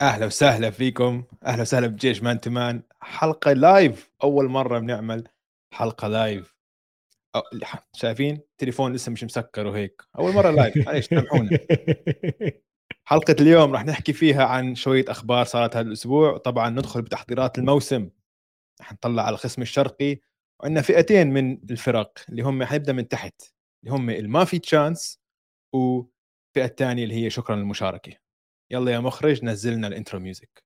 [0.00, 1.24] أهلا وسهلا فيكم.
[1.46, 5.28] أهلا وسهلا بجيش man to man حلقة live أول مرة بنعمل
[5.74, 6.56] حلقة live
[7.36, 7.42] أو...
[7.92, 10.02] شايفين؟ تليفون لسه مش مسكر وهيك.
[10.18, 11.58] أول مرة live معليش سامحونا.
[13.04, 18.10] حلقة اليوم راح نحكي فيها عن شوية أخبار صارت هذا الأسبوع طبعا ندخل بتحضيرات الموسم.
[18.80, 20.20] راح نطلع على القسم الشرقي.
[20.60, 23.42] وعندنا فئتين من الفرق اللي هم حنبدا من تحت.
[23.84, 25.20] اللي هم الما في chance
[25.74, 28.29] والفئه الثانية اللي هي شكرا للمشاركة.
[28.70, 30.62] يلا يا مخرج نزلنا ال intro music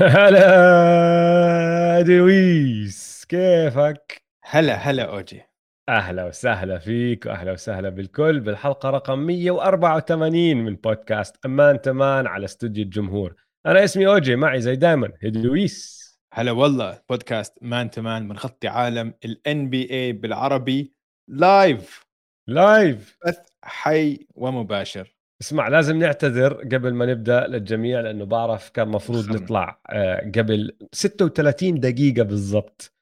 [0.00, 5.42] هلا دويس كيفك؟ هلا هلا أوجي
[5.88, 8.40] أهلا وسهلا فيك وأهلا وسهلا بالكل.
[8.40, 13.34] بالحلقة رقم 184 من بودكاست مان تمان على استوديو الجمهور.
[13.66, 19.14] أنا اسمي أوجي معي زي دائما هلا دويس هلا والله بودكاست مان تمان بنغطي عالم
[19.24, 20.92] ال NBA بالعربي
[21.28, 22.06] live
[22.48, 25.16] live بث حي ومباشر.
[25.40, 31.80] اسمع لازم نعتذر قبل ما نبدأ للجميع لأنه بعرف كان مفروض نطلع آه، قبل 36
[31.80, 32.95] دقيقة بالضبط.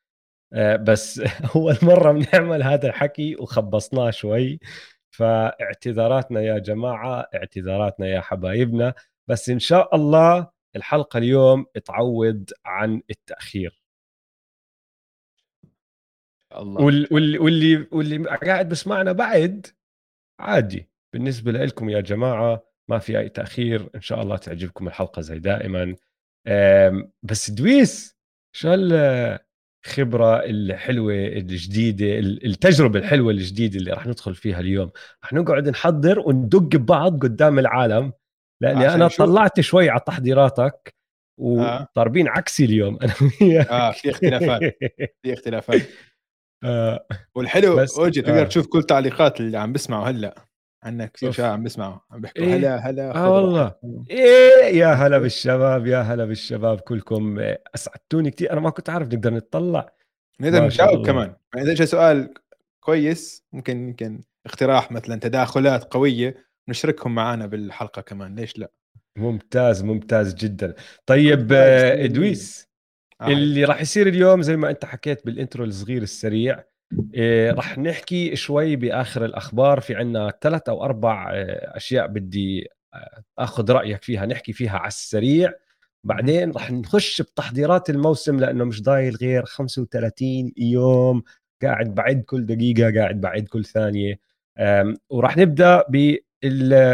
[0.56, 1.20] بس
[1.56, 4.60] أول مرة بنعمل هذا الحكي وخبصناه شوي.
[5.10, 8.94] فاعتذاراتنا يا جماعة اعتذاراتنا يا حبايبنا.
[9.28, 13.82] بس إن شاء الله الحلقة اليوم تعوض عن التأخير.
[16.56, 16.82] الله.
[16.84, 19.66] واللي واللي واللي قاعد بسمعنا بعد
[20.40, 20.88] عادي.
[21.12, 23.90] بالنسبة لكم يا جماعة ما في أي تأخير.
[23.94, 25.96] إن شاء الله تعجبكم الحلقة زي دائما.
[27.22, 28.16] بس دويس
[28.52, 28.74] شو
[29.86, 34.90] الخبره الحلوة الجديدة التجربة الحلوة الجديدة اللي راح ندخل فيها اليوم
[35.22, 38.12] راح نقعد نحضر وندق ببعض قدام العالم
[38.62, 39.18] لأني أنا شوف.
[39.18, 40.94] طلعت شوي على تحضيراتك
[41.40, 42.30] وضاربين آه.
[42.30, 44.60] عكسي اليوم أنا وياك آه في اختلافات
[45.22, 45.82] في اختلافات
[46.64, 47.06] آه.
[47.34, 48.44] والحلو أوجي تقدر آه.
[48.44, 50.34] تشوف كل تعليقات اللي عم بسمعوا هلأ
[50.84, 53.74] عنك كثير شباب عم بسمعوا عم بيحكوا إيه؟ هلا هلا آه والله.
[54.10, 57.38] إيه يا هلا بالشباب يا هلا بالشباب كلكم.
[57.74, 58.52] أسعدتوني كثير.
[58.52, 59.92] أنا ما كنت عارف نقدر نطلع
[60.40, 61.34] نقدر نجاوب كمان.
[61.54, 62.34] يعني إذا اجى سؤال
[62.80, 66.36] كويس ممكن يمكن اقتراح مثلا تداخلات قوية
[66.68, 68.34] نشركهم معنا بالحلقة كمان.
[68.34, 68.70] ليش لا؟
[69.16, 70.74] ممتاز ممتاز جدا.
[71.06, 72.68] طيب إدويس
[73.20, 73.28] آه.
[73.28, 76.64] اللي راح يصير اليوم زي ما أنت حكيت بالإنترو الصغير السريع
[77.50, 79.80] رح نحكي شوي بآخر الأخبار.
[79.80, 84.88] في عنا ثلاث أو أربع آه، أشياء بدي آه، آخذ رأيك فيها نحكي فيها على
[84.88, 85.52] السريع.
[86.04, 91.22] بعدين رح نخش بتحضيرات الموسم لأنه مش ضايل غير 35 يوم.
[91.62, 94.20] قاعد بعد كل دقيقة قاعد بعد كل ثانية.
[95.10, 95.84] وراح نبدأ
[96.42, 96.92] بالقسم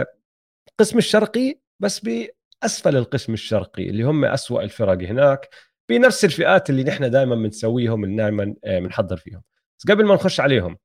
[0.99, 5.49] الشرقي بس بأسفل القسم الشرقي اللي هم أسوأ الفرق هناك.
[5.89, 9.43] بنفس الفئات اللي نحن دائما بنسويهم دائما بنحضر فيهم.
[9.81, 10.79] بس قبل ما نخش عليهم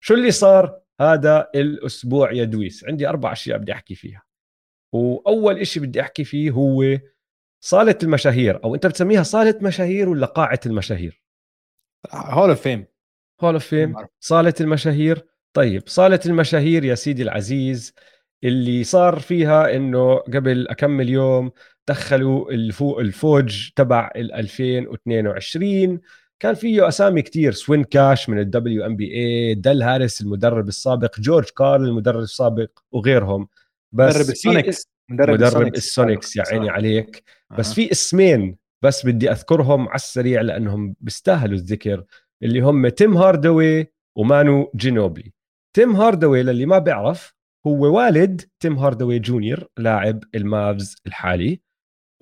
[0.00, 2.84] شو اللي صار؟ هذا الأسبوع يا دويس.
[2.84, 4.22] عندي أربع أشياء بدي أحكي فيها.
[4.92, 6.98] وأول شيء بدي أحكي فيه هو
[7.60, 11.22] صالة المشاهير أو أنت بتسميها صالة مشاهير ولا قاعة المشاهير؟
[12.12, 12.86] hall of fame
[13.40, 15.26] hall of fame صالة المشاهير.
[15.52, 17.94] طيب صالة المشاهير يا سيدي العزيز
[18.44, 21.50] اللي صار فيها إنه قبل اكمل يوم
[21.88, 22.52] دخلوا
[23.00, 26.00] الفوج تبع ال 2022
[26.42, 27.52] كان فيه أسامي كتير.
[27.52, 33.48] سوين كاش من ال WNBA ديل هاريس المدرب السابق جورج كارل المدرب السابق وغيرهم.
[33.92, 34.88] بس مدرب السونيكس.
[35.10, 36.36] مدرب, مدرب السونيكس.
[36.36, 37.22] يا عيني عليك.
[37.58, 42.04] بس في اسمين بس بدي أذكرهم على السريع لأنهم بيستاهلوا الذكر
[42.42, 45.32] اللي هم تيم هاردوي ومانو جينوبلي.
[45.76, 47.34] تيم هاردوي للي ما بيعرف
[47.66, 51.60] هو والد تيم هاردوي جونيور لاعب المافز الحالي.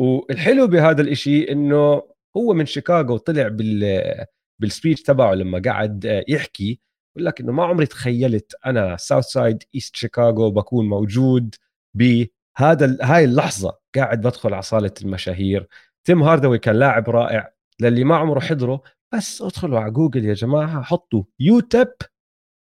[0.00, 2.02] والحلو بهذا الإشي إنه
[2.36, 4.24] هو من شيكاغو طلع بال
[4.60, 6.80] بال speech تبعه لما قعد يحكي
[7.16, 11.54] يقول لك إنه ما عمري تخيلت أنا south side east شيكاغو بكون موجود
[11.96, 15.68] بهذا هاي اللحظة قاعد بدخل على صالة المشاهير.
[16.04, 18.82] تيم هاردوي كان لاعب رائع للي ما عمره حضره
[19.14, 21.92] بس ادخلوا على جوجل يا جماعة حطوا UTEP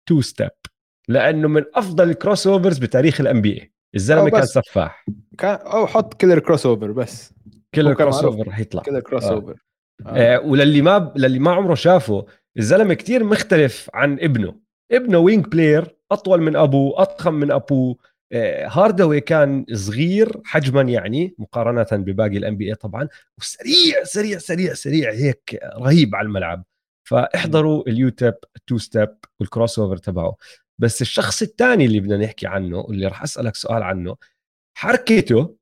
[0.10, 0.50] two step
[1.08, 5.06] لأنه من أفضل ال crossovers بتاريخ ال NBA الزلمة كان سفاح.
[5.38, 7.34] كان أو حط killer crossover بس
[7.76, 9.69] killer crossover رح يطلع كل كروس اوفر
[10.06, 10.36] آه.
[10.36, 10.40] آه.
[10.40, 12.26] وللي ما للي ما عمره شافه
[12.58, 14.56] الزلمة كتير مختلف عن ابنه
[14.92, 17.98] ابنه wing player أطول من أبوه أضخم من أبوه
[18.32, 23.08] آه هاردوي كان صغير حجما يعني مقارنة بباقي ال NBA طبعا
[23.38, 26.64] وسريع سريع سريع سريع هيك رهيب على الملعب
[27.04, 28.34] فاحضروا ال UTEP
[28.68, 30.36] two step وال crossover تبعه
[30.80, 34.16] بس الشخص الثاني اللي بدنا نحكي عنه واللي راح أسألك سؤال عنه
[34.78, 35.56] حركته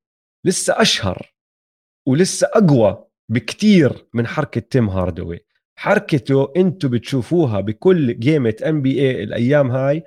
[0.45, 1.33] لسه أشهر
[2.07, 5.39] ولسه أقوى بكتير من حركة تيم هاردوي.
[5.79, 10.03] حركته أنتم بتشوفوها بكل game NBA الأيام هاي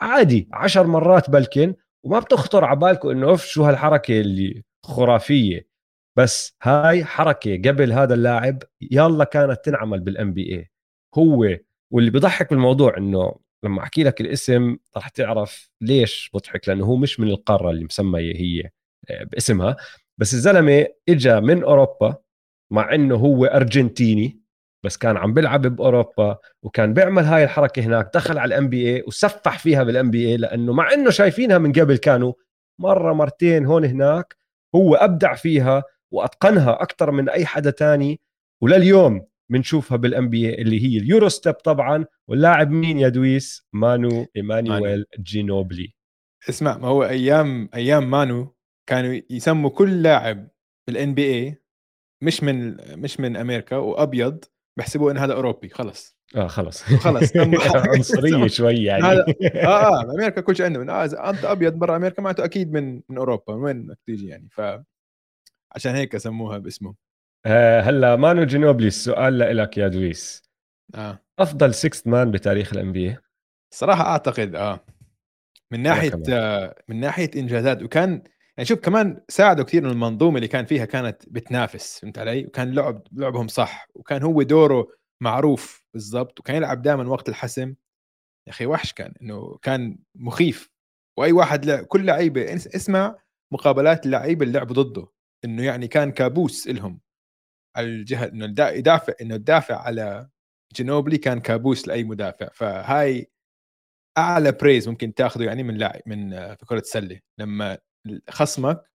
[0.00, 1.74] عادي عشر مرات بلكي
[2.04, 5.68] وما بتخطر على بالكم إنه أوف شو هالحركة اللي خرافية.
[6.16, 10.70] بس هاي حركة قبل هذا اللاعب يلا كانت تنعمل بال NBA
[11.18, 11.58] هو
[11.90, 13.34] واللي بضحك بالموضوع إنه
[13.64, 18.36] لما أحكي لك الاسم رح تعرف ليش بضحك لأنه هو مش من القارة اللي مسمية
[18.36, 18.70] هي
[19.10, 19.76] آه، باسمها.
[20.18, 22.16] بس الزلمة اجى من أوروبا
[22.70, 24.40] مع إنه هو أرجنتيني
[24.84, 29.58] بس كان عم بيلعب بأوروبا وكان بيعمل هاي الحركة هناك دخل على ال NBA وسفح
[29.58, 32.32] فيها بال NBA لأنه مع إنه شايفينها من قبل كانوا
[32.78, 34.36] مرة مرتين هون هناك
[34.74, 38.20] هو أبدع فيها وأتقنها أكثر من أي حدا تاني
[38.60, 44.26] ولليوم بنشوفها بال NBA اللي هي ال Euro step طبعا واللاعب مين يا دويس؟ مانو
[44.36, 45.94] ايمانويل جينوبلي.
[46.48, 48.54] اسمع ما هو أيام أيام مانو
[48.86, 50.48] كانوا يسموا كل لاعب
[50.86, 51.63] بال NBA
[52.24, 54.44] مش من مش من أمريكا وأبيض
[54.78, 56.16] بحسبوه إن هذا أوروبي خلص.
[56.36, 56.82] آه خلص.
[56.82, 57.32] خلص.
[57.94, 59.04] عنصرية شوي يعني.
[59.04, 59.24] آه
[59.66, 60.90] آه أمريكا كل شيء عندهم.
[60.90, 64.48] آه أنت أبيض برا أمريكا معناته أكيد من من أوروبا من وين بدك تيجي يعني؟
[64.50, 64.60] ف
[65.72, 66.94] عشان هيك سموها باسمه.
[67.46, 70.42] آه هلا مانو جينوبلي السؤال لك يا دويس.
[70.94, 71.18] آه.
[71.38, 73.16] أفضل 6th man بتاريخ ال NBA
[73.74, 74.80] صراحة أعتقد آه.
[75.70, 78.22] من ناحية آه من ناحية إنجازات وكان
[78.58, 82.74] يعني شوف كمان ساعدوا كثير من المنظومة اللي كان فيها كانت بتنافس فهمت علي؟ وكان
[82.74, 84.88] لعب لعبهم صح وكان هو دوره
[85.22, 87.68] معروف بالضبط وكان يلعب دائما وقت الحسم.
[88.46, 90.70] يا أخي وحش كان إنه كان مخيف.
[91.18, 93.18] وأي واحد لعب كل لعيبة اسمع
[93.52, 95.08] مقابلات اللعيبه اللي لعبوا ضده
[95.44, 97.00] إنه يعني كان كابوس لهم
[97.76, 100.28] على الجهة إنه يدافع إنه تدافع على
[100.76, 102.48] جنوبلي كان كابوس لأي مدافع.
[102.54, 103.30] فهاي
[104.18, 107.78] أعلى praise ممكن تاخذه يعني من لاعب من في كره السلة لما
[108.30, 108.90] خصمك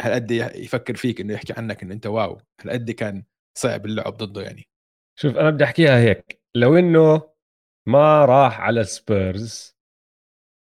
[0.00, 3.24] هالقد يفكر فيك إنه يحكي عنك إنه أنت واو هالقد كان
[3.58, 4.68] صعب اللعب ضده يعني.
[5.18, 7.22] شوف أنا بدي أحكيها هيك لو إنه
[7.88, 9.76] ما راح على سبيرز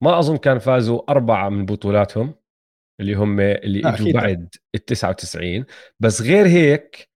[0.03, 2.35] ما أظن كان فازوا أربعة من بطولاتهم
[2.99, 5.65] اللي هم اللي إجوا بعد ال 99
[5.99, 7.09] بس غير هيك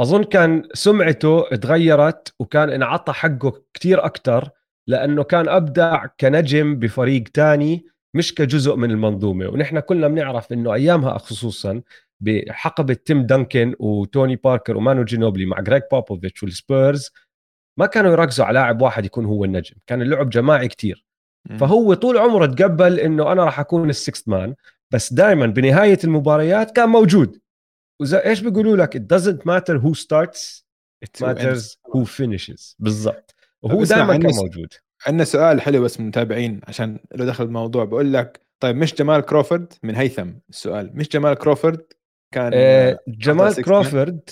[0.00, 4.50] أظن كان سمعته تغيرت وكان انعطى حقه كتير أكثر
[4.86, 9.48] لأنه كان أبدع كنجم بفريق تاني مش كجزء من المنظومة.
[9.48, 11.82] ونحن كلنا بنعرف إنه أيامها خصوصا
[12.20, 17.10] بحقبة تيم دانكن وتوني باركر ومانو جينوبلي مع جريج بوبوفيتش والسبيرز
[17.78, 19.76] ما كانوا يركزوا على لاعب واحد يكون هو النجم.
[19.86, 21.06] كان اللعب جماعي كتير.
[21.58, 24.54] فهو طول عمره تقبل إنه أنا راح أكون ال sixth man
[24.90, 27.40] بس دائما بنهاية المباريات كان موجود.
[28.00, 30.62] وزي إيش بيقولوا لك؟ It doesn't matter who starts
[31.04, 32.74] it matters who finishes.
[32.78, 33.34] بالضبط.
[33.62, 34.74] وهو دائما كان موجود.
[35.06, 39.20] عندنا سؤال حلو بس من المتابعين عشان لو دخل الموضوع بقول لك طيب مش جمال
[39.20, 40.96] كروفورد؟ من هيثم السؤال.
[40.96, 41.86] مش جمال كروفورد
[42.34, 44.30] كان آه جمال كروفورد؟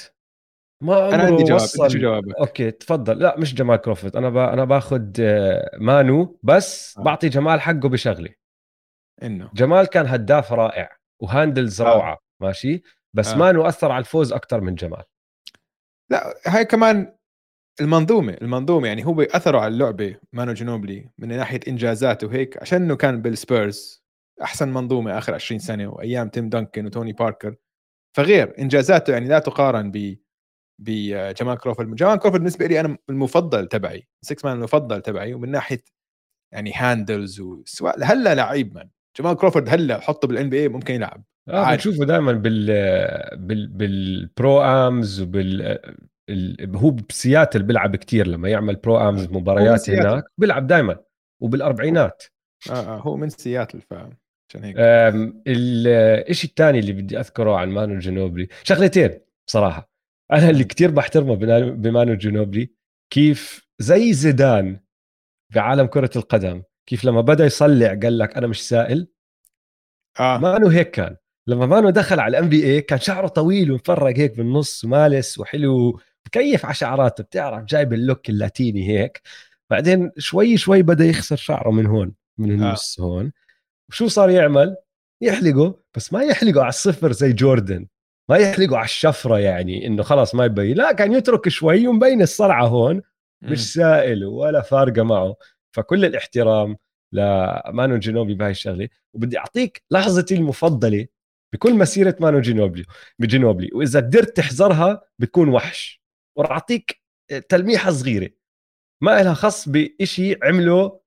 [0.83, 1.91] ما عمره أنا عندي جواب وصل...
[1.91, 3.19] شو جوابك؟ أوكي تفضل.
[3.19, 4.17] لا مش جمال كروفورد.
[4.17, 4.37] أنا ب...
[4.37, 7.03] أنا باخذ آه، مانو بس آه.
[7.03, 8.31] بعطي جمال حقه بشغله
[9.23, 9.51] إنه.
[9.55, 11.95] جمال كان هداف رائع و handles آه.
[11.95, 12.83] روعه ماشي؟
[13.15, 13.37] بس آه.
[13.37, 15.03] مانو أثر على الفوز أكثر من جمال.
[16.11, 17.17] لا هاي كمان
[17.81, 22.97] المنظومة المنظومة يعني هو اثروا على اللعبة مانو جنوبلي من ناحية انجازاته وهيك عشان إنه
[22.97, 24.05] كان بالسبيرز
[24.43, 27.55] أحسن منظومة آخر 20 سنة وأيام تيم دانكن وتوني باركر.
[28.17, 30.17] فغير إنجازاته يعني لا تقارن ب
[30.79, 31.95] بجمال كروفورد.
[31.95, 35.85] جمال كروفورد بالنسبة لي أنا المفضل تبعي 6 man المفضل تبعي ومن ناحية
[36.53, 38.89] يعني handles وسواء هلا لعيب من.
[39.19, 41.25] جمال كروفورد هلا حطه بال NBA ممكن يلعب.
[41.49, 42.67] آه بنشوفه دائما بال
[43.37, 45.79] بال بال Pro-Ams وبال
[46.75, 50.97] هو بسياتل بيلعب كتير لما يعمل Pro-Ams مباريات هناك بيلعب دائما
[51.43, 52.23] وبالأربعينات.
[52.71, 53.95] آه آه هو من سياتل ف
[54.51, 54.77] عشان هيك.
[56.31, 59.91] الشيء الثاني اللي بدي أذكره عن مانو جنوبلي شغلتين بصراحه
[60.33, 61.35] أنا اللي كتير بحترمه
[61.75, 62.71] بمانو جنوبلي
[63.11, 64.81] كيف زي زيدان
[65.55, 69.09] بعالم كرة القدم كيف لما بدأ يصلع قال لك أنا مش سائل.
[70.21, 70.39] آه.
[70.39, 71.17] مانو هيك كان.
[71.47, 76.65] لما مانو دخل على ال NBA كان شعره طويل ومفرق هيك بالنص ومالس وحلو بكيف
[76.65, 79.21] على شعراته بتعرف جايب ال look اللاتيني هيك
[79.71, 82.55] بعدين شوي شوي بدأ يخسر شعره من هون من آه.
[82.55, 83.05] النص آه.
[83.05, 83.33] هون.
[83.89, 84.77] وشو صار يعمل؟
[85.21, 87.87] يحلقه بس ما يحلقه على الصفر زي جوردن
[88.31, 90.77] ما يحلقه على الشفرة يعني إنه خلاص ما يبين.
[90.77, 93.03] لا كان يترك شوي ومبين الصلعة هون
[93.43, 95.37] مش سائل ولا فارقة معه.
[95.73, 96.77] فكل الاحترام
[97.13, 98.89] لمانو جينوبلي بهاي الشغلة.
[99.15, 101.07] وبدي أعطيك لحظتي المفضلة
[101.53, 102.85] بكل مسيرة مانو جينوبلي
[103.19, 106.04] بجينوبلي وإذا قدرت تحزرها بتكون وحش.
[106.37, 107.03] وراح اعطيك
[107.49, 108.31] تلميحة صغيرة.
[109.03, 111.01] ما لها خص بشيء عمله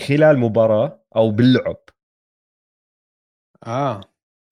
[0.00, 1.80] خلال مباراة أو باللعب.
[3.66, 4.00] آه.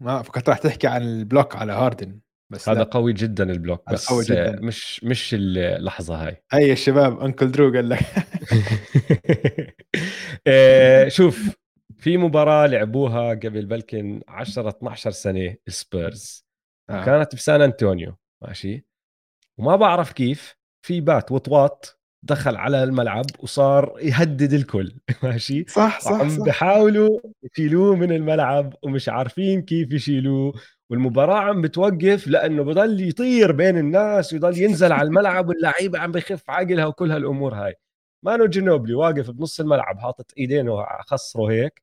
[0.03, 2.21] ما فكرت راح تحكي عن ال block على هاردن
[2.53, 2.85] بس هذا لا.
[2.85, 4.61] قوي جدا ال block بس قوي جدا.
[4.61, 6.43] مش مش اللحظة هاي.
[6.53, 7.99] هي الشباب Uncle Drew قال لك.
[10.47, 11.57] آه، شوف
[11.97, 16.47] في مباراة لعبوها قبل بلكن 10 12 سنة سبيرز.
[16.91, 17.05] آه.
[17.05, 18.86] كانت بسان أنطونيو ماشي؟
[19.59, 24.95] وما بعرف كيف في بات وطواط دخل على الملعب وصار يهدد الكل.
[25.23, 26.43] ماشي؟ صح صح عم.
[26.43, 30.53] بحاولوا يشيلوه من الملعب ومش عارفين كيف يشيلوه.
[30.91, 36.51] والمباراة عم بتوقف لأنه بضل يطير بين الناس ويضل ينزل على الملعب واللعيبة عم بخف
[36.51, 37.75] عقلها وكل هالأمور هاي.
[38.23, 41.83] مانو جنوبلي واقف بنص الملعب حاطط إيدينه على خصره هيك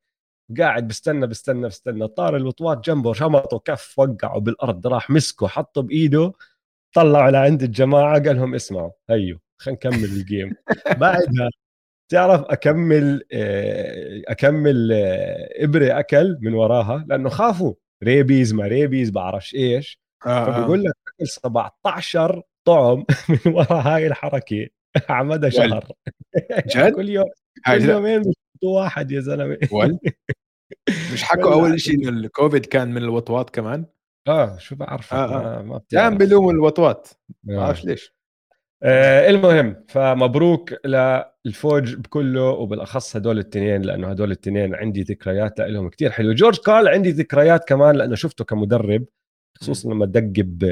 [0.58, 2.08] قاعد بستنى بستنى بستنى.
[2.08, 6.32] طار الوطواط جنبه شمطه كف وقعه بالأرض راح مسكه حطه بإيده.
[6.94, 10.54] طلعوا لعند الجماعة قال لهم اسمعوا هيو خلينا نكمل ال game.
[11.00, 11.50] بعدها
[12.12, 17.74] تعرف أكمل آه، أكمل آه، إبرة أكل من وراها؟ لأنه خافوا.
[18.04, 20.00] rabies ما rabies بعرفش إيش.
[20.26, 20.44] آه, آه.
[20.62, 23.04] فبقول لك أكل 17 طعم
[23.46, 24.68] من وراء هاي الحركة.
[25.08, 25.92] عمدها شهر.
[26.66, 27.26] جد؟ كل يوم
[27.66, 28.22] كل يومين
[28.64, 29.58] واحد يا زلمة.
[31.12, 33.86] مش حكوا أول شيء إنه الكوفيد كان من الوطواط كمان؟
[34.28, 35.62] آه شو بعرف آه آه.
[35.62, 36.14] ما بتعرف.
[36.14, 37.76] بيلوموا الوطواط ما آه.
[37.84, 38.14] ليش.
[38.82, 46.10] آه المهم فمبروك للفوج بكله وبالأخص هدول الاثنين لأنه هدول الاثنين عندي ذكريات لهم كثير
[46.10, 46.34] حلوة.
[46.34, 49.04] جورج كارل عندي ذكريات كمان لأنه شفته كمدرب
[49.60, 50.64] خصوصا لما دقب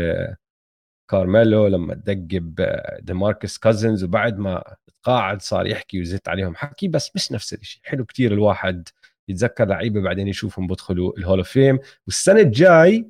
[1.11, 2.67] كارميلو لما دقب
[3.01, 4.65] ديماركوس كازنز وبعد ما
[5.03, 8.89] تقاعد صار يحكي ويزت عليهم حكي بس مش نفس الشيء حلو كثير الواحد
[9.29, 11.79] يتذكر لعيبة بعدين يشوفهم بدخلوا ال Hall of Fame.
[12.07, 13.09] والسنة الجاي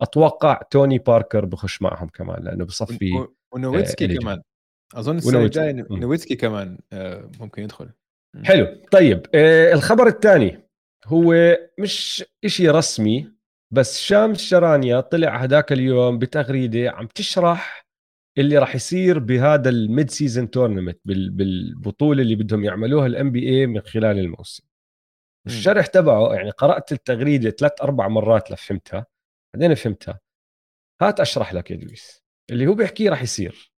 [0.00, 4.42] أتوقع توني باركر بخش معهم كمان لأنه بصفي ونويتسكي آه كمان.
[4.94, 7.90] أظن السنة الجاية نويتسكي كمان آه ممكن يدخل.
[8.44, 8.76] حلو.
[8.90, 10.68] طيب آه الخبر الثاني
[11.06, 11.34] هو
[11.78, 13.32] مش إشي رسمي
[13.70, 17.84] بس شامس شرانيا طلع هداك اليوم بتغريدة عم تشرح
[18.38, 24.18] اللي راح يصير بهذا ال mid-season tournament بالبطولة اللي بدهم يعملوها ال NBA من خلال
[24.18, 24.64] الموسم.
[25.46, 29.06] الشرح تبعه يعني قرأت التغريدة ثلاث أربع مرات لفهمتها.
[29.54, 30.20] بعدين فهمتها.
[31.02, 33.72] هات أشرح لك يا لويس اللي هو بيحكيه راح يصير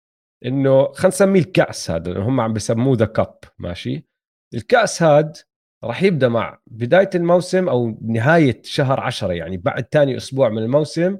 [0.44, 4.06] إنه خلينا نسميه الكأس هذا لأنه هم عم بسموه the Cup ماشي؟
[4.54, 5.36] الكأس هاد
[5.84, 11.18] راح يبدأ مع بداية الموسم أو نهاية شهر 10 يعني بعد ثاني أسبوع من الموسم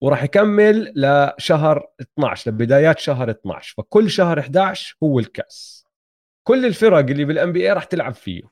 [0.00, 5.86] وراح يكمل لشهر 12 لبدايات شهر 12 فكل شهر 11 هو الكأس.
[6.46, 8.42] كل الفرق اللي بالان بي اي راح تلعب فيه.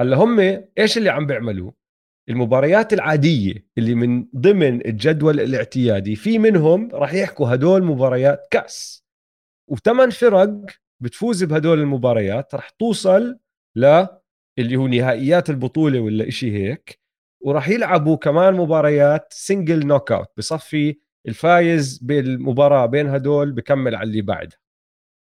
[0.00, 0.40] هلأ هم
[0.78, 1.85] إيش اللي عم بيعملوه؟
[2.28, 9.04] المباريات العادية اللي من ضمن الجدول الاعتيادي في منهم راح يحكوا هدول مباريات كأس.
[9.70, 10.64] وثمان فرق
[11.02, 13.38] بتفوز بهدول المباريات راح توصل
[13.76, 14.06] ل
[14.58, 17.00] اللي هو نهائيات البطولة ولا إشي هيك.
[17.40, 24.58] وراح يلعبوا كمان مباريات single knockout بصفي الفايز بالمباراة بين هدول بكمل على اللي بعدها.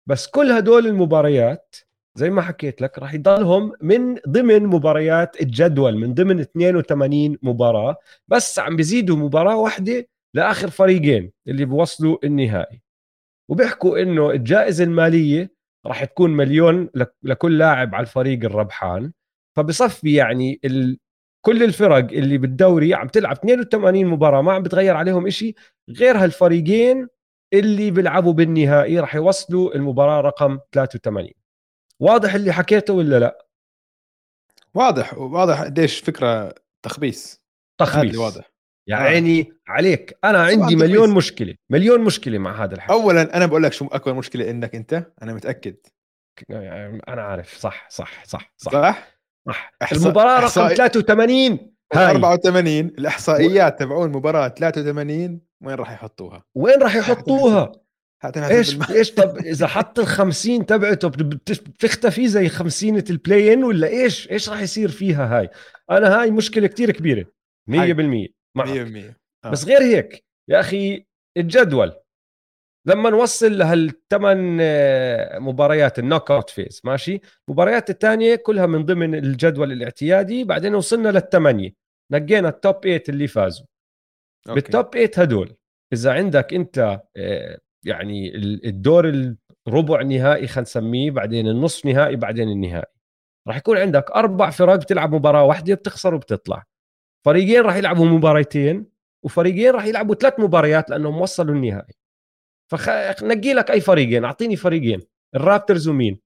[0.10, 1.76] بس كل هدول المباريات
[2.18, 7.96] زي ما حكيت لك راح يضلهم من ضمن مباريات الجدول من ضمن 82 مباراة
[8.28, 12.82] بس عم بيزيدوا مباراة واحدة لآخر فريقين اللي بوصلوا النهائي.
[13.50, 15.52] وبيحكوا إنه الجائزة المالية
[15.86, 16.90] راح تكون مليون
[17.24, 19.12] لكل لاعب على الفريق الربحان.
[19.56, 21.00] فبصفي يعني ال...
[21.46, 25.56] كل الفرق اللي بالدوري عم تلعب 82 مباراة ما عم بتغير عليهم إشي
[25.90, 27.08] غير هالفريقين
[27.54, 31.37] اللي بيلعبوا بالنهائي راح يوصلوا المباراة رقم 83
[32.02, 33.48] واضح اللي حكيته ولا لا؟
[34.74, 37.42] واضح واضح قديش فكرة تخبيص
[37.80, 38.52] تخبيص واضح.
[38.88, 39.00] يا آه.
[39.00, 40.18] عيني عليك.
[40.24, 41.18] أنا عندي مليون تخبيص.
[41.18, 42.94] مشكلة مليون مشكلة مع هذا الحكي.
[42.94, 45.76] اولا أنا بقول لك شو أكبر مشكلة إنك أنت؟ أنا متأكد.
[47.08, 47.58] أنا عارف.
[47.58, 48.72] صح صح صح صح.
[48.72, 49.14] صح,
[49.48, 49.74] صح.
[49.92, 52.12] المباراة رقم 83 هاي.
[52.12, 57.72] 84 الإحصائيات تبعون المباراة 83 وين راح يحطوها؟ وين راح يحطوها؟
[58.26, 64.32] إيش إيش طب إذا حط ال 50 تبعته بتختفي زي 50 ال play-in ولا إيش؟
[64.32, 65.50] إيش راح يصير فيها هاي؟
[65.92, 67.26] أنا هاي مشكلة كتير كبيرة.
[67.70, 67.74] 100%
[68.56, 69.50] معك 100% آه.
[69.52, 71.06] بس غير هيك يا أخي
[71.38, 71.94] الجدول.
[72.88, 79.72] لما نوصل لهالثمان آه، مباريات ال knockout phase ماشي؟ المباريات الثانية كلها من ضمن الجدول
[79.72, 81.74] الاعتيادي بعدين وصلنا للثمانيه
[82.12, 83.66] نقينا ال top 8 اللي فازوا.
[84.50, 84.62] أوكي.
[84.62, 85.56] بال top 8 هدول
[85.94, 89.36] إذا عندك أنت آه، يعني الدور
[89.68, 92.92] الربع نهائي خلينا نسميه بعدين النصف نهائي بعدين النهائي.
[93.48, 96.64] راح يكون عندك أربع فرق بتلعب مباراة واحدة بتخسر وبتطلع.
[97.26, 98.86] فريقين راح يلعبوا مباريتين
[99.26, 101.94] وفريقين راح يلعبوا ثلاث مباريات لأنهم وصلوا النهائي.
[102.72, 105.02] فنقي لك أي فريقين أعطيني فريقين
[105.36, 106.20] الرابترز ومين؟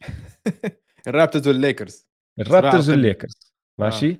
[1.08, 2.06] الرابترز والليكرز.
[2.40, 3.54] الرابترز والليكرز.
[3.78, 4.18] ماشي؟ آه.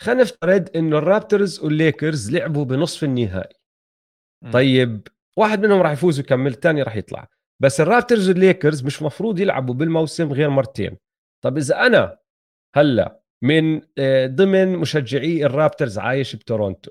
[0.00, 3.56] خلينا نفترض إنه الرابترز والليكرز لعبوا بنصف النهائي.
[4.44, 4.50] م.
[4.50, 5.08] طيب
[5.40, 7.28] واحد منهم راح يفوز ويكمل الثاني راح يطلع.
[7.62, 10.96] بس الرابترز والليكرز مش مفروض يلعبوا بالموسم غير مرتين.
[11.44, 12.18] طب إذا أنا
[12.76, 16.90] هلأ من آه، ضمن مشجعي الرابترز عايش بتورونتو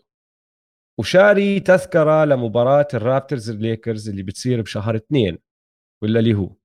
[1.00, 5.38] وشاري تذكرة لمباراة الرابترز الليكرز اللي بتصير بشهر اثنين
[6.04, 6.56] ولا اللي هو؟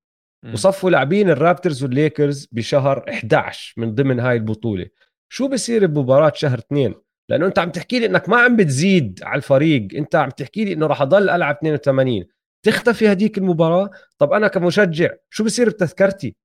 [0.53, 4.87] وصفوا لاعبين الرابترز والليكرز بشهر 11 من ضمن هاي البطولة.
[5.33, 6.95] شو بصير بمباراة شهر اثنين؟
[7.29, 9.89] لأنه أنت عم تحكي لي إنك ما عم بتزيد على الفريق.
[9.95, 12.25] أنت عم تحكي لي إنه راح أضل ألعب 82
[12.67, 16.37] تختفي هديك المباراة؟ طب أنا كمشجع شو بصير بتذكرتي؟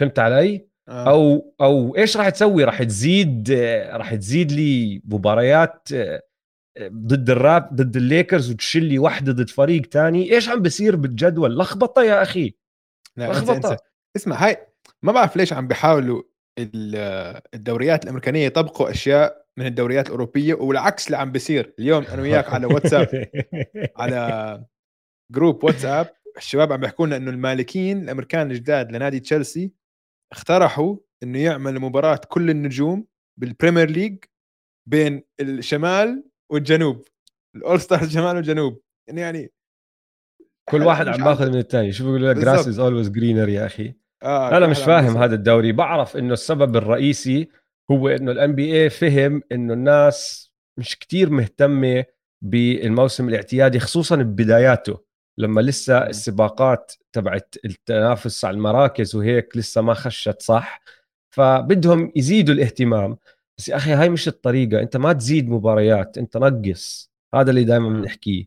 [0.00, 1.10] فهمت علي؟ آه.
[1.10, 3.50] أو أو إيش راح تسوي؟ راح تزيد
[3.92, 5.88] راح تزيد لي مباريات
[6.82, 12.02] ضد الراب ضد الليكرز وتشيل لي واحدة ضد فريق تاني؟ إيش عم بصير بالجدول؟ لخبطة
[12.02, 12.54] يا أخي.
[13.16, 13.76] لا لخبطة.
[14.16, 14.66] اسمع هاي
[15.02, 16.22] ما بعرف ليش عم بيحاولوا
[16.58, 21.74] الدوريات الأمريكانية يطبقوا أشياء من الدوريات الأوروبية والعكس اللي عم بيصير.
[21.78, 23.30] اليوم أنا وياك على واتساب
[23.96, 24.64] على
[25.32, 29.72] group واتساب الشباب عم بيحكوا لنا إنه المالكين الأمريكان الجداد لنادي تشيلسي
[30.32, 33.06] اقترحوا إنه يعمل مباراة كل النجوم
[33.40, 34.24] بالبريمير ليج
[34.88, 37.04] بين الشمال والجنوب
[37.56, 38.80] ال All Star الشمال والجنوب.
[39.08, 39.52] يعني يعني
[40.70, 43.94] كل واحد عم بأخذ من الثاني شو بيقول لك؟ grass is always greener يا أخي.
[44.22, 45.72] آه أنا مش فاهم هذا الدوري.
[45.72, 47.48] بعرف إنه السبب الرئيسي
[47.90, 52.04] هو إنه ال NBA فهم إنه الناس مش كتير مهتمة
[52.42, 55.04] بالموسم الاعتيادي خصوصا ببداياته
[55.38, 60.80] لما لسه السباقات تبعت التنافس على المراكز وهيك لسه ما خشت صح؟
[61.30, 63.16] فبدهم يزيدوا الاهتمام.
[63.58, 64.80] بس يا أخي هاي مش الطريقة.
[64.80, 67.10] أنت ما تزيد مباريات أنت نقص.
[67.34, 68.44] هذا اللي دائما بنحكيه.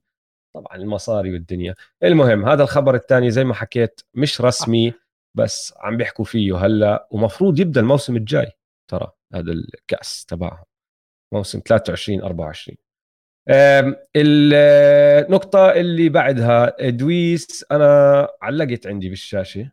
[0.55, 1.75] طبعا المصاري والدنيا.
[2.03, 4.93] المهم هذا الخبر الثاني زي ما حكيت مش رسمي.
[5.35, 8.51] بس عم بيحكوا فيه هلأ ومفروض يبدأ الموسم الجاي
[8.91, 10.65] ترى هذا الكأس تبعهم.
[11.33, 12.77] موسم 23 24
[14.15, 19.71] النقطة اللي بعدها ادويس أنا علقت عندي بالشاشة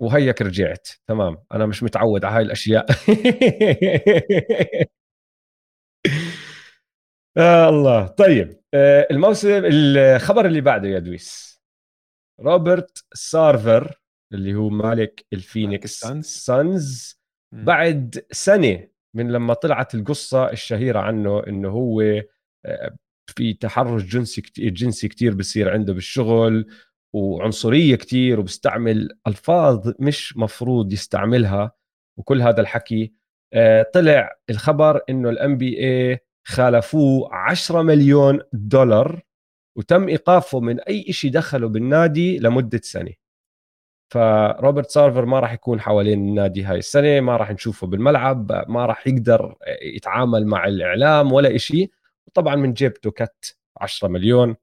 [0.00, 0.88] وهيك رجعت.
[1.08, 1.44] تمام.
[1.52, 2.86] أنا مش متعود على هاي الأشياء.
[7.36, 8.06] آه الله.
[8.06, 11.60] طيب آه الموسم الخبر اللي بعده يا دويس.
[12.40, 14.00] روبرت سارفر
[14.32, 16.00] اللي هو مالك الفينيكس.
[16.26, 17.18] سانز
[17.64, 22.00] بعد سنة من لما طلعت القصة الشهيرة عنه إنه هو
[22.66, 26.66] آه، في تحرش جنسي جنسي كثير بصير عنده بالشغل
[27.14, 31.72] وعنصرية كثير وبيستعمل ألفاظ مش مفروض يستعملها
[32.18, 33.12] وكل هذا الحكي.
[33.52, 39.22] آه، طلع الخبر إنه ال NBA خالفوه 10 مليون دولار
[39.78, 43.12] وتم إيقافه من أي شيء دخله بالنادي لمدة سنة.
[44.14, 49.06] فروبرت سارفر ما راح يكون حوالين النادي هاي السنة ما راح نشوفه بالملعب ما راح
[49.06, 51.90] يقدر يتعامل مع الإعلام ولا شيء
[52.26, 54.56] وطبعا من جيبته كت 10 مليون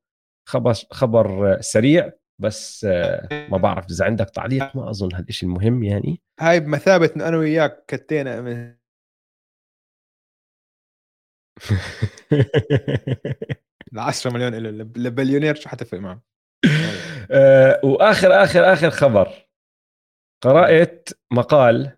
[0.46, 2.84] خبر خبر سريع بس
[3.32, 6.22] ما بعرف إذا عندك تعليق ما أظن هذا الشيء المهم يعني.
[6.40, 8.76] هاي بمثابة إنه أنا وياك كتينا من
[13.94, 14.54] ال 10 مليون
[14.98, 16.31] لبليونير شو حتفرق معه؟
[17.32, 19.28] آه، وآخر آخر آخر خبر.
[20.44, 21.92] قرأت مقال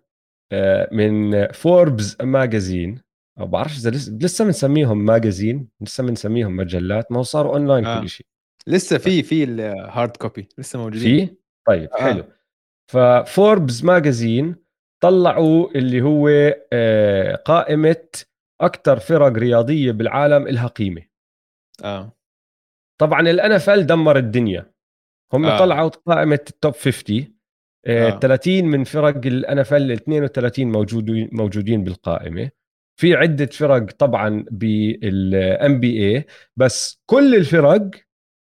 [0.52, 3.00] آه، من فوربز magazine
[3.40, 3.90] أو بعرفش إذا
[4.26, 8.00] لسه بنسميهم magazine لسه بنسميهم مجلات ما هو صاروا اونلاين آه.
[8.00, 8.26] كل شيء.
[8.66, 11.26] لسه في في ال hard copy لسه موجودين.
[11.26, 11.34] في؟
[11.66, 11.96] طيب آه.
[11.96, 12.24] حلو.
[12.92, 14.56] ففوربز magazine
[15.02, 16.28] طلعوا اللي هو
[16.72, 18.06] آه، قائمة
[18.60, 21.02] أكثر فرق رياضية بالعالم لها قيمة.
[21.84, 22.12] آه.
[23.00, 24.70] طبعا ال NFL دمر الدنيا.
[25.32, 25.58] هم آه.
[25.58, 27.34] طلعوا قائمة ال top 50
[27.86, 28.18] آه.
[28.18, 32.50] 30 من فرق ال NFL 32 موجودين موجودين بالقائمة.
[33.00, 36.24] في عدة فرق طبعا بال NBA
[36.56, 37.90] بس كل الفرق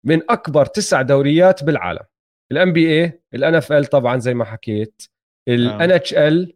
[0.05, 2.03] من أكبر تسع دوريات بالعالم.
[2.51, 5.01] ال NBA ال NFL طبعا زي ما حكيت
[5.47, 6.53] ال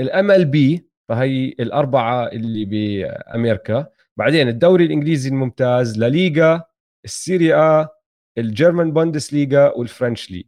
[0.00, 3.86] NHL ال MLB فهي الأربعة اللي بأمريكا.
[4.16, 6.64] بعدين الدوري الإنجليزي الممتاز لا ليغا
[7.08, 7.88] السيريا
[8.38, 10.46] ال German Bundesliga وال French league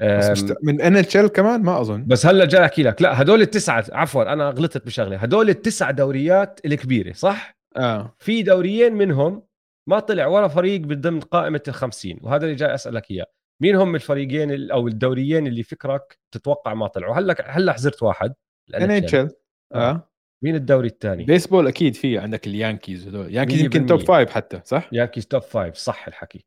[0.00, 2.04] بس من NHL كمان؟ ما أظن.
[2.06, 3.02] بس هلأ جاي أحكي لك.
[3.02, 5.16] لا هدول التسعة عفوا أنا غلطت بشغلة.
[5.16, 8.14] هدول التسع دوريات الكبيرة صح؟ آه.
[8.18, 9.42] في دوريين منهم
[9.88, 13.26] ما طلع ولا فريق ضمن قائمة ال 50 وهذا اللي جاي أسألك إياه.
[13.62, 18.34] مين هم الفريقين أو الدوريين اللي فكرك تتوقع ما طلعوا؟ هلأ هلأ حزرت واحد
[18.74, 19.30] NHL.
[19.74, 20.07] آه.
[20.44, 23.34] مين الدوري الثاني؟ بيسبول أكيد في عندك اليانكيز هذول.
[23.34, 26.44] يانكيز يمكن top five حتى صح؟ يانكيز top five صح الحكي.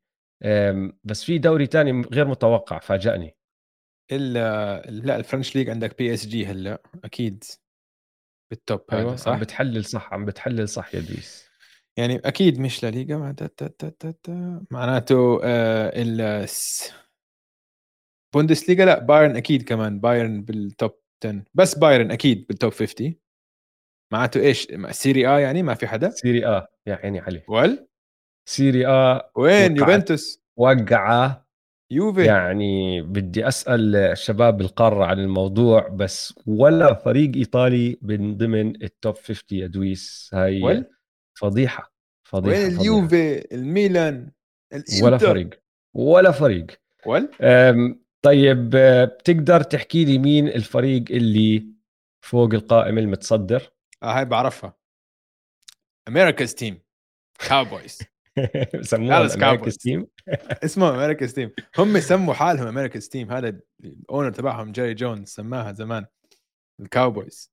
[1.04, 3.36] بس في دوري ثاني غير متوقع فاجأني.
[4.12, 7.44] الا لا ال French league عندك PSG هلا أكيد
[8.52, 11.46] بال top أيوه هذا صح؟ عم بتحلل صح عم بتحلل صح يا دويس
[11.98, 13.18] يعني أكيد مش لا ليغا
[14.72, 16.48] معناته آه ال
[18.34, 20.92] بوندسليغا لا بايرن أكيد كمان بايرن بال top
[21.26, 23.16] 10 بس بايرن أكيد بال top 50
[24.12, 27.88] معناته إيش؟ سيري آ يعني ما في حدا؟ سيري آ يا عيني عليك ول
[28.46, 30.42] سيري آ وين؟ يوفنتوس.
[30.58, 31.48] وقعة.
[31.92, 32.26] يوفي.
[32.26, 39.16] يعني بدي أسأل الشباب القارة عن الموضوع بس ولا فريق إيطالي من ضمن ال top
[39.16, 40.30] 50 يا دويس.
[40.34, 40.86] هاي ول؟
[41.40, 41.94] فضيحة
[42.24, 42.80] فضيحة وين.
[42.80, 44.32] اليوفي الميلان
[44.74, 45.06] الإنتر.
[45.06, 45.50] ولا فريق
[45.96, 46.68] ولا فريق.
[47.06, 51.66] ول أم، طيب بتقدر تحكي لي مين الفريق اللي
[52.24, 53.72] فوق القائمه المتصدر؟
[54.04, 54.74] آه هاي بعرفها.
[56.10, 56.82] America's Team
[57.50, 58.00] Cowboys
[58.82, 59.78] سموها Cowboys.
[59.78, 60.08] team
[60.64, 65.72] اسمه America's Team هم سموا حالهم America's Team هذا ال owner تبعهم جيري جونز سماها
[65.74, 66.06] زمان.
[66.80, 67.52] الكاوبويز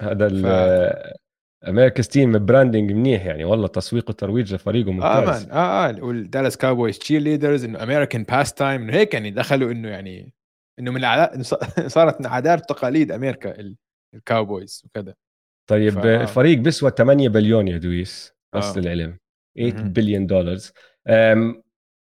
[0.00, 1.18] هذا ف-
[1.68, 3.44] America's Team branding منيح يعني.
[3.44, 5.46] والله تسويق وترويج لفريقه آه ممتاز.
[5.46, 6.04] man آه آه.
[6.04, 10.32] والدالاس كاوبويز cheerleaders إنه American pastime إنه هيك يعني دخلوا إنه يعني
[10.78, 11.02] إنه من
[11.96, 13.76] صارت من عادات وتقاليد أمريكا ال-
[14.14, 15.14] الكاوبويز وكذا.
[15.68, 16.22] طيب فآه.
[16.22, 18.80] الفريق بيسوى 8 بليون يا دويس بس آه.
[18.80, 19.18] للعلم
[19.56, 19.92] 8 مهم.
[19.92, 20.58] بليون دولار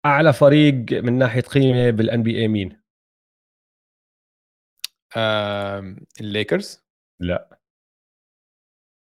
[0.06, 2.80] أعلى فريق من ناحية قيمة بال NBA مين؟
[6.20, 6.84] الليكرز
[7.20, 7.60] لا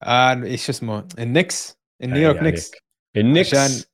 [0.02, 2.72] آه إيش اسمه النكس النيويورك يعني نيكس
[3.16, 3.84] النكس عشان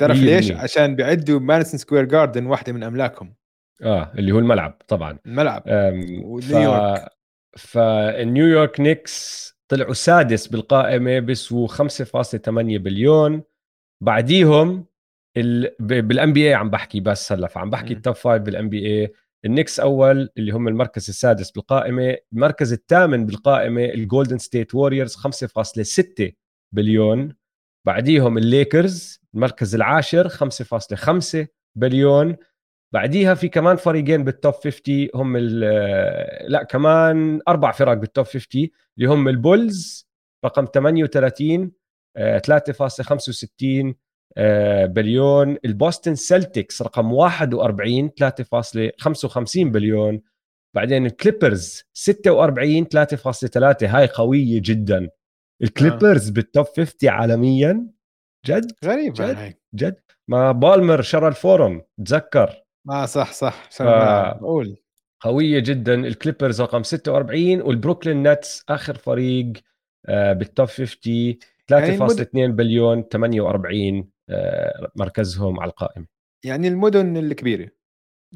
[0.00, 3.34] تعرف ليش؟ عشان بيعدوا ماديسون سكوير جاردن واحدة من أملاكهم
[3.82, 7.08] آه اللي هو الملعب طبعا الملعب ونيويورك.
[7.58, 13.42] فالنيويورك نيكس طلعوا سادس بالقائمة بيسووا 5.8 بليون.
[14.00, 14.86] بعديهم
[15.36, 15.74] ال...
[15.80, 17.92] بال NBA عم بحكي بس هلا فعم بحكي.
[17.94, 19.12] ال top five بال NBA
[19.44, 22.16] النكس أول اللي هم المركز السادس بالقائمة.
[22.32, 26.32] المركز الثامن بالقائمة الجولدن ستيت ووريرز 5.6
[26.72, 27.34] بليون.
[27.86, 31.46] بعديهم الليكرز المركز العاشر 5.5
[31.76, 32.36] بليون.
[32.94, 38.24] بعديها في كمان فريقين بال top 50 هم ال- لا كمان أربع فرق بال top
[38.26, 40.08] 50 اللي هم البولز
[40.44, 41.72] رقم 38
[42.16, 43.94] آه، 3.65
[44.36, 45.56] آه، بليون.
[45.64, 50.22] البوستن سلتكس رقم 41 3.55 بليون.
[50.76, 55.08] بعدين الكليبرز 46 3.3 هاي قوية جدا.
[55.62, 57.86] الكليبرز بال top 50 عالميا.
[58.46, 59.58] جد؟ غريب جد؟ هاي.
[59.74, 62.61] جد؟ ما بالمر شرى الفورم تذكر.
[62.86, 63.68] ما صح صح.
[63.70, 63.82] ف-
[64.40, 64.76] قول.
[65.20, 65.94] قوية جدا.
[65.94, 69.52] الكليبرز رقم 46 والبروكلين نتس آخر فريق
[70.08, 71.36] آه، بال top 50
[71.70, 76.06] يعني 3.2 بليون 48 آه، مركزهم على القائمة.
[76.44, 77.68] يعني المدن الكبيرة.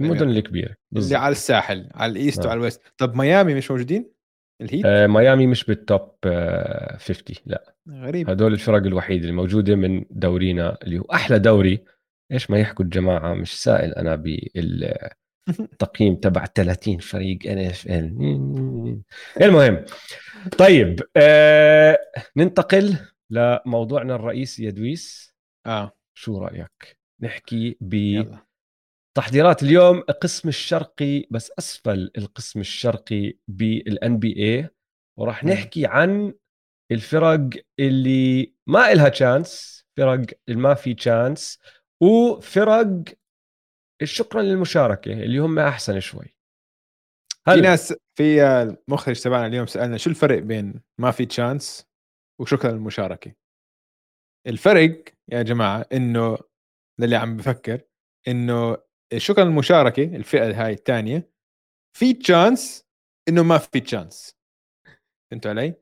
[0.01, 1.19] المدن الكبيرة اللي بالضبط.
[1.19, 2.47] على الساحل على ال East آه.
[2.47, 2.83] وعلى ال West.
[2.99, 4.13] طب ميامي مش موجودين؟
[4.61, 7.75] الهيت؟ آه، ميامي مش بال top آه، 50 لا.
[7.91, 8.31] غريب.
[8.31, 11.85] هدول الفرق الوحيدة الموجودة من دورينا اللي هو أحلى دوري
[12.33, 19.03] إيش ما يحكوا الجماعة مش سائل أنا بالتقييم تبع 30 فريق NFL
[19.41, 19.85] المهم
[20.59, 21.99] طيب آه
[22.37, 22.97] ننتقل
[23.31, 25.35] لموضوعنا الرئيسي يا دويس.
[25.67, 25.93] آه.
[26.15, 28.47] شو رأيك؟ نحكي يلا.
[29.15, 34.69] بتحضيرات اليوم القسم الشرقي بس أسفل القسم الشرقي بال NBA
[35.19, 35.45] وراح.
[35.45, 36.35] نحكي عن
[36.93, 41.59] الفرق اللي ما إلها chance فرق اللي ما في chance
[42.03, 43.05] وفرق
[44.05, 46.37] شكرا للمشاركة اللي هم أحسن شوي.
[47.45, 51.87] في هلا ناس في المخرج تبعنا اليوم سألنا شو الفرق بين ما في chance
[52.41, 53.35] وشكرا للمشاركة؟
[54.47, 56.39] الفرق يا جماعة إنه
[57.01, 57.81] للي عم بفكر
[58.29, 58.77] إنه
[59.17, 61.31] شكرا للمشاركة الفئة هاي الثانية
[61.97, 62.87] في chance
[63.29, 64.37] إنه ما في chance
[65.31, 65.75] فهمتوا علي؟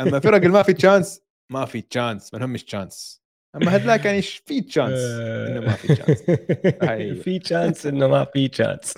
[0.00, 1.20] أما فرق ما في chance
[1.52, 3.21] ما في chance ما لهمش chance
[3.56, 6.24] أما هذلاك يعني في chance إنه ما في chance
[6.82, 7.14] هاي.
[7.24, 8.94] في chance إنه ما في chance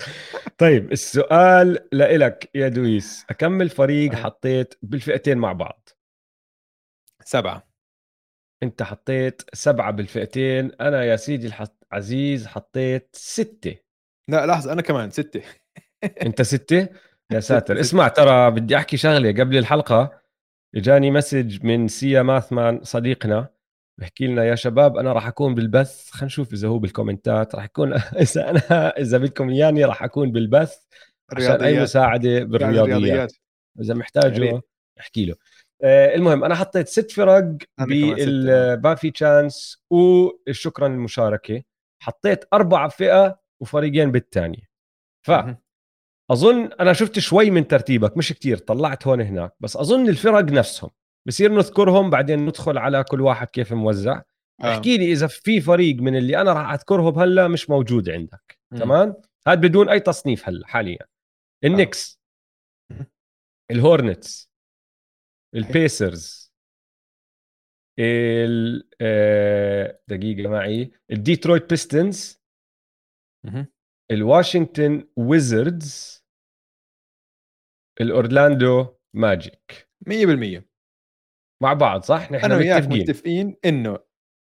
[0.57, 3.25] طيب السؤال لإلك يا دويس.
[3.29, 4.13] اكم فريق.
[4.15, 5.89] حطيت بالفئتين مع بعض؟
[7.23, 7.67] سبعة.
[8.63, 11.85] أنت حطيت سبعة بالفئتين أنا يا سيدي الحط...
[11.91, 13.75] عزيز حطيت ستة.
[14.29, 15.41] لا لحظة أنا كمان ستة.
[16.25, 16.87] أنت ستة؟
[17.31, 17.79] يا ساتر.
[17.79, 20.21] اسمع ترى بدي أحكي شغلة قبل الحلقة.
[20.75, 23.54] إجاني message من سيا ماثمان صديقنا.
[24.01, 26.09] بحكي لنا يا شباب أنا راح أكون بالبث.
[26.09, 30.77] خلينا نشوف إذا هو بالكومنتات راح يكون إذا أنا إذا بدكم إياني راح أكون بالبث
[31.31, 32.97] عشان أي مساعدة بالرياضيات.
[32.97, 33.33] الرياضيات
[33.79, 34.61] إذا يا محتاجه.
[34.99, 35.35] احكي له.
[35.83, 38.75] آه المهم أنا حطيت ست فرق كمان ستة.
[38.75, 41.63] بال في تشانس وشكرا للمشاركة.
[42.03, 44.69] حطيت أربع فئة وفريقين بالثانيه
[45.27, 45.31] ف.
[46.31, 49.53] أظن أنا شفت شوي من ترتيبك مش كتير طلعت هون هناك.
[49.59, 50.89] بس أظن الفرق نفسهم.
[51.27, 54.21] بصير نذكرهم بعدين ندخل على كل واحد كيف موزع
[54.61, 54.73] آه.
[54.73, 58.77] احكي لي إذا في فريق من اللي أنا راح أذكرهم هلأ مش موجود عندك م.
[58.77, 59.15] تمام
[59.47, 61.05] هذا بدون أي تصنيف هلأ حاليا
[61.63, 62.19] النكس
[62.91, 63.07] آه.
[63.71, 64.49] الهورنتس
[65.55, 66.53] البيسرز
[67.99, 72.41] ال آه، دقيقة معي الديترويت بيستنز
[74.11, 76.25] الواشنطن ويزردز
[78.01, 80.74] الأورلاندو ماجيك 100%
[81.63, 83.01] مع بعض صح؟ نحن أنا وياك متفقين.
[83.01, 83.99] متفقين إنه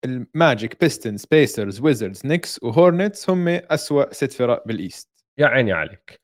[0.04, 6.20] الماجيك بيستنز بيسرز ويزردز نيكس وهورنتس هم أسوأ ست فرق بال East يا عيني عليك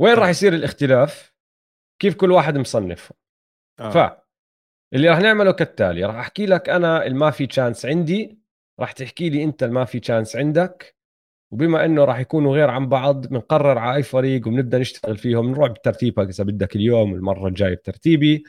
[0.00, 1.32] وين راح يصير الاختلاف؟
[2.02, 3.16] كيف كل واحد مصنفهم
[3.80, 3.90] آه.
[3.90, 4.22] ف
[4.94, 8.38] اللي راح نعمله كالتالي راح أحكي لك أنا الما في chance عندي
[8.80, 10.96] راح تحكي لي أنت الما في chance عندك
[11.52, 15.70] وبما إنه راح يكونوا غير عن بعض بنقرر على أي فريق وبنبدأ نشتغل فيهم نروح
[15.70, 18.44] بترتيبك اذا بدك اليوم المره الجاية بترتيبي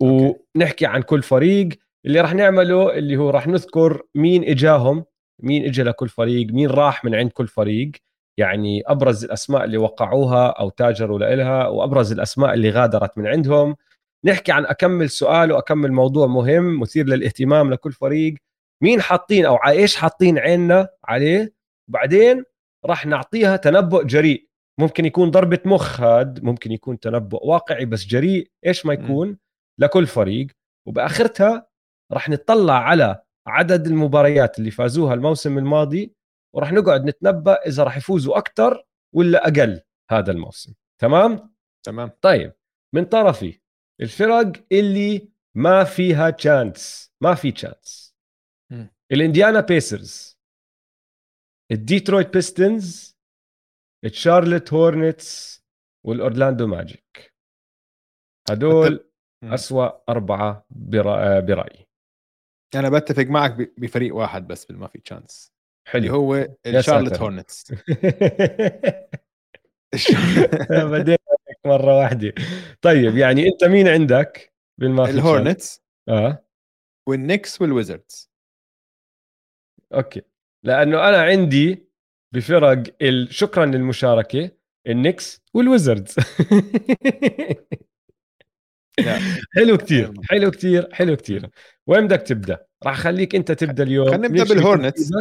[0.00, 1.68] ونحكي عن كل فريق.
[2.06, 5.04] اللي راح نعمله اللي هو راح نذكر مين إجاهم
[5.42, 7.90] مين اجى لكل فريق مين راح من عند كل فريق.
[8.38, 13.76] يعني أبرز الأسماء اللي وقعوها أو تاجروا لها وأبرز الأسماء اللي غادرت من عندهم.
[14.24, 18.34] نحكي عن أكمل سؤال وأكمل موضوع مهم مثير للاهتمام لكل فريق.
[18.82, 21.54] مين حاطين أو إيش حاطين عيننا عليه؟
[21.88, 22.44] وبعدين
[22.86, 24.48] راح نعطيها تنبؤ جريء.
[24.80, 28.50] ممكن يكون ضربة مخ هاد ممكن يكون تنبؤ واقعي بس جريء.
[28.66, 29.36] إيش ما يكون؟
[29.80, 30.46] لكل فريق
[30.88, 31.70] وبآخرتها
[32.12, 36.14] راح نطلع على عدد المباريات اللي فازوها الموسم الماضي
[36.54, 40.74] وراح نقعد نتنبأ إذا راح يفوزوا أكثر ولا أقل هذا الموسم.
[41.00, 41.54] تمام؟
[41.86, 42.10] تمام.
[42.22, 42.52] طيب
[42.94, 43.60] من طرفي
[44.00, 48.14] الفرق اللي ما فيها chance ما في chance
[49.12, 50.38] الإنديانا بيسرز
[51.72, 53.16] الديترويت بيستنز
[54.04, 55.62] الشارلت هورنتس
[56.06, 57.34] والأورلاندو ماجيك.
[58.50, 59.09] هدول
[59.44, 61.86] أسوأ أربعة برأيي.
[62.74, 65.52] أنا بتفق معك بفريق واحد بس بالما في chance
[65.88, 65.98] حلو.
[66.00, 67.72] اللي هو الشارلت هورنتس
[70.70, 71.18] بدينا
[71.66, 72.34] مرة واحدة.
[72.82, 76.44] طيب يعني أنت مين عندك بالما في الهورنتس آه.
[77.08, 78.30] والنكس والويزردز
[79.94, 80.22] أوكي.
[80.64, 81.88] لأنه أنا عندي
[82.34, 82.82] بفرق
[83.30, 84.50] شكرا للمشاركة
[84.86, 86.14] النكس والويزردز
[89.56, 91.48] حلو كتير حلو كتير حلو كتير.
[91.86, 94.08] وين بدك تبدأ؟ راح أخليك أنت تبدأ اليوم.
[94.08, 95.12] خلينا نبدأ بالهورنتس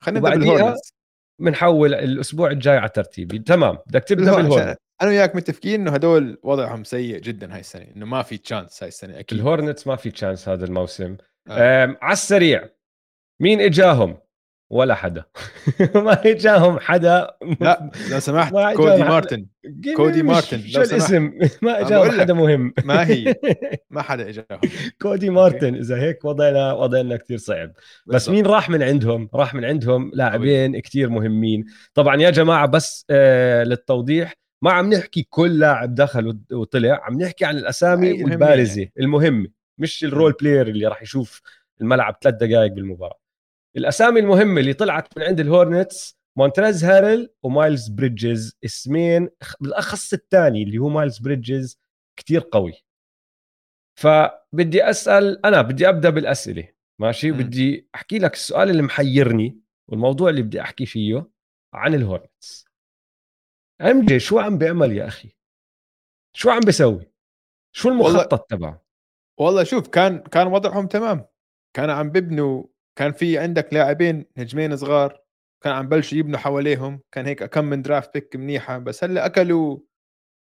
[0.00, 0.94] خلينا نبدأ بالهورنتس
[1.40, 3.38] بنحول الأسبوع الجاي على ترتيبي.
[3.38, 8.06] تمام بدك تبدأ بالهورنتس أنا وياك متفقين إنه هدول وضعهم سيء جدا هاي السنة إنه
[8.06, 9.38] ما في chance هاي السنة أكيد.
[9.38, 11.16] الهورنتس ما في chance هذا الموسم.
[11.48, 11.96] آه.
[12.02, 12.68] على السريع
[13.40, 14.18] مين إجاهم؟
[14.70, 15.24] ولا حدا.
[15.94, 17.30] ما اجاهم حدا.
[17.60, 19.46] لا لو سمحت كودي مارتن.
[19.96, 22.74] كودي مارتن شو الاسم؟ ما اجاهم حدا مهم.
[22.84, 23.34] ما هي.
[23.90, 24.60] ما حدا إجاهم.
[25.02, 27.72] كودي مارتن إذا هيك وضعنا وضعنا كثير صعب.
[28.06, 31.64] بس مين راح من عندهم؟ راح من عندهم لاعبين كثير مهمين.
[31.94, 37.44] طبعا يا جماعة بس آه للتوضيح ما عم نحكي كل لاعب دخل وطلع عم نحكي
[37.44, 38.92] عن الأسامي البارزة يعني.
[39.00, 39.48] المهمة
[39.78, 41.42] مش ال role player اللي راح يشوف
[41.80, 43.23] الملعب ثلاث دقائق بالمباراة.
[43.76, 49.28] الأسامي المهمة اللي طلعت من عند الهورنتس مونتريز هارل ومايلز بريدجز اسمين
[49.60, 51.80] بالأخص الثاني اللي هو مايلز بريدجز
[52.16, 52.72] كتير قوي.
[53.98, 57.32] فبدي أسأل أنا بدي أبدأ بالأسئلة ماشي.
[57.32, 61.30] بدي أحكي لك السؤال اللي محيرني والموضوع اللي بدي أحكي فيه
[61.74, 62.64] عن الهورنتس.
[63.80, 65.36] MJ شو عم بيعمل يا أخي؟
[66.36, 67.12] شو عم بيسوي؟
[67.72, 68.84] شو المخطط تبعه؟
[69.38, 71.26] والله شوف كان كان وضعهم تمام.
[71.76, 72.64] كانوا عم ببنوا
[72.96, 75.24] كان في عندك لاعبين نجمين صغار
[75.64, 79.78] كان عم بلشوا يبنوا حواليهم كان هيك كم من draft pick منيحة بس هلأ أكلوا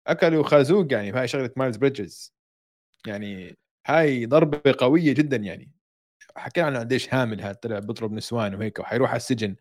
[0.07, 2.35] أكلوا خازوق يعني هاي شغلة مايلز بريدجز.
[3.07, 5.73] يعني هاي ضربة قوية جدا يعني.
[6.37, 9.57] حكينا عنه قديش هامل هذا طلع بيضرب نسوان وهيك وحيروح على السجن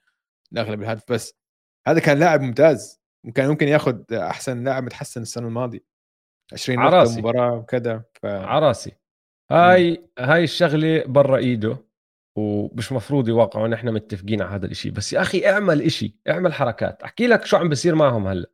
[0.54, 1.34] الأغلب الهدف بس
[1.88, 3.02] هذا كان لاعب ممتاز.
[3.36, 5.84] كان ممكن ياخذ أحسن لاعب متحسن السنة الماضية.
[6.54, 7.20] 20 عراسي.
[7.20, 8.26] مباراه وكذا ف...
[8.26, 8.92] عراسي.
[9.52, 10.10] هاي.
[10.20, 11.91] هاي الشغلة برا إيده.
[12.36, 14.90] ومش مفروض يوقعوا نحن متفقين على هذا الإشي.
[14.90, 17.04] بس يا أخي اعمل إشي اعمل حركات.
[17.04, 18.50] أحكي لك شو عم بصير معهم هلأ.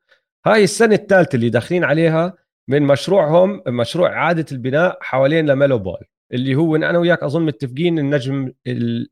[0.45, 2.33] هاي السنة الثالثة اللي داخلين عليها
[2.69, 8.53] من مشروعهم مشروع إعادة البناء حوالين لاميلو بول اللي هو أنا وياك أظن متفقين النجم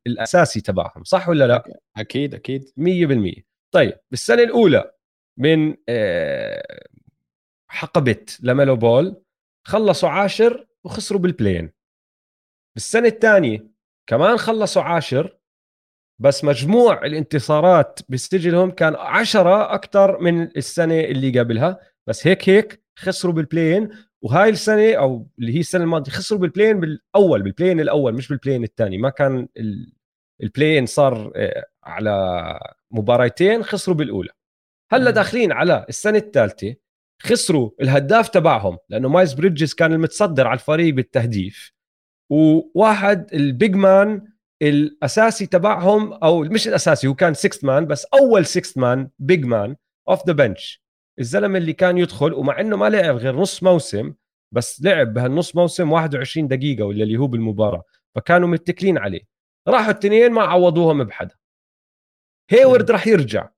[0.08, 2.64] الأساسي تبعهم صح ولا لا؟ أكيد أكيد.
[3.40, 4.92] 100% طيب بالسنه الأولى
[5.38, 6.86] من آه،
[7.68, 9.22] حقبة لاميلو بول
[9.68, 11.72] خلصوا عاشر وخسروا بالبلين
[12.76, 13.75] بالسنة الثانية
[14.08, 15.38] كمان خلصوا عاشر
[16.20, 21.80] بس مجموع الانتصارات بسجلهم كان عشرة أكثر من السنة اللي قبلها.
[22.08, 23.90] بس هيك هيك خسروا بالبلين
[24.22, 28.98] وهاي السنة أو اللي هي السنة الماضية خسروا بالبلين بالأول بالبلين الأول مش بالبلين الثاني.
[28.98, 29.48] ما كان
[30.44, 32.60] ال play-in صار آه، على
[32.92, 34.30] مباراتين خسروا بالأولى.
[34.92, 36.76] هلأ داخلين على السنة الثالثة
[37.22, 41.75] خسروا الهداف تبعهم لأنه مايلز بريدجز كان المتصدر على الفريق بالتهديف.
[42.30, 44.28] وواحد ال big man
[44.62, 49.76] الأساسي تبعهم أو مش الأساسي هو كان sixth man بس أول sixth man big man
[50.10, 50.84] off the bench
[51.20, 54.14] الزلمة اللي كان يدخل ومع إنه ما لعب غير نص موسم
[54.52, 57.84] بس لعب بهالنص موسم 21 دقيقة ولا اللي هو بالمباراة.
[58.16, 59.22] فكانوا متكلين عليه.
[59.68, 61.36] راحوا الاثنين ما عوضوهم بحدا.
[62.50, 63.50] هيورد راح يرجع.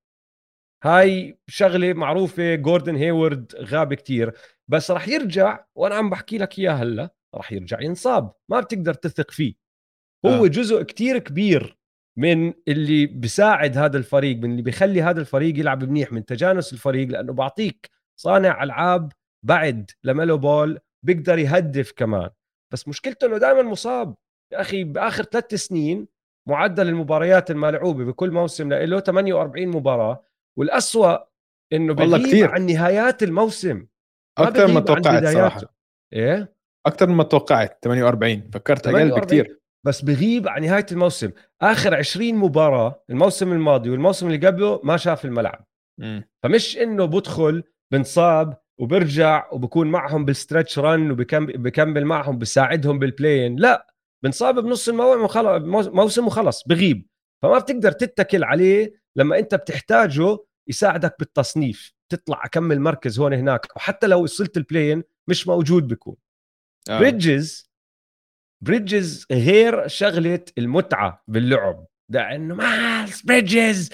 [0.83, 4.33] هاي شغلة معروفة جوردن هيورد غاب كتير.
[4.67, 7.09] بس راح يرجع وأنا عم بحكي لك اياه هلا.
[7.37, 9.53] راح يرجع ينصاب ما بتقدر تثق فيه.
[10.25, 10.47] هو آه.
[10.47, 11.77] جزء كتير كبير
[12.17, 17.07] من اللي بيساعد هذا الفريق من اللي بيخلي هذا الفريق يلعب منيح من تجانس الفريق
[17.07, 19.11] لأنه بعطيك صانع ألعاب
[19.43, 22.29] بعد لملو بول بيقدر يهدف كمان.
[22.73, 24.15] بس مشكلته إنه دائما مصاب.
[24.53, 26.07] يا أخي بآخر ثلاث سنين
[26.47, 30.23] معدل المباريات الملعوبة بكل موسم له 48 مباراة
[30.57, 31.17] والأسوأ
[31.73, 33.87] إنه بغيب عن نهايات الموسم.
[34.37, 35.61] أكثر ما توقعت صراحة.
[36.13, 36.56] إيه؟
[36.87, 41.31] أكثر مما توقعت 48 فكرت أقل بكثير بس بغيب عن نهاية الموسم.
[41.61, 45.65] آخر 20 مباراة الموسم الماضي والموسم اللي قبله ما شاف الملعب.
[45.99, 46.21] م.
[46.43, 53.55] فمش إنه بدخل بنصاب وبرجع وبكون معهم بال stretch run وبكمل معهم بساعدهم بال play-in
[53.55, 53.87] لا
[54.23, 57.07] بنصاب بنص الموسم وخلص بغيب.
[57.43, 60.37] فما بتقدر تتكل عليه لما أنت بتحتاجه
[60.69, 61.93] يساعدك بالتصنيف.
[62.11, 66.15] تطلع أكمل مركز هون هناك وحتى لو وصلت البلاين مش موجود بكون
[66.89, 66.99] آه.
[66.99, 67.67] بريدجز
[68.61, 71.85] بريدجز غير شغلة المتعة باللعب.
[72.09, 73.89] لأنه مايلز بريدجز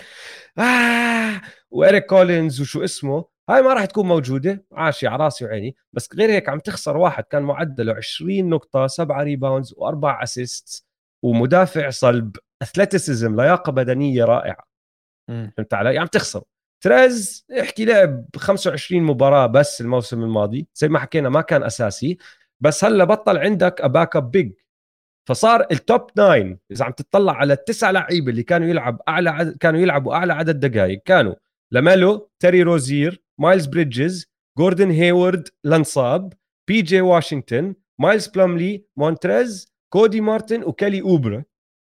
[0.58, 1.42] آه.
[1.72, 4.66] وإريك كولينز وشو اسمه؟ هاي ما راح تكون موجودة.
[4.72, 5.76] ماشي على راسي وعيني.
[5.94, 10.86] بس غير هيك عم تخسر واحد كان معدله 20 نقطة 7 rebounds واربع assist
[11.24, 12.36] ومدافع صلب.
[12.62, 14.64] athleticism لياقة بدنية رائعة.
[15.28, 16.44] فهمت علي؟ عم تخسر.
[16.84, 20.68] تريز احكي لعب 25 مباراة بس الموسم الماضي.
[20.76, 22.18] زي ما حكينا ما كان أساسي.
[22.64, 24.54] بس هلا بطل عندك backup big
[25.30, 29.58] فصار ال top 9 إذا عم تطلع على التسع لعيبة اللي كانوا يلعب أعلى عدد
[29.58, 31.36] كانوا يلعبوا أعلى عدد دقائق كانوا
[31.72, 34.26] لاميلو تيري روزير مايلز بريدجز
[34.58, 36.34] جوردن هيورد لانصاب
[36.68, 41.44] بي جي واشنطن مايلز بلوملي مونتريز كودي مارتن وكالي اوبري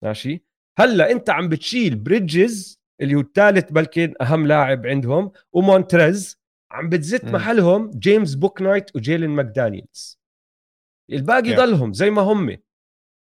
[0.04, 0.44] ماشي؟
[0.78, 6.38] هلا أنت عم بتشيل بريدجز اللي هو الثالث بلكن أهم لاعب عندهم ومونتريز
[6.70, 7.24] عم بتزت.
[7.24, 10.15] محلهم جيمس بوك نايت وجيلين ماكدانيلز
[11.12, 11.56] الباقي yeah.
[11.56, 12.56] ضلهم زي ما هم.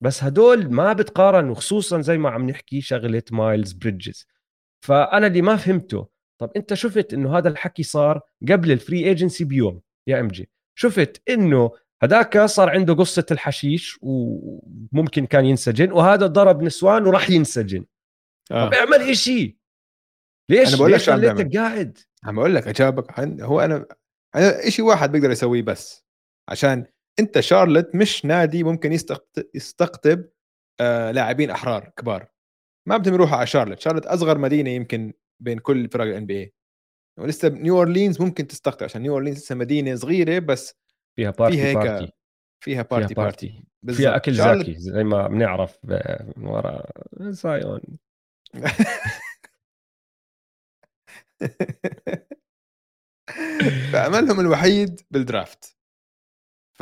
[0.03, 4.27] بس هدول ما بتقارنوا خصوصا زي ما عم نحكي شغلة مايلز بريدجز
[4.85, 6.07] فأنا اللي ما فهمته
[6.41, 11.21] طب أنت شفت إنه هذا الحكي صار قبل ال free agency بيوم يا MJ؟ شفت
[11.29, 11.71] إنه
[12.03, 17.85] هذاك صار عنده قصة الحشيش وممكن كان ينسجن وهذا ضرب نسوان وراح ينسجن
[18.51, 18.67] آه.
[18.67, 19.55] طب اعمل شيء
[20.49, 23.85] ليش؟ أنا بقول لك خليتك قاعد؟ عم بقول لك أجابك هو أنا
[24.35, 26.05] أنا شيء واحد بقدر أسويه بس
[26.49, 26.85] عشان
[27.19, 28.91] أنت شارلت مش نادي ممكن
[29.55, 30.25] يستقطب
[30.79, 32.27] آه لاعبين أحرار كبار.
[32.87, 33.79] ما بدهم يروحوا على شارلت.
[33.79, 36.53] شارلت أصغر مدينة يمكن بين كل فرق ال NBA
[37.19, 40.75] ولسه نيو اورلينز ممكن تستقطب عشان نيو اورلينز لسه مدينة صغيرة بس
[41.15, 42.13] فيها party فيها هيك party
[42.63, 44.01] فيها party فيها party, party.
[44.01, 45.77] فيها أكل زاكي زي ما بنعرف
[46.37, 46.83] ورا.
[47.19, 47.81] زايون.
[53.93, 55.75] فأملهم الوحيد بال draft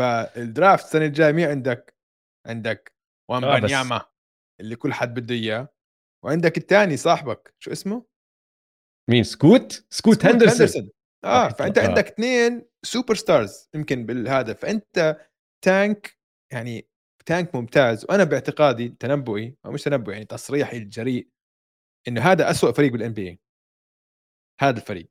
[0.01, 1.95] فال draft السنة الجاية مين عندك؟
[2.47, 2.93] عندك
[3.31, 4.01] ويمبانياما
[4.61, 5.73] اللي كل حد بده إياه
[6.25, 8.05] وعندك الثاني صاحبك شو اسمه؟
[9.09, 10.89] مين سكوت؟ سكوت, سكوت هندرسون, هندرسون.
[11.25, 11.87] آه فأنت آه.
[11.87, 15.27] عندك اثنين superstars يمكن بالهذا فانت
[15.65, 16.17] tank
[16.53, 16.87] يعني
[17.25, 21.29] tank ممتاز وأنا باعتقادي تنبؤي أو مش تنبؤي يعني تصريحي الجريء
[22.07, 23.41] إنه هذا أسوأ فريق بال NBA
[24.61, 25.09] هذا الفريق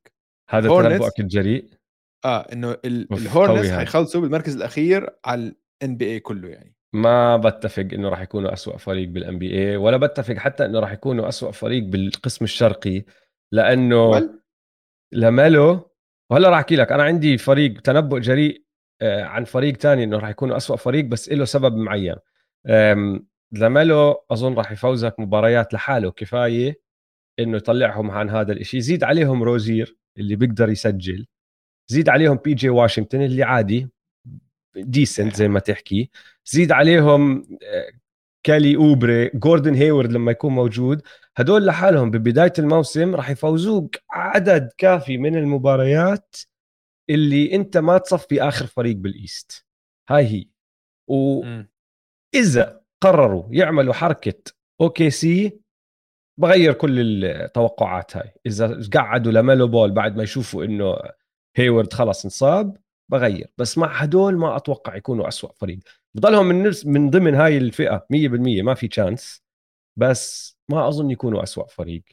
[0.49, 1.80] هذا تنبؤك الجريء
[2.25, 6.75] آه إنه الهورنتس حيخلصوا بالمركز الأخير على ال NBA كله يعني.
[6.93, 11.27] ما بتفق إنه راح يكونوا أسوأ فريق بال NBA ولا بتفق حتى إنه راح يكونوا
[11.29, 13.03] أسوأ فريق بالقسم الشرقي
[13.51, 14.29] لأنه
[15.11, 15.91] لاميلو
[16.31, 18.65] وهلأ راح أحكي لك أنا عندي فريق تنبؤ جريء
[19.01, 22.15] آه، عن فريق تاني إنه راح يكونوا أسوأ فريق بس له سبب معين.
[23.51, 26.81] لاميلو أظن راح يفوزك مباريات لحاله كفاية
[27.39, 31.27] إنه يطلعهم عن هذا الشيء زيد عليهم روزير اللي بيقدر يسجل.
[31.87, 33.89] زيد عليهم بي جي واشنطن اللي عادي
[34.75, 36.09] decent زي ما تحكي.
[36.45, 37.47] زيد عليهم
[38.43, 41.01] كالي اوبري جوردن هيورد لما يكون موجود.
[41.37, 46.35] هدول لحالهم ببداية الموسم راح يفوزوك عدد كافي من المباريات
[47.09, 49.65] اللي أنت ما تصفي آخر فريق بال East
[50.09, 50.45] هاي هي.
[51.07, 54.51] واذا قرروا يعملوا حركة
[54.81, 55.59] okay see
[56.37, 58.33] بغير كل التوقعات هاي.
[58.45, 60.97] إذا قعدوا لميلو بول بعد ما يشوفوا إنه
[61.55, 62.77] هيورد خلص انصاب
[63.11, 63.47] بغير.
[63.57, 65.79] بس مع هدول ما أتوقع يكونوا أسوأ فريق.
[66.15, 69.43] بضلهم من من ضمن هاي الفئة 100% ما في chance
[69.97, 72.03] بس ما أظن يكونوا أسوأ فريق.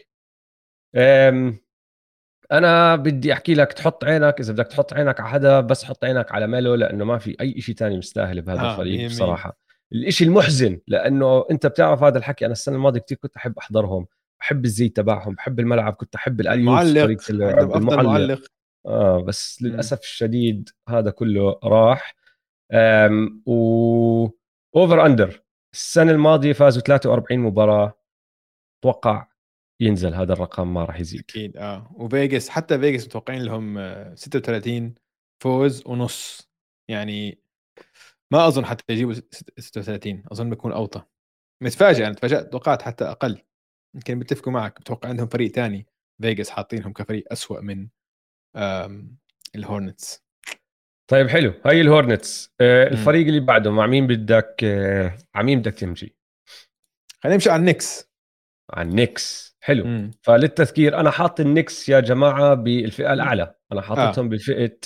[2.52, 6.32] أنا بدي أحكي لك تحط عينك إذا بدك تحط عينك على حدا بس حط عينك
[6.32, 9.58] على ميلو لأنه ما في أي شيء تاني مستاهل بهذا آه الفريق بصراحة.
[9.92, 14.06] الإشي المحزن لأنه أنت بتعرف هذا الحكي أنا السنة الماضية كثير كنت أحب أحضرهم.
[14.40, 18.42] بحب الزي تبعهم بحب الملعب كنت أحب المعلق المعلق.
[18.86, 22.14] آه بس للأسف الشديد هذا كله راح.
[23.46, 24.28] و
[24.76, 27.98] over under السنة الماضية فازوا 43 مباراة.
[28.80, 29.28] أتوقع
[29.80, 31.20] ينزل هذا الرقم ما راح يزيد.
[31.20, 31.92] أكيد آه.
[31.94, 33.78] وفيجاس حتى فيجاس متوقعين لهم
[34.14, 34.94] 36
[35.42, 36.50] فوز ونص.
[36.90, 37.38] يعني
[38.30, 39.14] ما أظن حتى يجيبوا
[39.58, 41.02] 36 أظن بيكون أوطى.
[41.62, 43.42] متفاجئ أنا تفاجأت توقعت حتى أقل.
[43.94, 45.86] يمكن بيتفقوا معك بتوقع عندهم فريق ثاني
[46.22, 47.88] فيجاس حاطينهم كفريق أسوأ من
[49.56, 50.24] الهورنتس.
[51.10, 51.54] طيب حلو.
[51.66, 52.54] هاي الهورنتس.
[52.60, 56.16] آه الفريق اللي بعده مع مين بدك آه مع مين بدك تمشي؟
[57.22, 58.10] خلينا نمشي على النكس.
[58.70, 59.56] على النكس.
[59.60, 59.84] حلو.
[59.84, 60.10] مم.
[60.22, 63.54] فللتذكير أنا حاط النكس يا جماعة بالفئة الأعلى.
[63.72, 64.28] أنا حاططهم آه.
[64.28, 64.78] بفئة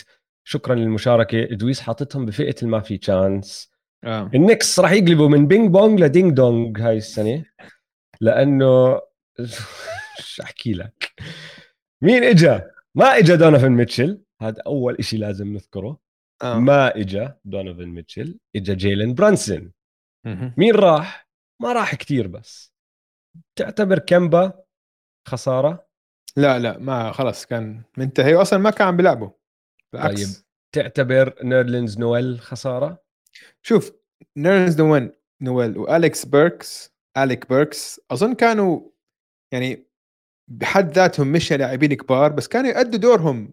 [0.45, 1.43] شكرا للمشاركة.
[1.43, 3.73] إدويس حاططهم بفئة الما في chance
[4.05, 4.31] آه.
[4.35, 7.45] النكس راح يقلبوا من ping pong ل ding dong هاي السنة.
[8.21, 9.01] لأنه
[10.33, 11.13] شو أحكي لك؟
[12.03, 16.01] مين إجا؟ ما اجى دونيفن ميتشل هذا أول إشي لازم نذكره.
[16.43, 16.59] آه.
[16.59, 19.73] ما اجى دونيفن ميتشل اجى جيلن برانسون.
[20.57, 21.29] مين راح؟
[21.63, 22.73] ما راح كتير بس.
[23.59, 24.65] تعتبر كمبا
[25.29, 25.89] خسارة؟
[26.37, 28.35] لا لا ما خلص كان منتهي.
[28.35, 29.31] واصلا ما كان عم بيلعبوا.
[29.93, 30.37] بالعكس.
[30.37, 33.05] طيب تعتبر نيرلينز نويل خسارة؟
[33.63, 33.93] شوف
[34.37, 35.13] نيرلينز نويل
[35.43, 38.91] نويل والكس بيركس أليك بيركس أظن كانوا
[39.53, 39.92] يعني
[40.51, 43.53] بحد ذاتهم مش لاعبين كبار بس كانوا يؤدوا دورهم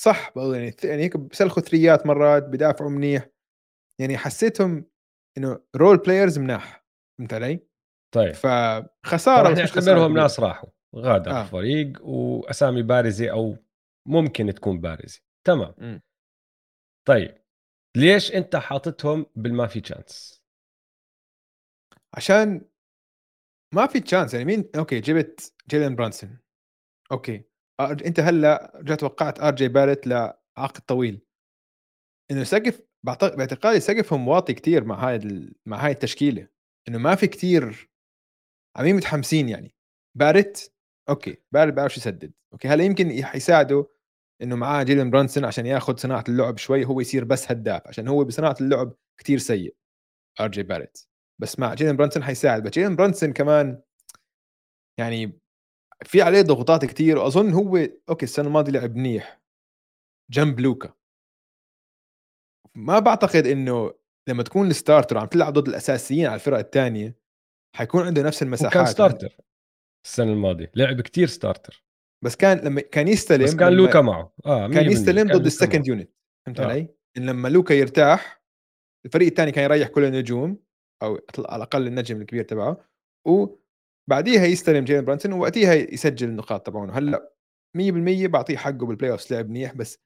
[0.00, 3.28] صح يعني يعني هيك بسلخوا three ات مرات بدافعوا منيح
[4.00, 4.84] يعني حسيتهم
[5.38, 6.86] إنه role players مناح
[7.18, 7.60] فهمت علي؟
[8.14, 11.42] طيب فخسارة رح نعتبرهم ناس راحوا غادر آه.
[11.42, 13.56] الفريق وأسامي بارزه أو
[14.08, 16.00] ممكن تكون بارزه تمام م.
[17.08, 17.44] طيب
[17.96, 20.44] ليش أنت حاططهم بالما في chance؟
[22.14, 22.68] عشان
[23.74, 26.38] ما في chance يعني مين okay جبت جيلين برانسون.
[27.12, 27.44] okay.
[27.80, 31.22] أنت هلأ رجعت وقعت آر جي بارت لعقد طويل.
[32.30, 35.20] إنه سقف باعتقادي سقفهم واطي كتير مع هاي
[35.66, 36.48] مع هاي التشكيلة.
[36.88, 37.90] إنه ما في كتير
[38.76, 39.74] عمين متحمسين يعني.
[40.18, 40.74] بارت
[41.08, 42.32] okay بارت بيعرف يسدد.
[42.52, 43.90] okay هلأ يمكن حيساعده
[44.42, 46.84] إنه معاه جيلين برانسون عشان ياخذ صناعة اللعب شوي.
[46.84, 49.76] هو يصير بس هداف عشان هو بصناعة اللعب كتير سيء.
[50.40, 51.08] آر جي بارت.
[51.40, 52.62] بس مع جيلين برانسون حيساعد.
[52.62, 53.82] بس جيلين برانسون كمان
[55.00, 55.40] يعني
[56.04, 57.18] في عليه ضغوطات كتير.
[57.18, 57.76] واظن هو
[58.08, 59.40] okay السنة الماضية لعب منيح.
[60.30, 60.94] جنب لوكا.
[62.74, 63.94] ما بعتقد إنه
[64.28, 67.18] لما تكون ال starter عم تلعب ضد الأساسيين على الفرق الثانية
[67.76, 69.36] حيكون عنده نفس المساحات كان starter
[70.06, 70.72] السنة الماضية.
[70.74, 71.84] لعب كتير starter
[72.24, 74.34] بس كان لما كان يستلم بس كان لوكا معه.
[74.46, 76.10] آه كان يستلم ضد ال second unit
[76.46, 76.64] فهمت آه.
[76.64, 78.44] علي؟ لما لوكا يرتاح
[79.06, 80.64] الفريق الثاني كان يريح كل النجوم.
[81.02, 82.84] أو على الأقل النجم الكبير تبعه
[83.26, 87.34] وبعديها يستلم جيلن برانسون ووقتها يسجل النقاط تبعونه هلأ
[87.76, 89.98] 100% بعطيه حقه بال playoff لعب منيح بس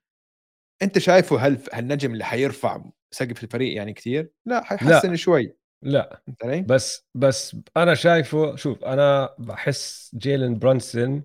[0.83, 2.85] أنت شايفه هل هالنجم اللي حيرفع
[3.15, 5.17] سقف الفريق يعني كثير؟ لا حيحسن لا.
[5.17, 6.23] شوي لا
[6.69, 11.23] بس بس أنا شايفه شوف أنا بحس جيلن برانسون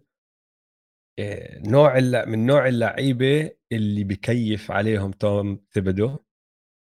[1.20, 6.18] آه، نوع من نوع اللعيبة اللي بكيف عليهم توم ثيبدو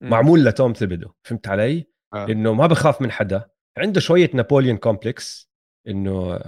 [0.04, 2.26] معمول لتوم ثيبدو فهمت علي؟ آه.
[2.26, 3.50] إنه ما بخاف من حدا.
[3.78, 5.50] عنده شوية Napoleon complex
[5.88, 6.40] إنه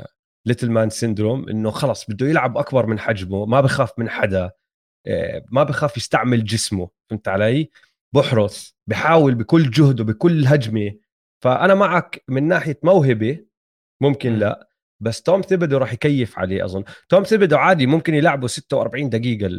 [0.46, 4.52] little man syndrome إنه خلص بده يلعب أكبر من حجمه ما بخاف من حدا.
[5.08, 7.70] آه، ما بخاف يستعمل جسمه فهمت علي؟
[8.14, 10.94] بحرص بحاول بكل جهده بكل هجمة.
[11.44, 13.46] فأنا معك من ناحية موهبة
[14.02, 14.68] ممكن لا
[15.00, 16.84] بس توم ثيبدو راح يكيف عليه أظن.
[17.10, 19.50] توم ثيبدو عادي ممكن يلعبه 46 دقيقة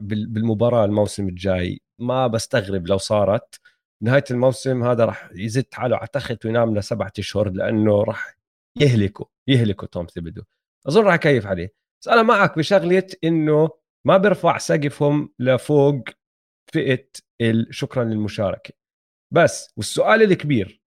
[0.00, 1.80] بالمباراة الموسم الجاي.
[1.98, 3.60] ما بستغرب لو صارت.
[4.02, 8.36] نهاية الموسم هذا راح يزت حاله على تخت وينام لسبعة أشهر لأنه راح
[8.80, 10.42] يهلكه يهلكه توم ثيبدو
[10.86, 11.74] أظن راح يكيف عليه.
[12.02, 13.70] بس أنا معك بشغلة إنه
[14.06, 16.04] ما بيرفع سقفهم لفوق
[16.72, 17.08] فئة
[17.70, 18.74] شكرا للمشاركة.
[19.34, 20.82] بس والسؤال الكبير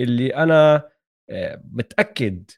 [0.00, 0.90] اللي أنا
[1.30, 2.50] آه، متأكد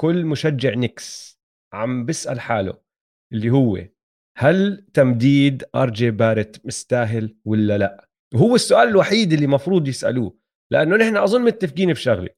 [0.00, 1.40] كل مشجع نيكس
[1.72, 2.82] عم بيسأل حاله
[3.32, 3.78] اللي هو
[4.38, 10.34] هل تمديد آر جي بارت مستاهل ولا لا؟ وهو السؤال الوحيد اللي مفروض يسألوه
[10.70, 12.28] لأنه نحن أظن متفقين بشغلة.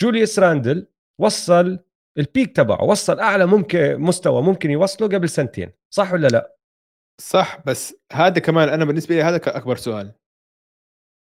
[0.00, 0.86] جوليوس راندل
[1.20, 1.78] وصل
[2.18, 6.56] ال peak تبعه وصل أعلى ممكن مستوى ممكن يوصله قبل سنتين صح ولا لا؟
[7.20, 10.12] صح بس هذا كمان أنا بالنسبة لي هذا اكبر سؤال.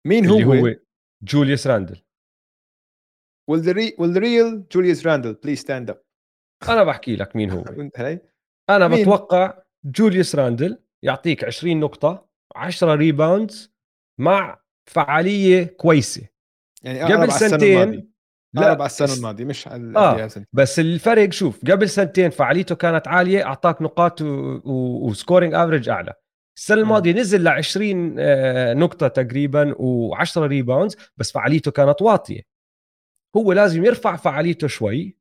[0.07, 0.75] مين هو, هو, هو
[1.23, 2.01] جوليوس راندل.
[3.51, 5.97] Will the, re- will the real Julius Randle please stand up?
[6.69, 7.63] أنا بحكي لك مين هو؟
[8.69, 13.70] أنا مين؟ بتوقع جوليوس راندل يعطيك 20 نقطة 10 rebounds
[14.21, 16.21] مع فعالية كويسة
[16.83, 18.11] يعني قبل سنتين.
[18.53, 20.29] لا على السنة الماضية مش على آه.
[20.53, 24.25] بس الفرق شوف قبل سنتين فعاليته كانت عالية أعطاك نقاط و...
[24.25, 25.07] و...
[25.07, 26.13] و scoring average أعلى
[26.57, 26.77] السنة.
[26.77, 32.41] الماضية نزل ل 20 آه، نقطة تقريبا و10 rebounds بس فعاليته كانت واطية
[33.37, 35.17] هو لازم يرفع فعاليته شوي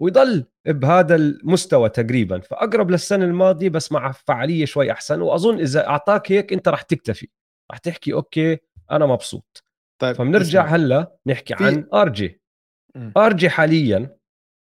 [0.00, 6.32] ويضل بهذا المستوى تقريبا فأقرب للسنة الماضية بس مع فعالية شوي أحسن وأظن إذا أعطاك
[6.32, 7.28] هيك أنت رح تكتفي
[7.70, 8.58] رح تحكي okay
[8.90, 9.64] أنا مبسوط
[9.98, 10.66] طيب فبنرجع.
[10.66, 12.40] هلأ نحكي في- عن RJ
[12.94, 13.12] مم.
[13.16, 14.16] RJ حاليا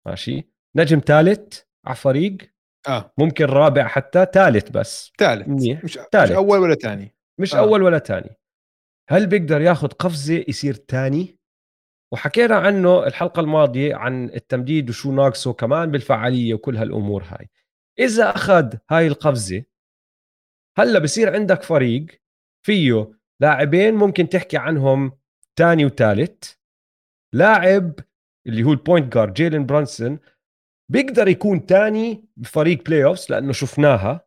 [0.07, 2.37] ماشي نجم ثالث على فريق
[2.87, 5.83] آه ممكن رابع حتى ثالث بس ثالث منيح.
[5.83, 6.31] مش, مش ثالث.
[6.31, 7.55] أول ولا ثاني مش.
[7.55, 7.59] آه.
[7.59, 8.37] أول ولا ثاني
[9.09, 11.37] هل بيقدر ياخذ قفزة يصير ثاني
[12.11, 17.49] وحكينا عنه الحلقة الماضية عن التمديد وشو ناقصه كمان بالفعالية وكل هالأمور هاي
[17.99, 19.63] إذا أخذ هاي القفزة
[20.77, 22.05] هلأ بصير عندك فريق
[22.63, 25.11] فيه لاعبين ممكن تحكي عنهم
[25.55, 26.53] ثاني وثالث
[27.33, 27.99] لاعب
[28.47, 30.19] اللي هو ال point guard جيلين برانسون
[30.91, 34.25] بيقدر يكون ثاني بفريق playoffs لأنه شفناها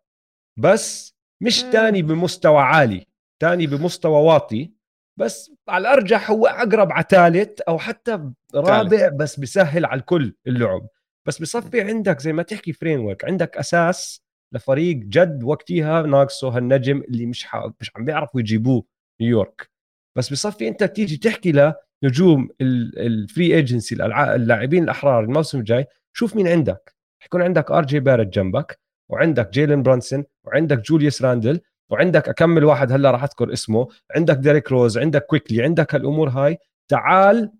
[0.58, 1.70] بس مش مم.
[1.70, 3.06] ثاني بمستوى عالي
[3.40, 4.72] ثاني بمستوى واطي
[5.18, 10.88] بس على الأرجح هو أقرب على ثالث أو حتى رابع بس بيسهل على الكل اللعب.
[11.26, 17.26] بس بصفي عندك زي ما تحكي framework عندك أساس لفريق جد وقتها ناقصه هالنجم اللي
[17.26, 17.70] مش ح...
[17.80, 18.84] مش عم بيعرفوا يجيبوه
[19.20, 19.70] نيويورك.
[20.16, 26.48] بس بصفي أنت بتيجي تحكي لنجوم ال free agency اللاعبين الأحرار الموسم الجاي شوف مين
[26.48, 26.94] عندك.
[27.22, 28.80] حيكون عندك آر جي باريت جنبك
[29.10, 34.36] وعندك جيلين برانسون وعندك جوليوس راندل وعندك أكم من واحد هلأ راح أذكر اسمه عندك
[34.36, 36.58] ديريك روز عندك كويكلي عندك هالأمور هاي.
[36.88, 37.52] تعال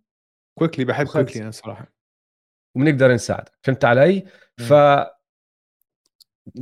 [0.59, 1.07] كويكلي بحب.
[1.07, 1.93] كويكلي أنا صراحة.
[2.77, 3.53] وبنقدر نساعدك.
[3.63, 4.25] فهمت علي؟
[4.59, 4.73] ف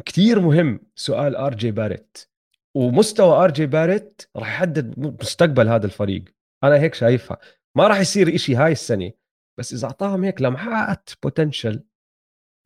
[0.06, 2.30] كثير مهم سؤال آر جي باريت
[2.74, 6.24] ومستوى آر جي باريت راح يحدد مستقبل هذا الفريق.
[6.64, 7.38] أنا هيك شايفها.
[7.76, 9.12] ما راح يصير إشي هاي السنة.
[9.58, 11.84] بس إذا أعطاهم هيك لمحات potential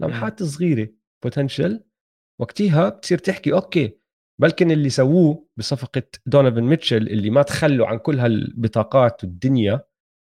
[0.01, 0.89] لمحات صغيرة
[1.23, 1.85] potential
[2.41, 3.99] وقتها بتصير تحكي okay
[4.41, 9.81] بلكن اللي سووه بصفقة دونوفان ميتشل اللي ما تخلوا عن كل هالبطاقات والدنيا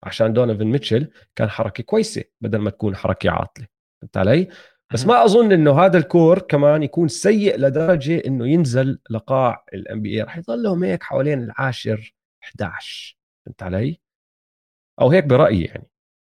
[0.03, 3.67] عشان دونوفان ميتشل كان حركة كويسة بدل ما تكون حركة عاطلة.
[4.01, 4.47] فهمت علي؟
[4.93, 10.01] بس ما أظن إنه هذا ال core كمان يكون سيء لدرجة إنه ينزل لقاع ال
[10.01, 13.99] NBA رح يضلهم هيك حوالين العاشر 11 فهمت علي؟
[15.01, 15.87] أو هيك برأيي يعني.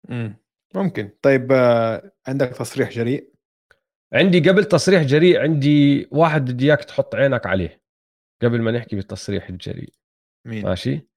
[0.08, 0.36] مم.
[0.74, 1.11] ممكن.
[1.22, 3.30] طيب آه، عندك تصريح جريء؟
[4.12, 7.82] عندي قبل تصريح جريء عندي واحد بدي إياك تحط عينك عليه
[8.42, 9.92] قبل ما نحكي بالتصريح الجريء.
[10.46, 11.08] مين؟ ماشي؟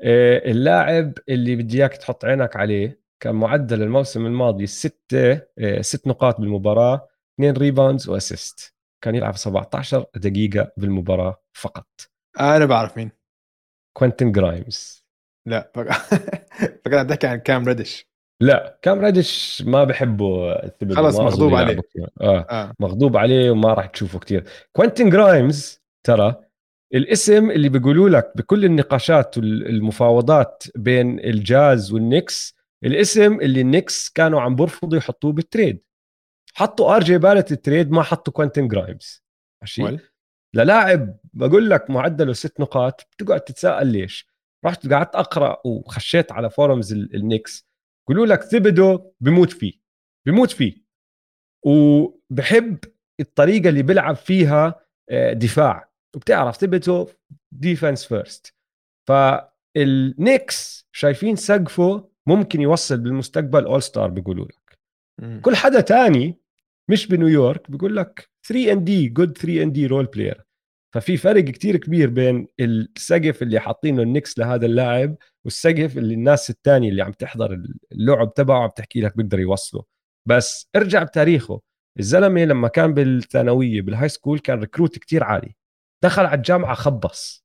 [0.00, 6.06] آه، اللاعب اللي بدي إياك تحط عينك عليه كان معدل الموسم الماضي ستة آه، ست
[6.06, 8.74] نقاط بالمباراة اثنين rebounds و assist
[9.04, 11.86] كان يلعب 17 دقيقة بالمباراة فقط.
[12.40, 13.10] أنا بعرف مين.
[13.96, 15.04] كوينتن جرايمز.
[15.46, 15.92] لا فك...
[16.84, 18.08] فكرت عم تحكي عن كام ريدش.
[18.40, 20.54] لا كام ريدش ما بحبه
[20.94, 21.80] خلص مغضوب عليه.
[22.20, 22.72] آه آه.
[22.80, 26.36] مغضوب عليه وما راح تشوفه كتير كوينتن جرايمز ترى
[26.94, 34.56] الاسم اللي بيقولوا لك بكل النقاشات والمفاوضات بين الجاز والنكس الاسم اللي النكس كانوا عم
[34.56, 35.84] برفضوا يحطوه بال trade.
[36.54, 39.24] حطوا آر جي باريت بال trade ما حطوا كوينتن جرايمز.
[39.62, 39.82] ماشي؟
[40.54, 44.26] للاعب بقول لك معدله ست نقاط بتقعد تتساءل ليش؟
[44.64, 47.68] رحت قعدت أقرأ وخشيت على forums ال- النكس
[48.10, 49.72] يقولوا لك ثيبدو بموت فيه
[50.26, 50.82] بموت فيه.
[51.66, 52.78] وبحب
[53.20, 55.88] الطريقة اللي بيلعب فيها آه، دفاع.
[56.16, 57.08] وبتعرف ثيبدو
[57.52, 58.54] defense first
[59.08, 64.78] فالنكس شايفين سقفه ممكن يوصل بالمستقبل all star بيقولوا لك.
[65.42, 66.38] كل حدا تاني
[66.90, 70.44] مش بنيويورك بيقول لك 3 and D good 3 and D role player
[70.94, 76.88] ففي فرق كتير كبير بين السقف اللي حاطينه النكس لهذا اللاعب والسقف اللي الناس التانية
[76.90, 77.62] اللي عم تحضر
[77.92, 79.84] اللعب تبعه عم تحكي لك بيقدر يوصله.
[80.26, 81.60] بس ارجع بتاريخه.
[81.98, 85.54] الزلمة لما كان بالثانوية بال high school كان recruit كتير عالي.
[86.04, 87.44] دخل على الجامعة خبص.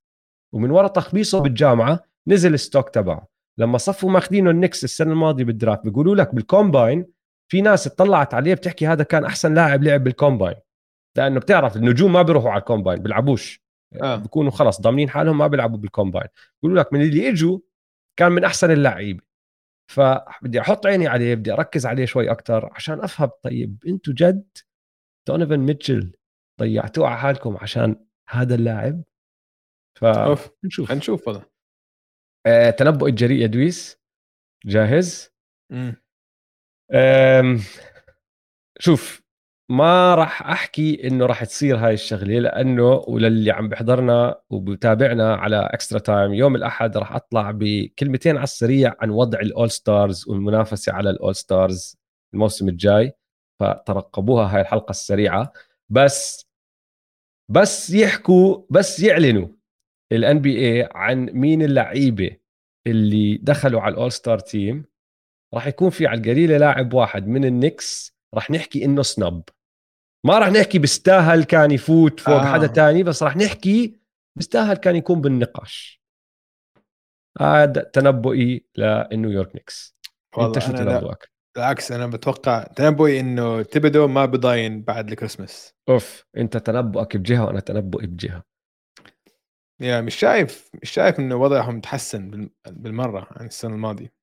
[0.54, 3.33] ومن ورا تخبيصه بالجامعة نزل ال stock تبعه.
[3.60, 7.06] لما صفوا ماخذينه النكس السنة الماضية بال draft بيقولوا لك بال combine
[7.52, 10.56] في ناس اطلعت عليه بتحكي هذا كان أحسن لاعب لعب بال combine
[11.18, 13.64] لأنه بتعرف النجوم ما بيروحوا على ال combine بيلعبوش.
[14.02, 14.16] آه.
[14.16, 16.28] بيكونوا خلص ضامنين حالهم ما بيلعبوا بال combine
[16.62, 17.60] بيقولوا لك من اللي إجوا
[18.20, 19.24] كان من أحسن اللعيبه
[19.92, 24.48] فبدي أحط عيني عليه بدي أركز عليه شوي أكثر عشان أفهم طيب أنتم جد
[25.28, 26.14] دونوفان ميتشل
[26.60, 29.04] ضيعتوه على حالكم عشان هذا اللاعب؟
[30.00, 31.30] فنشوف نشوف.
[31.30, 31.46] هذا
[32.46, 34.00] آه، تنبؤ الجريء يا دويس
[34.66, 35.34] جاهز؟
[35.72, 37.60] امم
[38.80, 39.24] شوف
[39.72, 46.00] ما راح أحكي إنه راح تصير هاي الشغلة لأنه وللي عم بيحضرنا وبتابعنا على اكسترا
[46.00, 51.10] تايم يوم الأحد راح أطلع بكلمتين على السريع عن وضع ال all stars والمنافسة على
[51.10, 51.98] ال all stars
[52.34, 53.14] الموسم الجاي.
[53.60, 55.54] فترقبوها هاي الحلقة السريعة.
[55.90, 56.48] بس
[57.50, 59.48] بس يحكوا بس يعلنوا.
[60.14, 62.38] ال NBA عن مين اللعيبة
[62.88, 64.86] اللي دخلوا على ال all star team
[65.54, 69.44] راح يكون في على القليله لاعب واحد من ال Knicks راح نحكي إنه snub
[70.26, 72.54] ما راح نحكي بيستاهل كان يفوت فوق آه.
[72.54, 74.00] حدا تاني بس راح نحكي
[74.36, 76.04] بيستاهل كان يكون بالنقاش.
[77.42, 79.96] هذا تنبؤي لنيويورك Knicks
[80.40, 85.76] انت شو تنبؤك؟ بالعكس أنا بتوقع تنبؤي إنه تبدو ما بضاين بعد الكريسماس.
[85.90, 88.44] أوف أنت تنبؤك بجهة وأنا تنبؤي بجهة.
[89.80, 94.14] يا مش شايف مش شايف إنه وضعهم تحسن بالمرة عن السنة الماضية.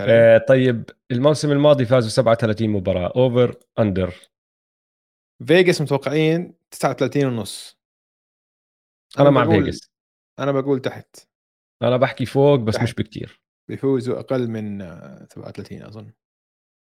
[0.00, 4.14] آه طيب الموسم الماضي فازوا 37 مباراة over under
[5.46, 7.78] فيجاس متوقعين 39 ونص.
[9.18, 9.90] أنا, أنا مع فيجاس.
[10.38, 11.16] أنا بقول تحت.
[11.82, 12.82] أنا بحكي فوق بس تحت.
[12.82, 13.42] مش بكتير.
[13.68, 14.78] بيفوزوا أقل من
[15.26, 16.12] 37 أظن.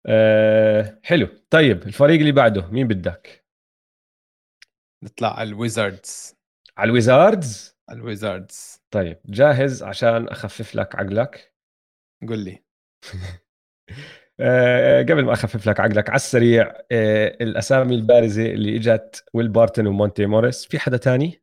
[0.07, 1.29] أه حلو.
[1.51, 3.47] طيب الفريق اللي بعده مين بدك؟
[5.05, 6.37] نطلع على ال Wizards.
[6.77, 11.55] على الويزاردز؟ الويزاردز طيب جاهز عشان أخفف لك عقلك؟
[12.29, 12.65] قل لي.
[14.41, 19.87] أه قبل ما أخفف لك عقلك على السريع أه الأسامي البارزة اللي إجت ويل بارتن
[19.87, 21.43] ومونتي موريس في حدا تاني؟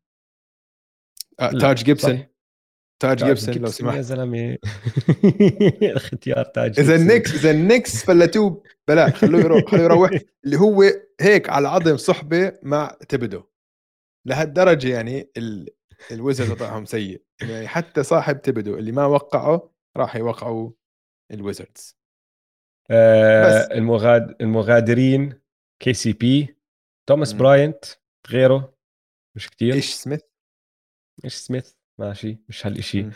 [1.39, 2.25] آه تاج جيبسون
[2.99, 4.57] تاج جيبسون لو سمحت يا زلمة.
[5.95, 8.63] اختيار تاج إذا ال Knicks إذا ال Knicks فلتوه.
[8.87, 10.11] بلا خلوه يروح خلوه يروح.
[10.45, 10.83] اللي هو
[11.21, 13.43] هيك على عظم صحبة مع تبدو
[14.27, 15.69] لهالدرجة يعني ال...
[16.11, 17.23] الوزر وضعهم سيء.
[17.41, 20.71] يعني حتى صاحب تبدو اللي ما وقعه راح يوقعوا
[21.31, 21.97] ال Wizards
[22.91, 24.35] آه المغاد...
[24.41, 25.41] المغادرين
[25.83, 26.57] KCP
[27.09, 27.85] توماس براينت
[28.29, 28.77] غيره
[29.35, 29.73] مش كتير.
[29.73, 30.21] إيش سميث
[31.25, 33.11] إيش سميث ماشي مش هالشيء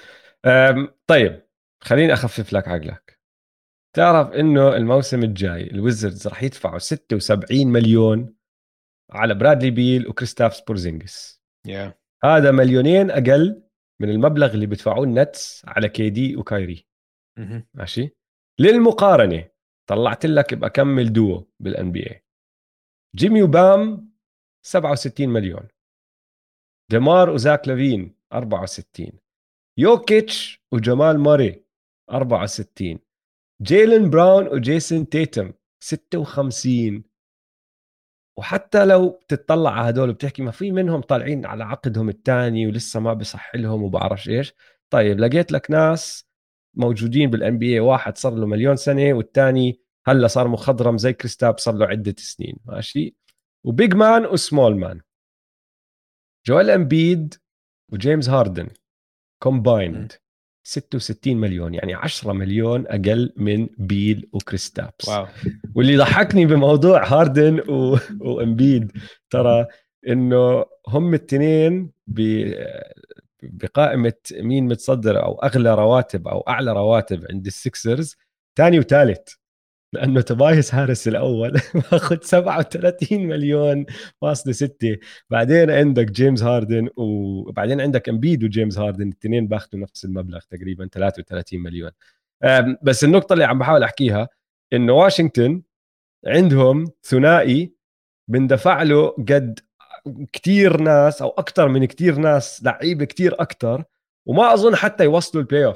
[1.07, 1.47] طيب
[1.83, 3.21] خليني أخفف لك عقلك.
[3.95, 8.35] تعرف إنه الموسم الجاي ال Wizards راح يدفعوا 76 مليون
[9.11, 11.41] على برادلي بيل وكريستابس بورزينجس.
[11.67, 12.00] Yeah.
[12.23, 13.63] هذا مليونين أقل
[14.01, 16.87] من المبلغ اللي بيدفعوه ال Nets على KD وكايري.
[17.73, 18.09] ماشي؟
[18.59, 19.49] للمقارنة
[19.89, 22.23] طلعت لك بكمل دوو بال NBA
[23.15, 24.11] جيمي وبام
[24.65, 25.67] 67 مليون.
[26.91, 29.11] ديمار وزاك لافين 64
[29.79, 31.65] يوكيتش وجمال ماري
[32.11, 32.99] 64
[33.61, 35.53] جيلن براون وجيسون تيتم
[35.83, 37.03] 56
[38.41, 43.13] وحتى لو بتطلع على هدول بتحكي ما في منهم طالعين على عقدهم الثاني ولسه ما
[43.13, 44.53] بصح لهم وبعرفش إيش.
[44.89, 46.27] طيب لقيت لك ناس
[46.73, 51.75] موجودين بال NBA واحد صار له مليون سنة والثاني هلأ صار مخضرم زي كريستابس صار
[51.75, 53.15] له عدة سنين ماشي؟
[53.63, 55.01] و big man و small man.
[56.47, 57.35] جوال أمبيد
[57.91, 58.67] وجيمس هاردن
[59.43, 60.13] combined
[60.63, 65.07] 66 مليون يعني 10 مليون أقل من بيل وكريستابس.
[65.07, 65.27] wow.
[65.75, 67.97] واللي ضحكني بموضوع هاردن و...
[68.29, 68.91] وإمبيد
[69.29, 69.67] ترى
[70.07, 72.51] إنه هم الاثنين ب...
[73.43, 78.15] بقائمة مين متصدر أو أغلى رواتب أو أعلى رواتب عند ال Sixers
[78.57, 79.33] ثاني وثالث
[79.93, 81.51] لأنه توبايس هاريس الأول.
[81.91, 83.85] ماخذ 37 مليون
[84.21, 84.97] فاصلة ستة.
[85.29, 91.59] بعدين عندك جيمس هاردن وبعدين عندك إمبيد وجيمس هاردن الاثنين بأخذوا نفس المبلغ تقريبا 33
[91.59, 91.91] مليون.
[92.81, 94.29] بس النقطة اللي عم بحاول أحكيها
[94.73, 95.61] إنه واشنطن
[96.27, 97.73] عندهم ثنائي
[98.27, 99.59] بندفع له قد
[100.33, 103.83] كثير ناس أو أكثر من كثير ناس لعيبة كثير أكثر
[104.25, 105.73] وما أظن حتى يوصلوا ال play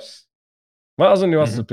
[0.99, 1.65] ما أظن يوصلوا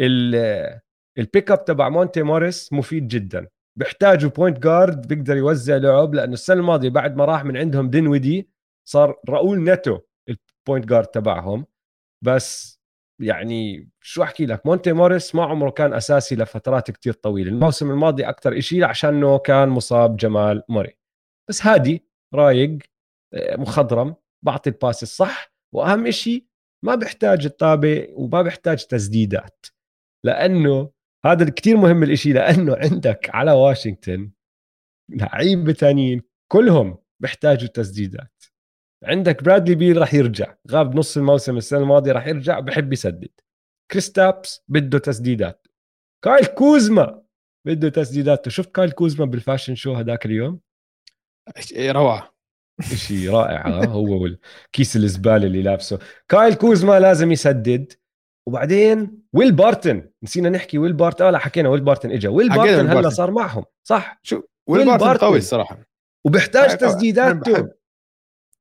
[0.00, 0.80] ال play
[1.18, 3.48] ال pick up تبع مونتي موريس مفيد جدا.
[3.78, 8.50] بيحتاجوا point guard بيقدر يوزع لعب لأنه السنة الماضية بعد ما راح من عندهم دينويدي
[8.88, 9.98] صار راؤول نيتو
[10.28, 11.66] ال point guard تبعهم.
[12.24, 12.78] بس
[13.22, 17.50] يعني شو أحكي لك؟ مونتي موريس ما عمره كان أساسي لفترات كتير طويلة.
[17.50, 20.98] الموسم الماضي أكثر شيء عشانه كان مصاب جمال موري.
[21.48, 22.04] بس هادي
[22.34, 22.78] رايق
[23.34, 24.14] آه، مخضرم
[24.44, 26.44] بعطي ال pass الصح وأهم شيء
[26.84, 29.66] ما بيحتاج الطابة وما بيحتاج تسديدات.
[30.24, 30.90] لأنه
[31.24, 34.30] هذا كتير مهم الإشي لأنه عندك على واشنطن
[35.10, 38.44] لعيبة ثانيين كلهم بيحتاجوا تسديدات.
[39.04, 43.30] عندك برادلي بيل راح يرجع غاب نص الموسم السنة الماضية راح يرجع بحب يسدد.
[43.90, 45.66] كريستابس بده تسديدات.
[46.24, 47.22] كايل كوزما
[47.66, 50.60] بده تسديدات شفت كايل كوزما بال fashion show هذاك اليوم؟
[51.78, 52.34] روعة.
[52.94, 55.98] شيء رائع هو والكيس الزبالة اللي لابسه.
[56.28, 57.92] كايل كوزما لازم يسدد.
[58.48, 62.28] وبعدين ويل بارتن نسينا نحكي ويل بارتن آه لا حكينا ويل بارتن إجا.
[62.28, 63.64] ويل بارتن هلا صار معهم.
[63.84, 64.20] صح.
[64.22, 65.78] شو؟ ويل, ويل بارتن قوي الصراحة.
[66.26, 67.68] وبيحتاج تسديداته.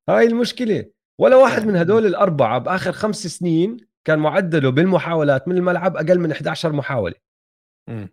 [0.10, 0.86] هاي المشكلة.
[1.20, 3.78] ولا واحد من هدول الأربعة بآخر خمس سنين
[4.08, 7.16] كان معدله بالمحاولات من الملعب أقل من 11 محاولة.
[7.90, 8.08] م.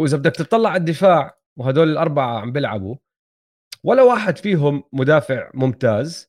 [0.00, 2.96] وإذا بدك تطلع على الدفاع وهدول الأربعة عم بيلعبوا
[3.84, 6.27] ولا واحد فيهم مدافع ممتاز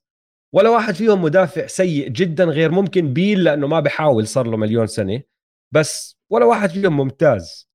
[0.54, 4.88] ولا واحد فيهم مدافع سيء جدا غير ممكن بيل لأنه ما بحاول صار له مليون
[4.88, 5.22] سنة.
[5.72, 7.70] بس ولا واحد فيهم ممتاز.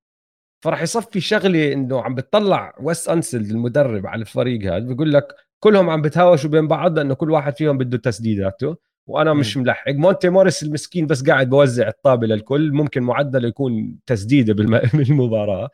[0.63, 5.27] فراح يصفي شغلة إنه عم بتطلع ويس أنسلد المدرب على الفريق هذا بيقول لك
[5.59, 8.77] كلهم عم بتهاوشوا بين بعض لأنه كل واحد فيهم بده تسديداته.
[9.07, 9.37] وأنا م.
[9.39, 9.91] مش ملحق.
[9.91, 12.71] مونتي موريس المسكين بس قاعد بوزع الطابة للكل.
[12.73, 14.53] ممكن معدله يكون تسديدة
[14.93, 15.69] بالمباراة.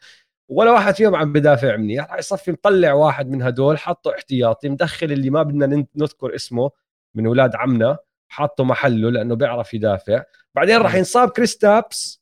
[0.50, 2.06] ولا واحد فيهم عم بدافع منيح.
[2.12, 6.72] راح يصفي مطلع واحد من هدول حطه احتياطي مدخل اللي ما بدنا نذكر اسمه.
[7.16, 7.98] من أولاد عمنا
[8.32, 10.24] حاطه محله لأنه بيعرف يدافع.
[10.56, 12.22] بعدين راح ينصاب كريستابس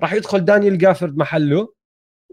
[0.00, 1.72] راح يدخل دانيال جافرد محله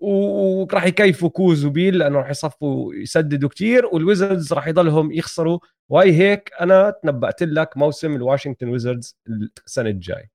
[0.01, 5.59] وراح يكيفوا كوز وبيل لأنه راح يصفوا يسددوا كثير وال Wizards راح يضلهم يخسروا.
[5.89, 9.17] وهي هيك أنا تنبأت لك موسم الواشنطن Wizards
[9.65, 10.29] السنة الجاي.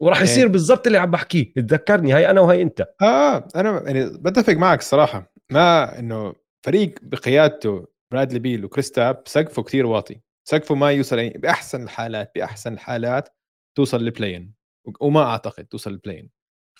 [0.00, 0.24] وراح إيه.
[0.24, 2.88] يصير بالضبط اللي عم بحكيه تذكرني هاي أنا وهي أنت.
[3.02, 6.34] آه أنا يعني بتفق معك الصراحه ما إنه
[6.66, 10.20] فريق بقيادته برادلي بيل وكريستاب سقفه كثير واطي.
[10.48, 13.28] سقفه ما يوصل يعني بأحسن الحالات بأحسن الحالات
[13.76, 14.54] توصل ل play-in
[15.00, 16.30] وما أعتقد توصل ل play-in.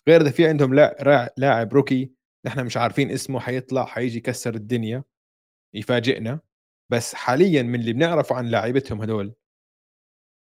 [0.08, 0.74] غير إذا في عندهم
[1.36, 2.12] لاعب rookie
[2.46, 5.04] نحن مش عارفين اسمه حيطلع حيجي يكسر الدنيا
[5.74, 6.40] يفاجئنا.
[6.92, 9.34] بس حاليا من اللي بنعرفه عن لاعيبتهم هدول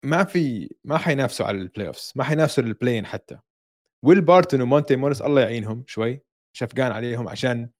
[0.04, 3.38] ما في ما حينافسوا على ال playoffs ما حينافسوا لل play-in حتى.
[4.04, 6.22] ويل بارتون ومونتي موريس الله يعينهم شوي
[6.56, 7.70] شفقان عليهم عشان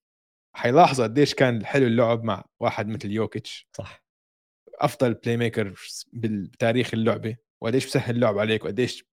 [0.56, 3.68] حيلاحظوا قديش كان حلو اللعب مع واحد مثل يوكيتش.
[3.72, 4.03] صح.
[4.80, 5.74] أفضل playmaker
[6.12, 9.04] بتاريخ اللعبة وقديش بسهل اللعب عليك وقديش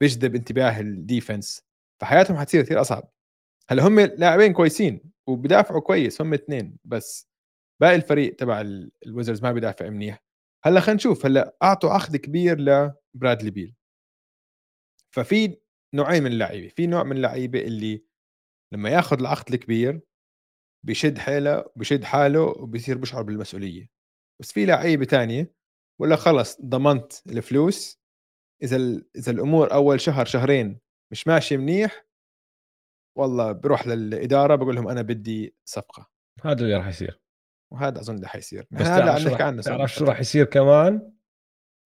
[0.00, 1.62] بيجذب انتباه ال defense
[2.00, 3.12] فحياتهم حتصير كثير أصعب.
[3.68, 7.28] هلأ هم لاعبين كويسين وبدافعوا كويس هم اثنين بس.
[7.80, 8.60] باقي الفريق تبع
[9.06, 10.22] الويزردز ما بيدافع منيح.
[10.64, 13.74] هلأ خلينا نشوف هلأ أعطوا عقد كبير لبرادلي بيل
[15.14, 15.56] ففي
[15.94, 18.04] نوعين من اللعيبة في نوع من اللعيبة اللي
[18.72, 20.00] لما ياخذ العقد الكبير
[20.86, 23.88] بشد حاله بشد حاله وبصير بشعر بالمسؤولية.
[24.42, 25.54] بس في لعيبه تانية
[26.00, 28.02] ولا خلص ضمنت الفلوس.
[28.62, 28.76] إذا
[29.16, 30.80] إذا الأمور أول شهر شهرين
[31.12, 32.06] مش ماشي منيح
[33.18, 36.10] والله بروح للإدارة بقول لهم أنا بدي صفقة.
[36.44, 37.22] هذا اللي راح يصير.
[37.72, 41.12] وهذا أظن اللي حيصير بس هذا عم نحكي عنه تعرف شو راح يصير كمان؟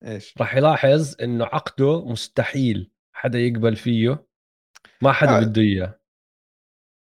[0.05, 4.27] إيش؟ راح يلاحظ إنه عقده مستحيل حدا يقبل فيه
[5.01, 5.39] ما حدا آه.
[5.39, 5.96] بده إياه.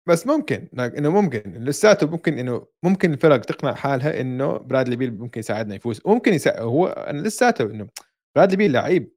[0.08, 5.40] بس ممكن إنه ممكن لساته ممكن إنه ممكن الفرق تقنع حالها إنه برادلي بيل ممكن
[5.40, 6.02] يساعدنا يفوز.
[6.06, 6.62] ممكن يسا...
[6.62, 7.88] هو أنا لساته إنه
[8.36, 9.12] برادلي بيل لعيب.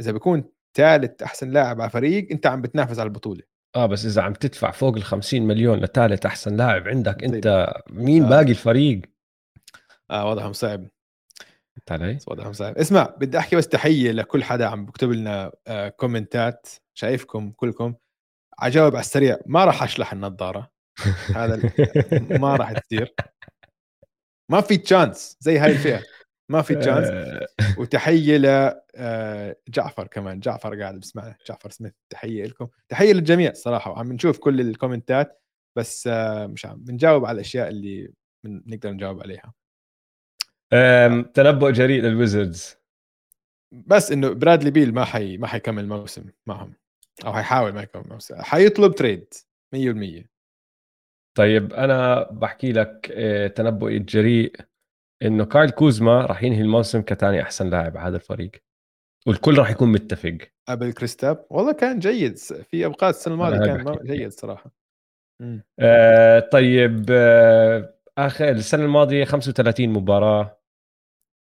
[0.00, 0.44] إذا بيكون
[0.76, 3.42] ثالث أحسن لاعب على فريق أنت عم بتنافس على البطولة.
[3.76, 8.24] آه بس إذا عم تدفع فوق ال 50 مليون لثالث أحسن لاعب عندك أنت مين
[8.24, 8.28] آه.
[8.28, 9.00] باقي الفريق؟
[10.10, 10.86] آه وضعهم صعب.
[11.76, 12.78] فهمت علي؟ وضعهم صعب.
[12.78, 17.94] اسمع بدي أحكي بس تحية لكل حدا عم بكتب لنا آه كومنتات شايفكم كلكم.
[18.60, 20.70] عجاوب على السريع ما راح أشلح النظارة.
[21.34, 21.72] هذا
[22.42, 23.14] ما راح تصير.
[24.50, 26.02] ما في chance زي هاي الفئة.
[26.50, 27.08] ما في chance
[27.78, 28.46] وتحية ل
[28.96, 30.40] آه، جعفر كمان.
[30.40, 32.68] جعفر قاعد بسمعنا جعفر سميث تحية لكم.
[32.88, 33.90] تحية للجميع صراحة.
[33.90, 35.42] وعم نشوف كل ال comment ات
[35.78, 38.12] بس آه، مش عم بنجاوب على الأشياء اللي
[38.44, 39.54] بنقدر نجاوب عليها.
[41.34, 42.76] تنبؤ جريء للويزردز.
[43.86, 46.74] بس إنه برادلي بيل ما حي ما حيكمل الموسم معهم.
[47.26, 49.34] أو حيحاول ما الموسم حيطلب تريد
[49.76, 50.28] 100%
[51.36, 54.52] طيب أنا بحكي لك آه، تنبؤي الجريء
[55.22, 58.50] إنه كارل كوزما راح ينهي الموسم كثاني أحسن لاعب على هذا الفريق.
[59.26, 60.38] والكل راح يكون متفق.
[60.68, 64.70] قبل كريستاب؟ والله كان جيد في اوقات السنة الماضية كان جيد صراحة.
[65.78, 70.60] آه طيب آه آخر السنة الماضية 35 مباراة.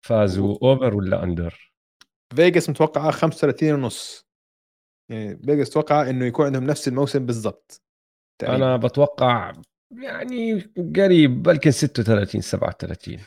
[0.06, 1.74] فازوا over ولا under؟
[2.36, 4.29] فيجاس متوقعه 35 ونص.
[5.10, 7.82] يعني فيجاس توقع إنه يكون عندهم نفس الموسم بالضبط
[8.44, 9.54] أنا بتوقع
[9.92, 10.62] يعني
[10.96, 13.18] قريب بلكن 36 37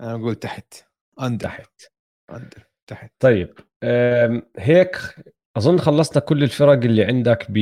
[0.00, 0.74] أنا بقول تحت
[1.22, 1.82] under تحت.
[2.30, 3.12] under تحت.
[3.18, 3.58] طيب
[4.58, 4.96] هيك
[5.56, 7.58] أظن خلصنا كل الفرق اللي عندك ب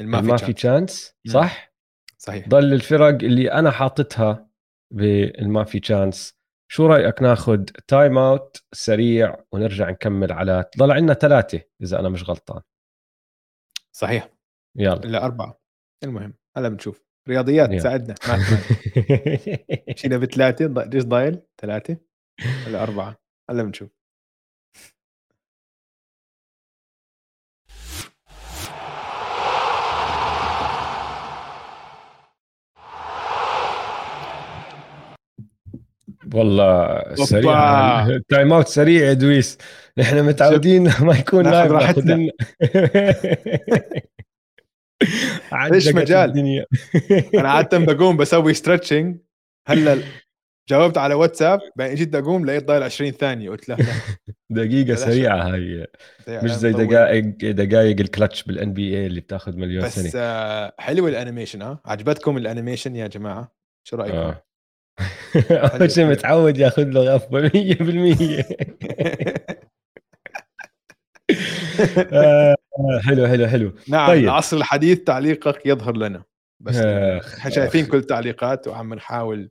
[0.00, 1.74] ما في chance صح؟
[2.18, 2.48] صحيح.
[2.48, 4.48] ضل الفرق اللي أنا حاططها
[4.90, 6.38] بالما في chance
[6.74, 12.28] شو رأيك ناخذ time out سريع ونرجع نكمل على ضل عندنا ثلاثة إذا أنا مش
[12.28, 12.62] غلطان.
[13.96, 14.28] صحيح.
[14.76, 15.04] يلا.
[15.04, 15.60] إلا أربعة.
[16.04, 17.04] المهم هلا بنشوف.
[17.28, 17.78] رياضيات يلا.
[17.78, 18.14] تساعدنا.
[19.94, 21.96] مشينا بثلاثة ليش ضايل؟ ثلاثة.
[22.66, 23.16] ولا أربعة؟
[23.50, 23.90] هلا بنشوف.
[36.34, 39.58] والله سريع time out سريع يا دويس.
[39.98, 42.28] نحن متعودين ما يكون live راحتنا.
[45.70, 46.64] ليش مجال؟
[47.38, 49.16] أنا عادة بقوم بسوي stretching
[49.68, 49.98] هلأ
[50.68, 53.50] جاوبت على واتساب بعدين جيت أقوم؟ لقيت ضايل 20 ثانية.
[53.50, 53.70] قلت
[54.50, 54.98] دقيقة بلاش.
[54.98, 55.86] سريعة هاي.
[56.28, 56.72] مش زي.
[56.72, 60.10] دقائق دقائق ال clutch بال NBA اللي بتاخذ مليون بس سنة.
[60.22, 63.52] آه حلو ال animation ها عجبتكم ال animation يا جماعة؟
[63.84, 64.42] شو رأيكم؟ آه.
[65.50, 67.54] اول شيء متعود ياخذ له غفوة 100%
[72.12, 72.56] آه،
[73.04, 74.24] حلو حلو حلو نعم طيب.
[74.24, 76.24] العصر الحديث تعليقك يظهر لنا
[76.60, 77.90] بس إحنا شايفين آخ.
[77.90, 79.50] كل التعليقات وعم نحاول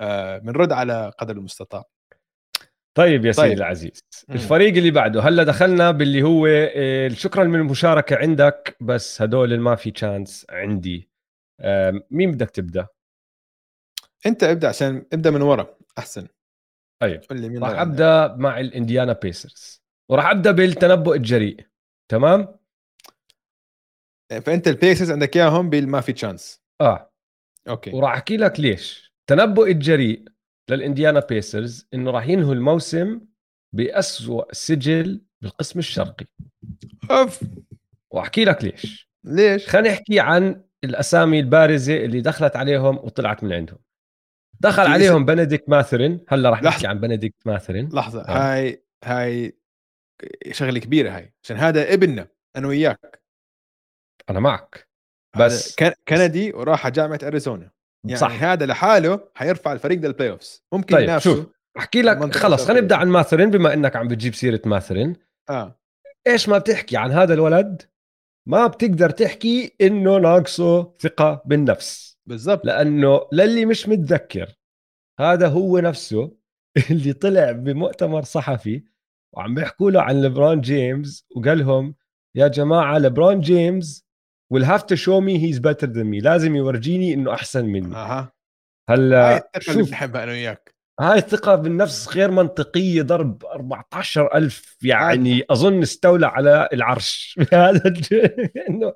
[0.00, 1.84] آه بنرد على قدر المستطاع
[2.96, 3.58] طيب يا سيدي طيب.
[3.58, 4.34] العزيز مم.
[4.34, 9.74] الفريق اللي بعده هلا دخلنا باللي هو آه، شكرا من المشاركة عندك بس هدول ما
[9.74, 11.10] في تشانس عندي
[11.60, 12.86] آه، مين بدك تبدأ؟
[14.26, 16.26] أنت ابدأ عشان ابدأ من ورا أحسن
[17.02, 17.20] طيب.
[17.30, 17.80] قول لي مين راح.
[17.80, 21.66] أبدأ مع الانديانا بيسرز وراح أبدأ بالتنبؤ الجريء
[22.10, 22.58] تمام؟
[24.42, 27.12] فأنت البيسرز عندك إياهم بالما في chance آه
[27.68, 30.24] okay وراح أحكي لك ليش تنبؤ الجريء
[30.70, 33.20] للانديانا بيسرز إنه راح ينهوا الموسم
[33.74, 36.26] بأسوأ سجل بالقسم الشرقي
[37.10, 37.40] أوف
[38.10, 43.78] وأحكي لك ليش ليش؟ خلينا نحكي عن الأسامي البارزة اللي دخلت عليهم وطلعت من عندهم
[44.60, 46.24] دخل عليهم بنديكت ماثرين.
[46.28, 46.76] هلا راح لحظة.
[46.76, 47.88] نحكي عن بنديكت ماثرين.
[47.92, 48.22] لحظة.
[48.22, 48.54] آه.
[48.54, 49.58] هاي هاي
[50.52, 53.22] شغلة كبيرة هاي عشان هذا ابننا أنا وياك.
[54.30, 54.88] أنا معك.
[55.38, 57.70] بس كان- كندي وراح على جامعة أريزونا.
[58.06, 58.42] يعني صح.
[58.42, 61.46] هذا لحاله حيرفع الفريق لل playoffs ممكن طيب، شوف.
[61.78, 62.96] أحكي لك خلص خلينا نبدأ.
[62.96, 65.16] عن ماثرين بما إنك عم بتجيب سيرة ماثرين.
[65.50, 65.80] آه.
[66.26, 67.82] إيش ما بتحكي عن هذا الولد
[68.48, 72.17] ما بتقدر تحكي إنه ناقصه ثقة بالنفس.
[72.28, 72.64] بالضبط.
[72.64, 74.54] لأنه للي مش متذكر
[75.20, 76.36] هذا هو نفسه
[76.90, 78.84] اللي طلع بمؤتمر صحفي
[79.36, 81.94] وعم بيحكوا له عن لبرون جيمس وقال لهم
[82.34, 84.08] يا جماعة لبرون جيمس
[84.54, 86.22] will have to show me he's better than me.
[86.22, 87.96] لازم يورجيني إنه أحسن مني.
[87.96, 88.32] أها.
[88.90, 90.74] هاي هلا الثقة اللي بنحبها أنا وياك.
[91.00, 97.38] هاي الثقة بالنفس غير منطقية ضرب 14 ألف يعني أظن استولى على العرش.
[97.52, 98.30] هذا الج-
[98.68, 98.94] إنه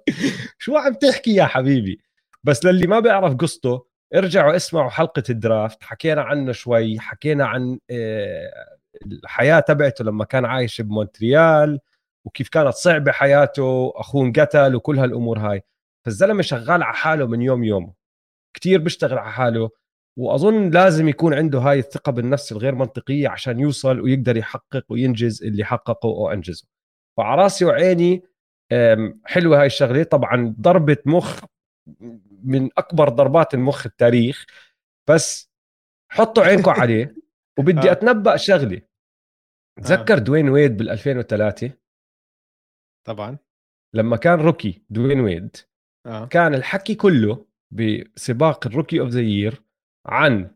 [0.59, 2.01] شو عم تحكي يا حبيبي؟
[2.45, 8.78] بس للي ما بيعرف قصته ارجعوا اسمعوا حلقة الدرافت حكينا عنه شوي حكينا عن آه،
[9.07, 11.80] الحياة تبعته لما كان عايش بمونتريال
[12.24, 15.62] وكيف كانت صعبة حياته أخوه انقتل وكل هالأمور هاي.
[16.05, 17.93] فالزلمة شغال على حاله من يوم يومه
[18.57, 19.70] كتير بيشتغل على حاله
[20.18, 25.64] وأظن لازم يكون عنده هاي الثقة بالنفس الغير منطقية عشان يوصل ويقدر يحقق وينجز اللي
[25.64, 26.66] حققه وانجزه
[27.16, 28.22] فعلى راسي وعيني
[29.24, 30.03] حلوة هاي الشغلة.
[30.03, 31.40] طبعا ضربة مخ
[32.45, 34.47] من أكبر ضربات المخ التاريخ
[35.09, 35.53] بس
[36.12, 37.14] حطوا عينكم عليه
[37.59, 37.93] وبدي آه.
[37.93, 38.82] أتنبأ شغلة.
[39.82, 41.70] تذكر دوين ويد بال 2003
[43.07, 43.38] طبعا.
[43.95, 45.57] لما كان rookie دوين ويد
[46.07, 46.26] آه.
[46.26, 49.62] كان الحكي كله بسباق ال rookie of the year
[50.07, 50.55] عن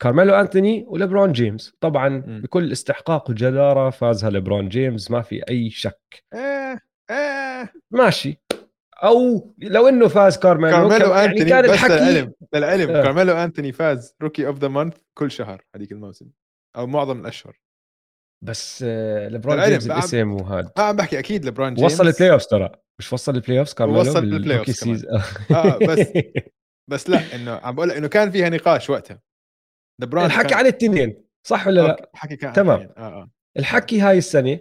[0.00, 1.76] كارميلو أنتوني وليبرون جيمس.
[1.80, 2.40] طبعا م.
[2.40, 6.24] بكل استحقاق وجدارة فازها ليبرون جيمس ما في أي شك.
[6.34, 6.80] إيه
[7.10, 7.72] إيه.
[7.90, 8.41] ماشي.
[9.04, 13.02] أو لو إنه فاز كارميلو, كارميلو كان- أنتوني كان الحكي للعلم للعلم آه.
[13.02, 16.26] كارميلو أنتوني فاز rookie of the month كل شهر هذيك الموسم
[16.76, 17.60] أو معظم الأشهر
[18.44, 22.46] بس آه، للعلم جيمس الاسم وهذا ما عم بحكي أكيد لبرون جيمس وصل البلاي اوفز
[22.46, 24.64] ترى مش وصل البلاي اوفز كارميلو وصل كمان.
[24.64, 25.10] سيزون.
[25.50, 26.06] آه، بس
[26.90, 29.20] بس لا إنه عم بقول إنه كان فيها نقاش وقتها
[30.02, 32.80] لبرون الحكي كان- عن الاثنين صح ولا لا؟ الحكي كان تمام.
[32.80, 34.58] آه آه الحكي هاي السنة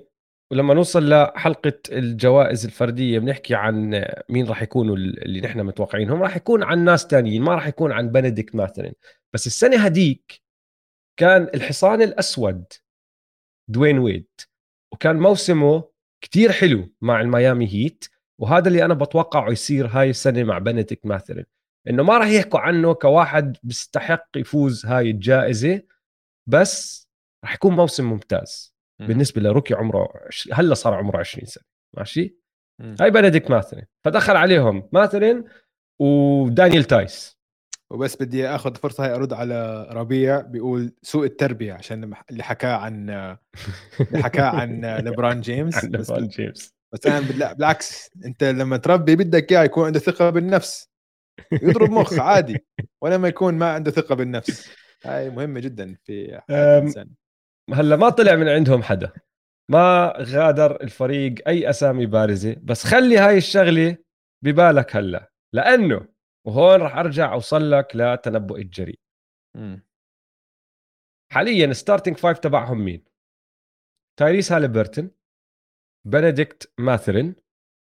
[0.51, 6.63] ولما نوصل لحلقة الجوائز الفردية بنحكي عن مين راح يكونوا اللي نحن متوقعينهم راح يكون
[6.63, 8.93] عن ناس تانيين ما راح يكون عن بنديكت ماثرين
[9.33, 10.41] بس السنة هديك
[11.17, 12.65] كان الحصان الأسود
[13.67, 14.27] دوين ويد
[14.93, 15.91] وكان موسمه
[16.21, 18.05] كتير حلو مع الميامي هيت
[18.39, 21.45] وهذا اللي أنا بتوقعه يصير هاي السنة مع بنديكت ماثرين
[21.89, 25.81] إنه ما راح يحكوا عنه كواحد بيستحق يفوز هاي الجائزة
[26.47, 27.07] بس
[27.43, 28.70] راح يكون موسم ممتاز.
[28.70, 28.70] مم.
[29.07, 31.63] بالنسبة ل rookie عمره عش- هلا صار عمره 20 سنة
[31.97, 32.35] ماشي؟
[32.81, 32.95] مم.
[33.01, 35.43] هاي بنديكت ماثرين فدخل عليهم ماثرين
[36.01, 37.41] ودانيال تايس.
[37.91, 43.09] وبس بدي أخذ فرصة هاي أرد على ربيع بيقول سوء التربية عشان اللي حكاه عن
[44.01, 45.75] اللي حكاه عن ليبرون جيمس.
[45.85, 46.73] عن ليبرون جيمس.
[46.93, 50.89] بس أنا بالعكس أنت لما تربي بدك إياه يكون عنده ثقة بالنفس.
[51.51, 52.65] يضرب مخ عادي
[53.01, 54.69] ولا ما يكون ما عنده ثقة بالنفس.
[55.05, 57.09] هاي مهمة جدا في حياة الإنسان.
[57.69, 59.13] هلا ما طلع من عندهم حدا.
[59.71, 62.55] ما غادر الفريق أي أسامي بارزة.
[62.63, 63.97] بس خلي هاي الشغلة
[64.43, 65.31] ببالك هلا.
[65.55, 66.07] لأنه
[66.47, 68.99] وهون راح أرجع أوصل لك لتنبؤ الجريء.
[71.31, 73.05] حاليا starting five تبعهم مين؟
[74.19, 75.11] تايريز هاليبرتون
[76.07, 77.35] بنديكت ماثرين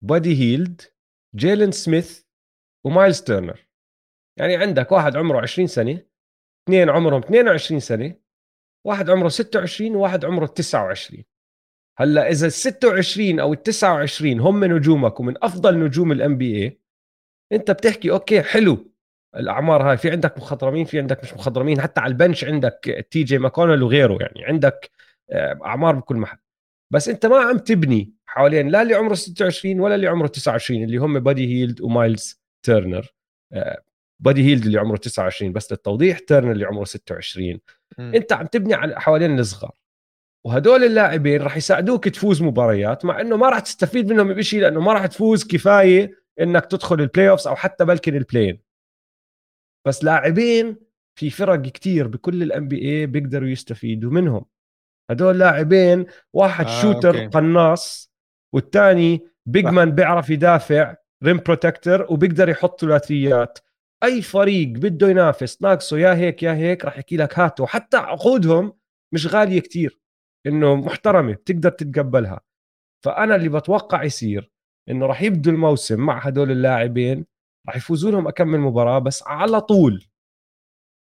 [0.04, 0.80] بودي هيلد
[1.36, 2.24] جيلين سميث
[2.86, 3.66] ومايلز تيرنر.
[4.38, 6.06] يعني عندك واحد عمره 20 سنة
[6.64, 8.21] اثنين عمرهم 22 سنة
[8.84, 11.24] واحد عمره 26 وواحد عمره 29
[11.98, 16.80] هلأ إذا ال 26 أو ال 29 هم نجومك ومن أفضل نجوم ال NBA
[17.52, 18.92] أنت بتحكي okay حلو
[19.36, 23.22] الأعمار هاي في عندك مخضرمين في عندك مش مخضرمين حتى على ال bench عندك تي
[23.22, 24.90] جي ماكونل وغيره يعني عندك
[25.30, 26.38] آه، أعمار بكل محل.
[26.90, 30.96] بس أنت ما عم تبني حوالين لا اللي عمره 26 ولا اللي عمره 29 اللي
[30.96, 33.14] هم بادي هيلد ومايلز تيرنر
[34.20, 37.60] بادي هيلد اللي عمره 29 بس للتوضيح تيرنر اللي عمره 26
[37.98, 38.14] م.
[38.14, 39.72] انت عم تبني على حوالين الصغار.
[40.46, 44.92] وهدول اللاعبين راح يساعدوك تفوز مباريات مع إنه ما راح تستفيد منهم بشيء لأنه ما
[44.92, 48.60] راح تفوز كفاية إنك تدخل ال playoffs أو حتى بلكن ال play-in
[49.86, 50.76] بس لاعبين
[51.18, 54.44] في فرق كتير بكل ال NBA بيقدروا يستفيدوا منهم.
[55.10, 57.26] هدول لاعبين واحد آه shooter okay.
[57.26, 58.12] قناص
[58.54, 60.94] والثاني big man بيعرف يدافع
[61.24, 63.58] rim protector وبيقدر يحط ثلاثيات
[64.04, 68.72] أي فريق بده ينافس ناقصه يا هيك يا هيك راح يحكي لك هاتوا حتى عقودهم
[69.14, 70.00] مش غالية كتير
[70.46, 72.40] إنه محترمة بتقدر تتقبلها.
[73.04, 74.50] فأنا اللي بتوقع يصير
[74.88, 77.26] إنه راح يبدوا الموسم مع هدول اللاعبين
[77.66, 80.04] راح يفوزوا لهم اكم مباراة بس على طول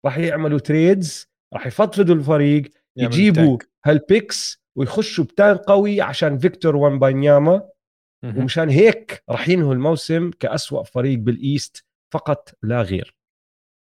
[0.05, 2.63] راح يعملوا trades راح يفضفضوا الفريق
[2.97, 7.69] يجيبوا هال picks ويخشوا ب tank قوي عشان فيكتور ويمبانياما
[8.39, 13.17] ومشان هيك راح ينهوا الموسم كأسوأ فريق بال East فقط لا غير.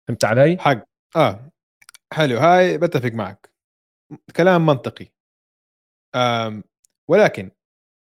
[0.08, 0.88] فهمت علي؟ حق.
[1.16, 1.52] آه.
[2.14, 2.38] حلو.
[2.38, 3.54] هاي بتفق معك.
[4.36, 5.08] كلام منطقي.
[6.16, 6.64] آم
[7.10, 7.52] ولكن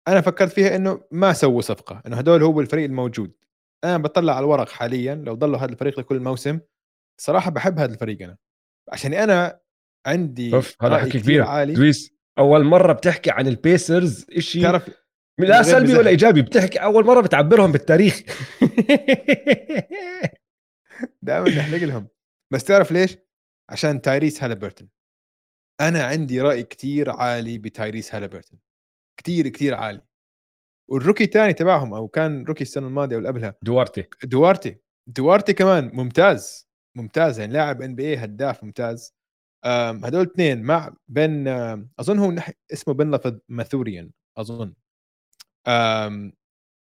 [0.09, 3.33] أنا فكرت فيها إنه ما سووا صفقة إنه هدول هو الفريق الموجود.
[3.85, 6.61] أنا بطلع على الورق حاليا لو ضلوا هذا الفريق لكل الموسم
[7.21, 8.37] صراحة بحب هذا الفريق أنا.
[8.93, 9.61] عشان أنا
[10.07, 10.51] عندي
[10.83, 11.43] هذا حكي كبير.
[11.43, 11.75] عالي.
[11.75, 15.04] دويس أول مرة بتحكي عن البيسرز شيء تعرف
[15.39, 18.23] لا سلبي ولا إيجابي بتحكي أول مرة بتعبرهم بالتاريخ.
[21.23, 22.09] دائما نحلق لهم.
[22.53, 23.17] بس تعرف ليش؟
[23.71, 24.89] عشان تايريس هالبرتون
[25.81, 28.59] أنا عندي رأي كتير عالي بتايريس هالبرتون
[29.17, 30.01] كتير كتير عالي.
[30.91, 33.55] وال rookie الثاني تبعهم أو كان rookie السنة الماضية أو اللي قبلها.
[33.63, 34.05] دوارتي.
[34.25, 34.77] دوارتي.
[35.07, 36.69] دوارتي كمان ممتاز.
[36.97, 39.15] ممتاز يعني لاعب NBA هداف ممتاز.
[39.67, 41.49] هدول اثنين مع بن
[42.01, 42.35] أظن هو
[42.73, 44.75] اسمه بن لفظ ماثوريان أظن.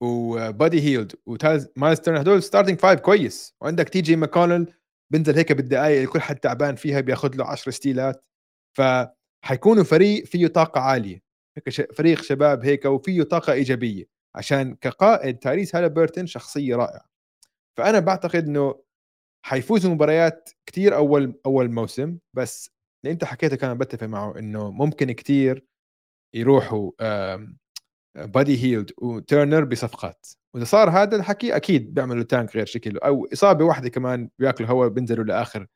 [0.04, 3.56] وبادي هيلد وتايلز مايلز تيرنر هدول starting five كويس.
[3.62, 4.74] وعندك تي جي ماكونل
[5.14, 8.26] بنزل هيك بالدقائق اللي كل حد تعبان فيها بياخذ له 10 ستيلات
[8.78, 11.24] فحيكونوا فريق فيه طاقة عالية.
[11.58, 14.06] هيك فريق شباب هيك وفيه طاقة إيجابية.
[14.36, 17.10] عشان كقائد تايريس هالبرتون شخصية رائعة.
[17.78, 18.84] فأنا بعتقد إنه
[19.46, 22.18] حيفوزوا مباريات كثير أول أول موسم.
[22.36, 22.72] بس
[23.04, 25.66] اللي أنت حكيته كان بتفق معه إنه ممكن كثير
[26.36, 26.92] يروحوا
[28.16, 30.28] بادي هيلد وتيرنر بصفقات.
[30.54, 34.90] وإذا صار هذا الحكي أكيد بيعملوا tank غير شكل أو إصابة واحدة كمان بياكلوا هواء
[34.90, 35.68] بينزلوا لآخر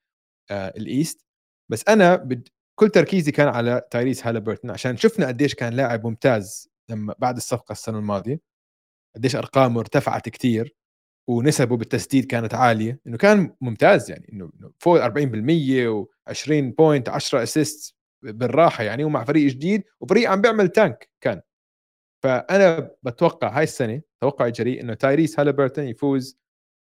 [0.51, 1.25] آه ال East
[1.71, 2.47] بس أنا بد...
[2.79, 7.71] كل تركيزي كان على تايريس هالبرتون عشان شفنا قديش كان لاعب ممتاز لما بعد الصفقة
[7.71, 8.39] السنة الماضية.
[9.15, 10.75] قديش أرقامه ارتفعت كثير
[11.29, 12.99] ونسبه بالتسديد كانت عالية.
[13.07, 15.09] إنه كان ممتاز يعني إنه فوق 40%
[16.31, 21.41] و20 point 10 assist بالراحة يعني ومع فريق جديد وفريق عم بيعمل tank كان.
[22.23, 26.39] فأنا بتوقع هاي السنة توقع جريء إنه تايريس هالبرتون يفوز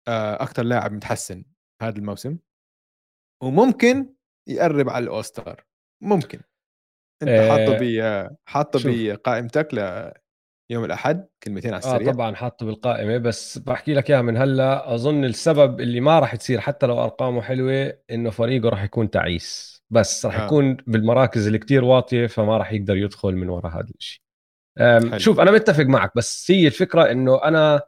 [0.07, 1.45] آه، أكثر لاعب متحسن
[1.81, 2.37] هذا الموسم.
[3.43, 4.13] وممكن
[4.49, 5.65] يقرب على ال All-Star
[6.03, 6.39] ممكن.
[7.23, 9.73] أنت حاطه آه، ب حاطه بقائمتك
[10.71, 12.09] ليوم الأحد كلمتين على السريع.
[12.09, 14.95] آه طبعا حاطه بالقائمة بس بحكي لك إياها من هلأ.
[14.95, 19.77] أظن السبب اللي ما راح تصير حتى لو أرقامه حلوة إنه فريقه راح يكون تعيس.
[19.89, 20.45] بس راح آه.
[20.45, 24.26] يكون بالمراكز اللي كتير واطية فما راح يقدر يدخل من وراء هذا الشيء.
[25.17, 27.81] شوف أنا متفق معك بس هي الفكرة إنه أنا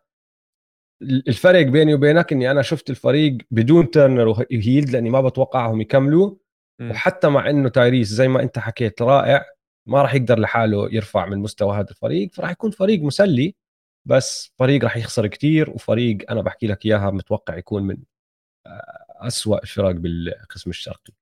[1.02, 6.36] الفرق بيني وبينك إني أنا شفت الفريق بدون تيرنر وهيلد لأني ما بتوقعهم يكملوا
[6.80, 6.92] م.
[6.92, 9.46] وحتى مع إنه تايريس زي ما أنت حكيت رائع
[9.88, 13.56] ما راح يقدر لحاله يرفع من مستوى هذا الفريق فراح يكون فريق مسلي
[14.06, 17.98] بس فريق راح يخسر كتير وفريق أنا بحكي لك إياها متوقع يكون من
[19.22, 21.14] أسوأ الفرق بالقسم الشرقي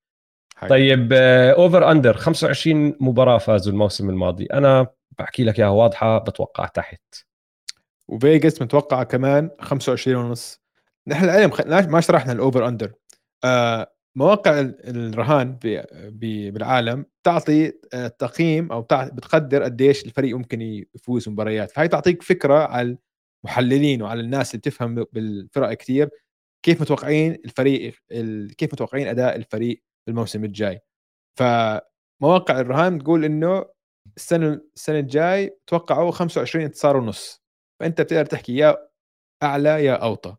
[0.56, 0.70] حقيقة.
[0.70, 4.88] طيب over under 25 مباراة فازوا الموسم الماضي أنا
[5.20, 7.02] بحكي لك إياها واضحة بتوقع تحت.
[8.08, 10.62] وفيجاس متوقعه كمان 25 ونص.
[11.08, 12.94] نحن للعلم ما شرحنا ال over under
[13.44, 15.58] آه مواقع الرهان
[16.52, 20.62] بالعالم تعطي آه، تقييم أو بتقدر قديش الفريق ممكن
[20.96, 21.72] يفوز مباريات.
[21.72, 22.98] فهي تعطيك فكرة على
[23.46, 26.10] المحللين وعلى الناس اللي بتفهم بالفرق كثير
[26.66, 27.94] كيف متوقعين الفريق
[28.58, 30.80] كيف متوقعين أداء الفريق الموسم الجاي.
[31.40, 33.66] فمواقع الرهان تقول إنه
[34.18, 37.44] السنة السنة الجاي توقعوا 25 انتصار ونص.
[37.80, 38.88] فأنت بتقدر تحكي يا
[39.44, 40.36] أعلى يا أوطى.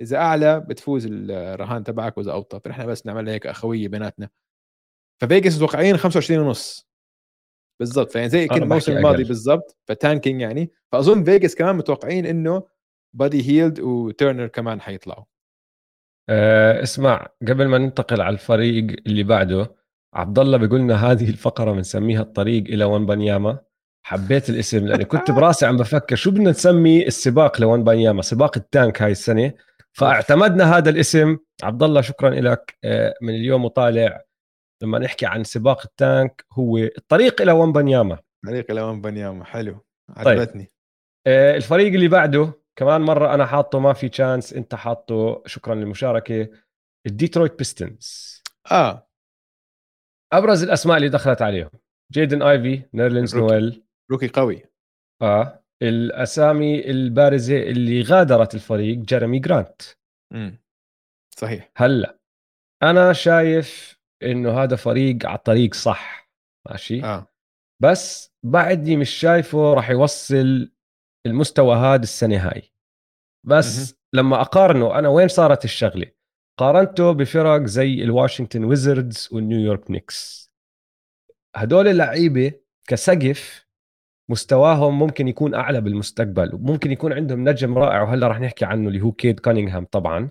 [0.00, 2.60] إذا أعلى بتفوز الرهان تبعك وإذا أوطى.
[2.64, 4.28] فنحن بس نعمل هيك أخوية بيناتنا.
[5.20, 6.88] ففيجاس متوقعين 25 ونص.
[7.80, 8.10] بالضبط.
[8.12, 9.76] فيعني زي كل الموسم الماضي بالضبط.
[9.88, 10.72] ف tanking يعني.
[10.92, 12.66] فأظن فيجاس كمان متوقعين إنه
[13.16, 15.24] بادي هيلد وتيرنر كمان حيطلعوا.
[16.28, 19.79] أه اسمع قبل ما ننتقل على الفريق اللي بعده
[20.14, 23.58] عبد الله بيقول لنا هذه الفقرة بنسميها الطريق إلى وان بنياما
[24.02, 29.02] حبيت الاسم لأني كنت براسي عم بفكر شو بدنا نسمي السباق لوان بنياما سباق التانك
[29.02, 29.52] هاي السنة.
[29.92, 31.38] فاعتمدنا هذا الاسم.
[31.62, 32.78] عبد الله شكرا لك.
[32.84, 34.22] آه، من اليوم وطالع
[34.82, 39.84] لما نحكي عن سباق التانك هو الطريق إلى وان بنياما الطريق إلى وان بنياما حلو.
[40.16, 40.28] طيب.
[40.28, 40.72] عجبتني.
[41.26, 41.56] طيب.
[41.56, 45.42] الفريق اللي بعده كمان مرة أنا حاطه ما في تشانس أنت حاطه.
[45.46, 46.48] شكرا للمشاركة.
[47.06, 48.40] الديترويت بيستونز.
[48.70, 49.09] آه
[50.32, 51.70] أبرز الأسماء اللي دخلت عليهم.
[52.12, 53.82] جيدن آيفي نيرلينز نويل.
[54.10, 54.62] rookie قوي.
[55.22, 55.64] آه.
[55.82, 59.82] الأسامي البارزة اللي غادرت الفريق جيريمي جرانت.
[60.32, 60.58] امم
[61.38, 61.70] صحيح.
[61.76, 62.18] هلأ
[62.82, 66.30] أنا شايف إنه هذا فريق على الطريق صح.
[66.70, 67.26] ماشي؟ آه.
[67.82, 70.72] بس بعدني مش شايفه راح يوصل
[71.26, 72.62] المستوى هذا السنة هاي.
[73.46, 76.12] بس م- لما أقارنه أنا وين صارت الشغلة؟
[76.60, 80.50] قارنته بفرق زي الواشنطن ويزردز والنيويورك نيكس.
[81.56, 82.52] هدول اللعيبة
[82.88, 83.66] كسقف
[84.30, 89.00] مستواهم ممكن يكون أعلى بالمستقبل وممكن يكون عندهم نجم رائع وهلأ رح نحكي عنه اللي
[89.00, 90.30] هو كيد كانينغهام طبعا.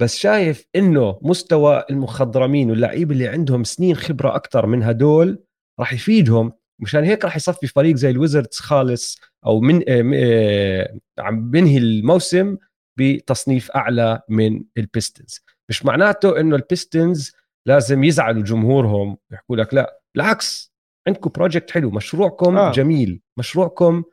[0.00, 5.44] بس شايف إنه مستوى المخضرمين واللعيبة اللي عندهم سنين خبرة أكثر من هدول
[5.80, 6.52] راح يفيدهم.
[6.78, 12.56] مشان هيك راح يصفي فريق زي الويزردز خالص أو من آه، آه، عم بنهي الموسم
[12.96, 15.43] بتصنيف أعلى من البيستونز.
[15.70, 17.32] مش معناته إنه البيستنز
[17.66, 20.74] لازم يزعلوا جمهورهم يحكوا لك لا بالعكس
[21.06, 22.72] عندكم project حلو مشروعكم آه.
[22.72, 24.04] جميل مشروعكم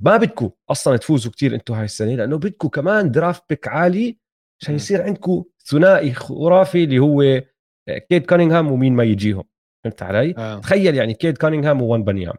[0.00, 4.18] ما بدكم أصلا تفوزوا كتير أنتم هاي السنة لأنه بدكم كمان draft pick عالي
[4.62, 9.44] عشان يصير عندكم ثنائي خرافي اللي هو آه، كيد كانينغهام ومين ما يجيهم
[9.84, 10.60] فهمت علي؟ آه.
[10.60, 12.38] تخيل يعني كيد كانينغهام وويمبانياما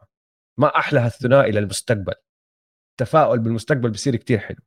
[0.59, 2.13] ما أحلى هالثنائي للمستقبل
[2.91, 4.59] التفاؤل بالمستقبل بصير كتير حلو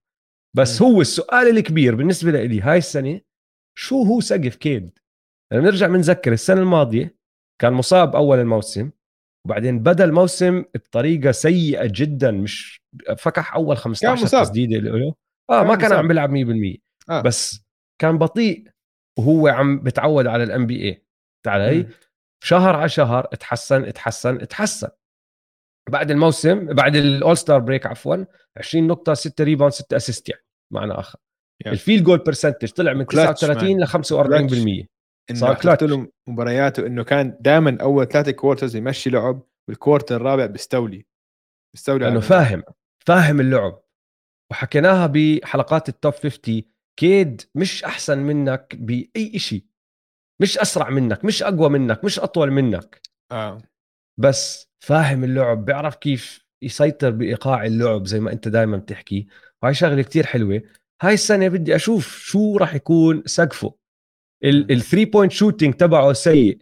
[0.57, 0.85] بس م.
[0.85, 3.21] هو السؤال الكبير بالنسبة لي هاي السنة
[3.79, 4.99] شو هو سقف كيد؟
[5.53, 7.17] لما نرجع بنذكر السنة الماضية
[7.61, 8.91] كان مصاب أول الموسم
[9.47, 12.83] وبعدين بدأ الموسم بطريقة سيئة جدا مش
[13.19, 15.15] فكح أول 15 تسديدة له.
[15.51, 16.79] آه ما كان عم بيلعب 100%
[17.11, 17.21] آه.
[17.23, 17.65] بس
[18.01, 18.69] كان بطيء
[19.19, 21.05] وهو عم بتعود على الام بي اي
[21.47, 21.89] علي
[22.45, 24.89] شهر على شهر اتحسن اتحسن اتحسن.
[25.91, 28.25] بعد الموسم بعد ال All-Star break عفوا
[28.57, 30.43] 20 نقطة 6 rebound 6 assist يعني
[30.73, 31.19] معنى آخر.
[31.65, 31.67] Yeah.
[31.67, 34.87] ال field goal percentage طلع من 39 ل 45%
[35.33, 40.47] صار كلاتش له مبارياته انه كان دائما أول ثلاثة quarters يمشي لعب وال quarter الرابع
[40.47, 41.07] بيستولي.
[41.75, 42.63] بيستولي لأنه فاهم
[43.07, 43.83] فاهم اللعب.
[44.51, 46.63] وحكيناها بحلقات ال top 50
[46.99, 49.65] كيد مش أحسن منك بأي شيء
[50.43, 53.01] مش أسرع منك مش أقوى منك مش أطول منك.
[53.33, 53.59] آه.
[54.21, 59.27] بس فاهم اللعب بيعرف كيف يسيطر بإيقاع اللعب زي ما أنت دائما بتحكي.
[59.63, 60.63] وهي شغلة كتير حلوة.
[61.03, 63.75] هاي السنة بدي أشوف شو راح يكون سقفه.
[64.45, 66.59] ال three point shooting تبعه سيء.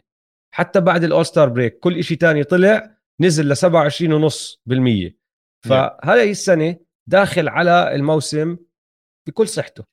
[0.55, 5.15] حتى بعد ال All-Star break كل شيء تاني طلع نزل ل 27.5%
[5.65, 8.57] فهاي السنة داخل على الموسم
[9.27, 9.85] بكل صحته.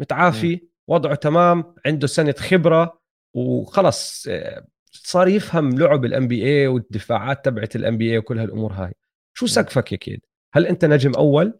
[0.00, 3.00] متعافي وضعه تمام عنده سنة خبرة
[3.34, 8.92] وخلص آه، صار يفهم لعب ال NBA والدفاعات تبعت ال NBA وكل هالأمور هاي.
[9.36, 10.20] شو سقفك يا كيد؟
[10.54, 11.58] هل أنت نجم أول؟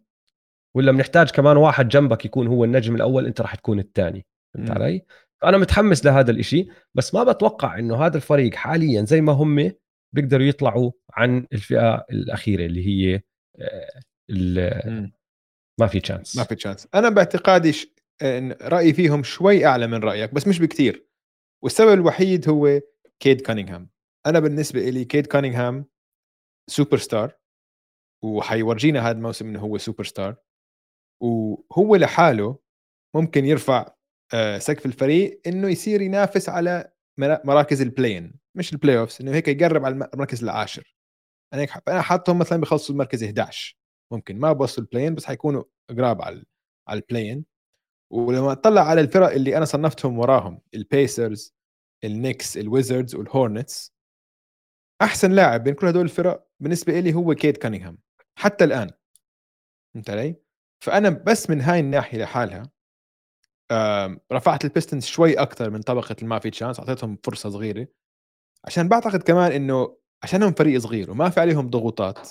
[0.77, 4.27] ولا بنحتاج كمان واحد جنبك يكون هو النجم الأول أنت راح تكون الثاني.
[4.55, 5.05] فهمت علي؟
[5.43, 9.73] فأنا متحمس لهذا الإشي بس ما بتوقع إنه هذا الفريق حاليا زي ما هم
[10.15, 13.21] بيقدروا يطلعوا عن الفئة الأخيرة اللي هي
[13.61, 15.11] آه،
[15.81, 17.95] ما في chance ما في chance أنا باعتقادي ش...
[18.63, 21.07] رأيي فيهم شوي أعلى من رأيك بس مش بكثير
[21.65, 22.81] والسبب الوحيد هو
[23.21, 23.91] كيد كانينغهام.
[24.27, 25.87] أنا بالنسبة لي كيد كانينغهام
[26.71, 27.37] سوبر ستار
[28.25, 30.37] وحيورينا هذا الموسم إنه هو سوبر ستار.
[31.21, 32.59] وهو لحاله
[33.17, 33.95] ممكن يرفع
[34.35, 39.49] آه، سقف الفريق إنه يصير ينافس على مراكز ال play-in مش ال playoffs إنه هيك
[39.49, 40.97] يقرب على المركز العاشر.
[41.53, 43.77] أنا هيك أنا حاطهم مثلا بيخلصوا المركز 11
[44.13, 46.45] ممكن ما بوصلوا ال play-in بس حيكونوا قراب على
[46.89, 47.45] على ال play-in
[48.13, 51.55] ولما أطلع على الفرق اللي أنا صنفتهم وراهم البيسرز
[52.05, 53.95] النكس الويزردز والهورنتس
[55.03, 57.99] أحسن لاعب بين كل هدول الفرق بالنسبة لي هو كيد كانينغهام
[58.39, 58.91] حتى الآن.
[59.95, 60.44] فهمت علي؟
[60.85, 62.71] فأنا بس من هاي الناحية لحالها
[64.33, 67.87] رفعت البيستونز شوي أكثر من طبقة ما في chance أعطيتهم فرصة صغيرة
[68.65, 72.31] عشان بعتقد كمان إنه عشانهم فريق صغير وما في عليهم ضغوطات.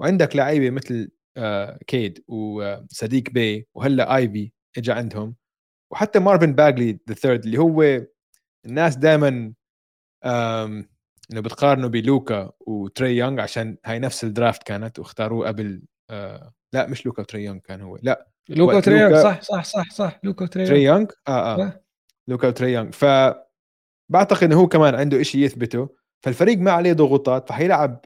[0.00, 5.36] وعندك لعيبة مثل آه، كيد وصديق بي وهلأ آيفي اجى عندهم.
[5.92, 8.06] وحتى مارفن باجلي the third اللي هو
[8.66, 9.52] الناس دائما
[11.32, 16.86] إنه بتقارنه بلوكا وتري يونغ عشان هاي نفس ال draft كانت واختاروه قبل آه لا
[16.86, 18.28] مش لوكا وتري يونغ كان هو لا.
[18.48, 20.20] لوكا وتري يونغ صح صح صح صح.
[20.22, 21.84] لوكا وتري تري آه آه.
[22.28, 23.04] لوكا وتري يونغ ف
[24.12, 25.88] بعتقد إنه هو كمان عنده شيء يثبته.
[26.24, 28.04] فالفريق ما عليه ضغوطات فحيلعب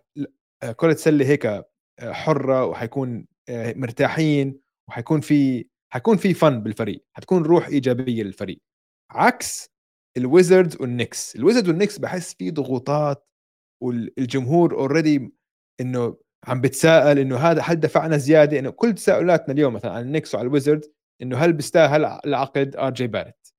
[0.62, 1.65] آه، كرة سلة هيك آه،
[2.01, 7.05] حرة وحيكون آه، مرتاحين وحيكون في حيكون في فن بالفريق.
[7.12, 8.61] حتكون روح إيجابية للفريق.
[9.11, 9.70] عكس
[10.16, 13.28] الويزردز والنكس الويزردز والنكس بحس في ضغوطات
[13.82, 15.32] والجمهور already
[15.81, 16.16] إنه
[16.47, 20.47] عم بتساءل إنه هذا هل دفعنا زيادة؟ إنه كل تساؤلاتنا اليوم مثلا عن النكس وعلى
[20.47, 20.85] الويزرد
[21.23, 23.55] إنه هل بيستاهل العقد ار جي باريت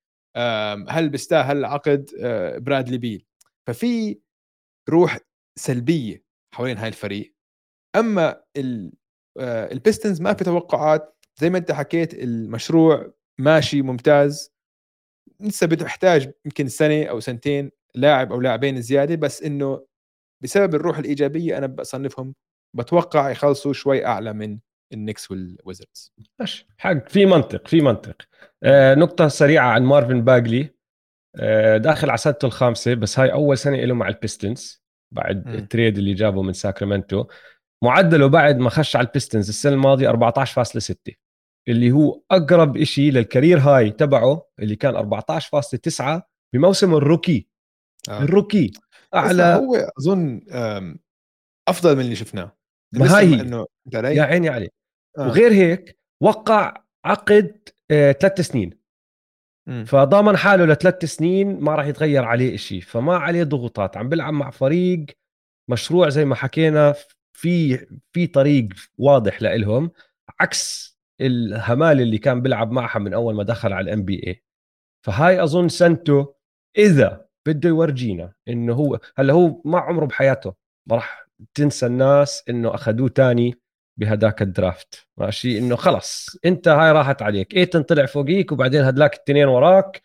[0.90, 3.26] هل بيستاهل آه، برادلي بيل
[3.68, 4.20] ففي
[4.90, 5.20] روح
[5.60, 6.24] سلبية
[6.54, 7.36] حوالين هاي الفريق.
[7.96, 8.44] أما
[9.38, 11.16] البيستونز آه، ما في توقعات.
[11.36, 14.54] زي ما أنت حكيت المشروع ماشي ممتاز.
[15.40, 19.86] لسه بتحتاج يمكن سنة أو سنتين لاعب أو لاعبين زيادة بس إنه
[20.44, 22.36] بسبب الروح الإيجابية أنا بصنفهم
[22.76, 24.60] بتوقع يخلصوا شوي أعلى من
[24.94, 26.14] النكس والويزردز.
[26.40, 26.68] ماشي.
[26.78, 28.16] حق في منطق في منطق.
[28.64, 30.76] آه نقطة سريعة عن مارفن باجلي.
[31.36, 35.50] آه داخل على سنته الخامسه بس هاي أول سنة له مع البيستونز بعد م.
[35.50, 37.26] ال trade اللي جابه من ساكرامنتو.
[37.84, 41.16] معدله بعد ما خش على البيستونز السنة الماضية 14.6
[41.68, 46.22] اللي هو أقرب شيء لل career high تبعه اللي كان 14.9
[46.54, 47.48] بموسم ال rookie.
[48.10, 48.24] آه.
[48.24, 48.74] ال rookie
[49.16, 50.42] أعلى هو أظن
[51.68, 52.59] أفضل من اللي شفناه.
[52.94, 53.42] ما هي.
[53.42, 54.70] إنه يا عيني علي
[55.18, 55.28] آه.
[55.28, 58.80] وغير هيك وقع عقد آه ثلاث سنين.
[59.68, 59.84] م.
[59.84, 63.98] فضامن حاله لثلاث سنين ما راح يتغير عليه شيء فما عليه ضغوطات.
[63.98, 65.06] عم بيلعب مع فريق
[65.70, 66.96] مشروع زي ما حكينا
[67.34, 68.68] في في طريق
[68.98, 69.92] واضح لإلهم
[70.40, 70.90] عكس
[71.22, 74.44] الهمال اللي كان بيلعب معها من أول ما دخل على ال NBA
[75.06, 76.36] فهاي أظن سنته
[76.78, 80.56] إذا بده يفرجينا إنه هو هلا هو ما عمره بحياته.
[80.88, 83.56] ما راح تنسى الناس إنه أخذوه تاني
[84.00, 85.08] بهداك ال draft.
[85.18, 86.38] ماشي؟ إنه خلص.
[86.46, 87.56] أنت هاي راحت عليك.
[87.56, 90.02] ايتن طلع فوقيك وبعدين هدلاك التنين وراك.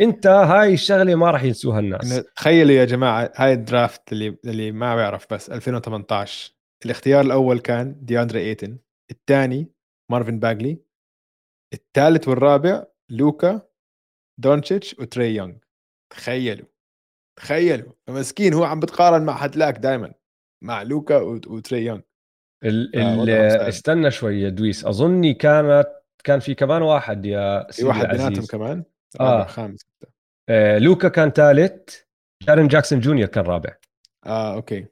[0.00, 2.24] أنت هاي الشغلة ما راح ينسوها الناس.
[2.36, 6.52] تخيلوا يا جماعة هاي ال draft اللي اللي ما بيعرف بس 2018
[6.84, 8.78] الاختيار الأول كان دياندري إيتن
[9.10, 9.72] الثاني
[10.10, 10.78] مارفن باجلي
[11.74, 13.60] الثالث والرابع لوكا
[14.40, 15.54] دونتشيتش وتري يونغ.
[16.12, 16.66] تخيلوا
[17.38, 17.92] تخيلوا.
[18.08, 20.14] مسكين هو عم بتقارن مع هدلاك دائما
[20.62, 22.00] مع لوكا وتري يونغ.
[22.64, 23.30] ال ال
[23.68, 24.84] استنى شوي يا دويس.
[24.84, 25.88] أظني كانت
[26.24, 28.84] كان في كمان واحد يا في واحد بيناتهم كمان؟
[29.20, 29.44] آه.
[29.44, 29.86] خامس
[30.48, 32.00] آه لوكا كان ثالث
[32.42, 33.76] جارين جاكسون جونيور كان رابع.
[34.26, 34.86] آه أوكي.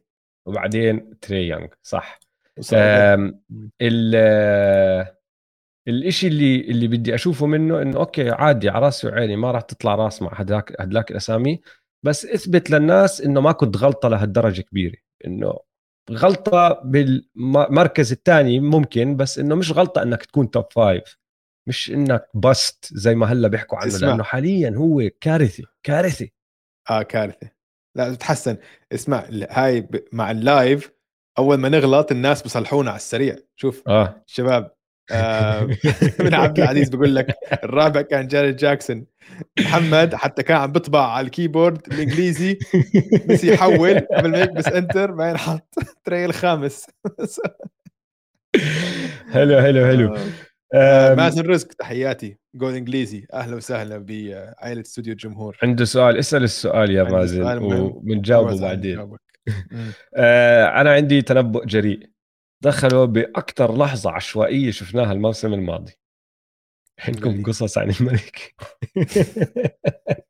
[0.46, 2.20] وبعدين تري يونغ صح.
[3.82, 4.14] ال
[5.88, 9.94] الإشي اللي اللي بدي أشوفه منه إنه أوكي عادي على راسي وعيني ما راح تطلع
[9.94, 11.60] راس مع هداك هدلاك الأسامي.
[12.04, 14.96] بس اثبت للناس إنه ما كنت غلطة لهالدرجة كبيرة.
[15.26, 15.58] إنه
[16.10, 21.18] غلطة بالمركز الثاني ممكن بس إنه مش غلطة إنك تكون top five
[21.68, 24.08] مش إنك bust زي ما هلأ بيحكوا عنه اسمع.
[24.08, 26.28] لأنه حاليا هو كارثة كارثة.
[26.90, 27.50] آه كارثة.
[27.96, 28.56] لا تتحسن
[28.92, 30.92] اسمع هاي مع ال live
[31.38, 33.36] أول ما نغلط الناس بصلحونا على السريع.
[33.56, 33.88] شوف.
[33.88, 34.24] آه.
[34.26, 34.76] شباب آه
[36.24, 37.26] من عبد العزيز بقول لك
[37.64, 39.06] الرابع كان جارين جاكسون.
[39.60, 42.58] محمد حتى كان عم بيطبع على ال keyboard الإنجليزي.
[43.28, 45.74] بس يحول قبل ما يكبس enter بعدين حط
[46.04, 46.86] تري الخامس
[49.32, 50.16] حلو حلو حلو.
[50.74, 51.14] آه.
[51.14, 52.38] مازن رزق تحياتي.
[52.54, 53.26] جول إنجليزي.
[53.34, 55.58] أهلا وسهلا بعائله استوديو الجمهور.
[55.62, 56.18] عنده سؤال.
[56.18, 59.16] اسأل السؤال يا مازن وبنجاوبه بعدين.
[60.16, 62.14] آه أنا عندي تنبؤ جريء.
[62.62, 65.92] دخلوا باكثر لحظة عشوائية شفناها الموسم الماضي.
[67.00, 68.54] عندكم قصص عن الملك.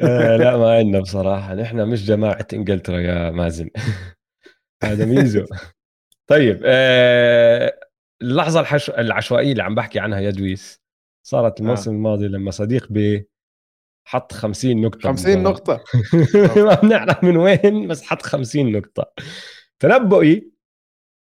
[0.00, 1.54] آه لا ما عندنا بصراحة.
[1.54, 3.70] نحن مش جماعة إنجلترا يا مازن.
[4.84, 5.46] هذا ميزو.
[6.26, 7.80] طيب آه
[8.22, 8.90] اللحظة الحش...
[8.90, 10.82] العشوائية اللي عم بحكي عنها يا دويس
[11.26, 11.64] صارت آه.
[11.64, 11.94] الموسم آه.
[11.94, 13.28] الماضي لما صديق بي
[14.04, 15.08] حط 50 نقطة.
[15.08, 15.84] 50 نقطة.
[16.56, 19.12] ما بنعرف من وين بس حط 50 نقطة.
[19.78, 20.50] تنبؤي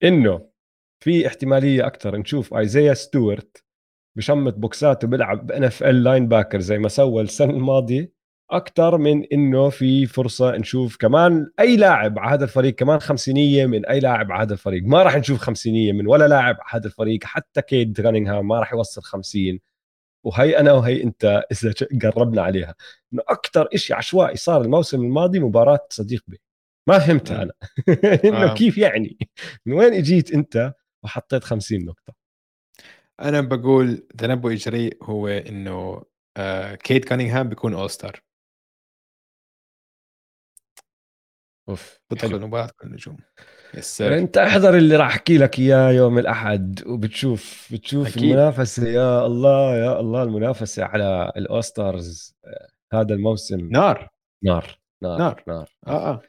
[0.04, 0.50] إنه
[1.04, 3.64] في احتمالية أكثر نشوف ايزيا ستوارت
[4.16, 8.20] بشمط بوكسات وبيلعب ب NFL linebacker زي ما سوى السنة الماضية.
[8.52, 13.86] أكثر من إنه في فرصة نشوف كمان أي لاعب على هذا الفريق كمان خمسينية من
[13.86, 14.84] أي لاعب على هذا الفريق.
[14.84, 17.24] ما راح نشوف خمسينية من ولا لاعب على هذا الفريق.
[17.24, 19.60] حتى كيد كانينغهام ما راح يوصل 50
[20.24, 21.74] وهي أنا وهي أنت إذا
[22.10, 22.76] قربنا عليها.
[23.14, 26.41] إنه أكثر شيء عشوائي صار الموسم الماضي مباراة صديق بي.
[26.88, 27.54] ما فهمتها أنا.
[28.26, 28.54] إنه آه.
[28.54, 29.18] كيف يعني؟
[29.66, 30.74] من وين إجيت أنت
[31.04, 32.14] وحطيت 50 نقطة؟
[33.22, 36.04] أنا بقول تنبؤ جريء هو إنه
[36.38, 38.22] آه كيد كانينغهام بيكون all star
[41.70, 43.18] اوف بدخل مباراة النجوم
[44.02, 48.24] انت احضر اللي راح احكي لك اياه يوم الاحد وبتشوف بتشوف أكيد.
[48.24, 48.88] المنافسة.
[48.88, 52.36] يا الله يا الله المنافسة على ال all stars
[52.94, 53.70] هذا الموسم.
[53.72, 54.10] نار.
[54.44, 55.70] نار نار نار, نار.
[55.88, 56.22] آه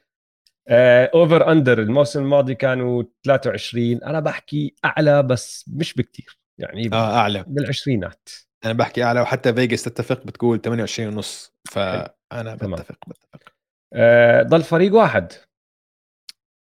[0.69, 1.11] آه.
[1.13, 6.39] over under الموسم الماضي كانوا 23 أنا بحكي أعلى بس مش بكتير.
[6.57, 7.45] يعني آه أعلى.
[7.47, 8.29] بالعشرينات.
[8.65, 11.53] أنا بحكي أعلى وحتى فيجاس تتفق بتقول 28 ونص.
[11.71, 13.53] فانا بتفق بتفق.
[13.93, 15.33] آه ضل فريق واحد.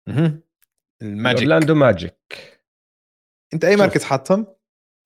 [0.08, 0.38] أها
[1.02, 1.38] الماجيك.
[1.40, 2.60] اورلاندو ماجيك.
[3.54, 4.46] أنت أي مركز حاطهم؟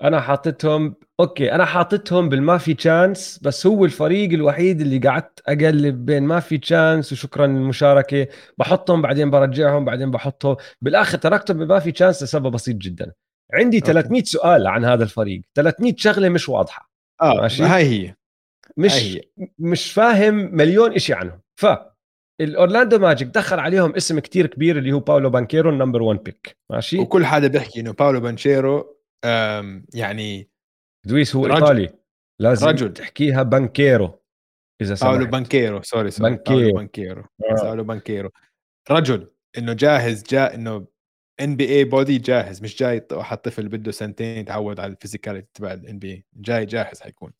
[0.02, 6.06] أنا حاطتهم أوكي أنا حاطتهم بالما في chance بس هو الفريق الوحيد اللي قعدت أقلب
[6.06, 8.26] بين ما في chance وشكرا للمشاركة.
[8.58, 10.56] بحطهم بعدين برجعهم بعدين بحطهم.
[10.80, 13.12] بالآخر تركتهم بما في chance لسبب بسيط جدا.
[13.54, 13.92] عندي أوكي.
[13.92, 15.42] 300 سؤال عن هذا الفريق.
[15.54, 16.90] 300 شغلة مش واضحة.
[17.22, 18.14] آه ماشي؟ هاي هي
[18.76, 19.48] مش هاي هي.
[19.58, 21.40] مش فاهم مليون شيء عنهم.
[21.56, 21.66] ف
[22.42, 26.56] الأورلاندو ماجيك دخل عليهم اسم كتير كبير اللي هو باولو بانكيرو ال number 1 pick
[26.70, 28.98] ماشي؟ وكل حدا بيحكي إنه باولو بانكيرو
[29.94, 30.48] يعني
[31.06, 31.54] دويس هو رجل.
[31.54, 31.88] إيطالي.
[32.40, 32.92] لازم رجل.
[32.92, 34.18] تحكيها بانكيرو
[34.80, 35.12] إذا سمحت.
[35.12, 36.30] باولو بانكيرو sorry sorry.
[36.30, 37.22] بانكيرو باولو بانكيرو.
[37.50, 37.62] آه.
[37.62, 38.30] باولو بانكيرو.
[38.90, 40.86] رجل إنه جاهز جاء إنه
[41.40, 45.98] NBA body جاهز مش جاي واحد طفل بده سنتين يتعود على ال physicality تبع ال
[45.98, 47.32] NBA جاي جاهز حيكون.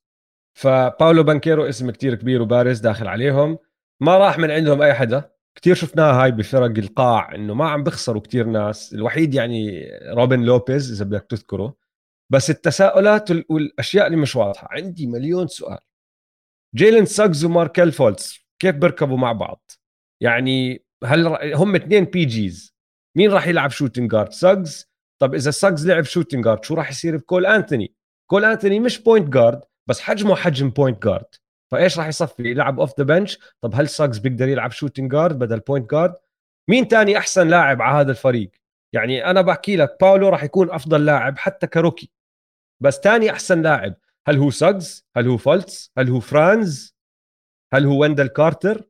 [0.58, 3.58] فباولو بانكيرو اسم كتير كبير وبارز داخل عليهم.
[4.00, 5.32] ما راح من عندهم أي حدا.
[5.54, 8.94] كثير شفناها هاي بفرق القاع إنه ما عم بيخسروا كثير ناس.
[8.94, 11.76] الوحيد يعني روبن لوبيز إذا بدك تذكره.
[12.30, 14.68] بس التساؤلات والأشياء اللي مش واضحة.
[14.70, 15.78] عندي مليون سؤال.
[16.74, 19.70] جيلن ساجز وماركل فولتس كيف بيركبوا مع بعض؟
[20.20, 22.74] يعني هل هم اثنين PGs
[23.16, 24.90] مين راح يلعب shooting guard ساجز
[25.20, 27.94] طب إذا ساجز لعب shooting guard شو راح يصير بكول انثوني
[28.30, 31.34] كول انثوني مش point guard بس حجمه حجم point guard
[31.72, 35.60] فايش راح يصفي؟ يلعب off the bench طب هل ساجز بيقدر يلعب shooting guard بدل
[35.60, 36.14] point guard
[36.70, 38.50] مين تاني أحسن لاعب على هذا الفريق؟
[38.94, 42.10] يعني أنا بحكي لك باولو راح يكون أفضل لاعب حتى ك rookie.
[42.80, 43.94] بس تاني أحسن لاعب
[44.28, 46.96] هل هو ساجز هل هو فولتس؟ هل هو فرانز؟
[47.74, 48.88] هل هو ويندل كارتر؟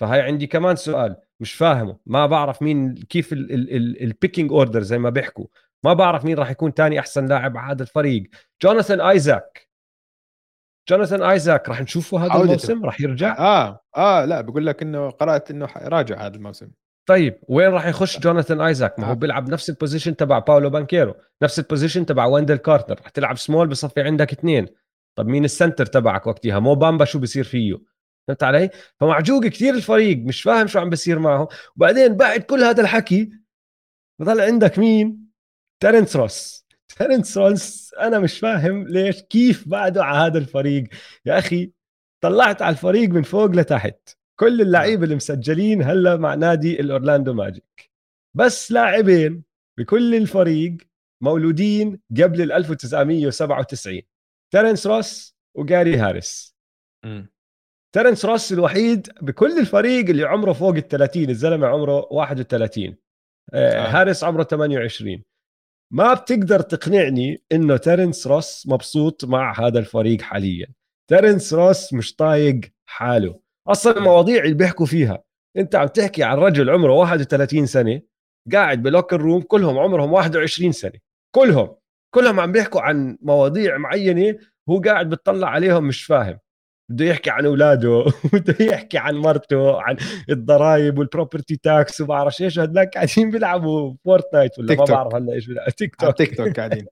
[0.00, 1.98] فهي عندي كمان سؤال مش فاهمه.
[2.06, 5.46] ما بعرف مين كيف ال pecking order زي ما بيحكوا.
[5.84, 8.30] ما بعرف مين راح يكون تاني أحسن لاعب على هذا الفريق.
[8.62, 9.69] جوناثان آيزاك.
[10.90, 12.44] جوناثان آيزاك راح نشوفه هذا عودته.
[12.44, 13.38] الموسم راح يرجع.
[13.38, 16.70] آه آه لا بقول لك إنه قرأت إنه راجع هذا الموسم.
[17.06, 19.14] طيب وين راح يخش جوناثان آيزاك؟ ما هو آه.
[19.14, 23.00] بيلعب نفس ال position تبع باولو بانكيرو نفس ال position تبع ويندل كارتر.
[23.00, 24.66] راح تلعب سمول بصفي عندك اثنين.
[25.18, 27.78] طب مين ال center تبعك وقتها؟ مو بامبا شو بصير فيه؟
[28.28, 32.82] فهمت علي؟ فمعجوق كثير الفريق مش فاهم شو عم بصير معه وبعدين بعد كل هذا
[32.82, 33.30] الحكي
[34.20, 35.30] بضل عندك مين؟
[35.80, 36.66] تيرنس روس.
[37.00, 40.84] تيرنس روس أنا مش فاهم ليش كيف بعده على هذا الفريق؟
[41.26, 41.72] يا أخي
[42.24, 44.08] طلعت على الفريق من فوق لتحت.
[44.40, 47.90] كل اللعيبة اللي مسجلين هلا مع نادي الأورلاندو ماجيك.
[48.36, 49.44] بس لاعبين
[49.78, 50.76] بكل الفريق
[51.22, 54.02] مولودين قبل ال 1997
[54.52, 56.56] تيرنس روس وجاري هاريس
[57.94, 62.96] تيرنس روس الوحيد بكل الفريق اللي عمره فوق ال 30 الزلمة عمره 31
[63.54, 63.72] آه.
[63.72, 63.86] آه.
[63.88, 65.22] هاريس عمره 28
[65.92, 70.66] ما بتقدر تقنعني إنه تيرنس روس مبسوط مع هذا الفريق حاليا.
[71.10, 73.40] تيرنس روس مش طايق حاله.
[73.68, 75.22] أصلا المواضيع اللي بيحكوا فيها
[75.56, 78.02] أنت عم تحكي عن رجل عمره 31 سنة
[78.52, 80.98] قاعد ب locker room كلهم عمرهم 21 سنة.
[81.34, 81.76] كلهم.
[82.14, 84.38] كلهم عم بيحكوا عن مواضيع معينة
[84.68, 86.38] هو قاعد بتطلع عليهم مش فاهم.
[86.90, 89.96] بده يحكي عن أولاده بده يحكي عن مرته عن
[90.30, 95.32] الضرائب وال property tax وما بعرف إيش هدلاك قاعدين بيلعبوا فورتنايت ولا ما بعرف هلا
[95.32, 96.86] إيش بيلعبوا تيك توك تيك توك قاعدين.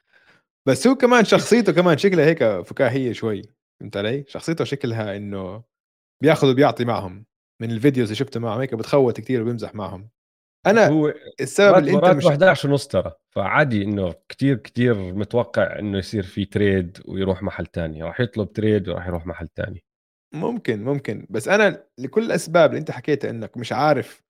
[0.68, 3.42] بس هو كمان شخصيته كمان شكلها هيك فكاهية شوي
[3.80, 5.62] فهمت علي؟ شخصيته شكلها إنه
[6.22, 7.26] بياخذ وبيعطي معهم
[7.62, 10.08] من ال videos اللي شفتها معهم هيك بتخوت كثير وبيمزح معهم.
[10.66, 15.98] أنا هو السبب اللي أنت مش 11 ونص ترى فعادي إنه كتير كتير متوقع إنه
[15.98, 19.84] يصير في تريد ويروح محل تاني راح يطلب تريد وراح يروح محل تاني.
[20.34, 21.26] ممكن ممكن.
[21.30, 24.22] بس أنا لكل الأسباب اللي أنت حكيتها إنك مش عارف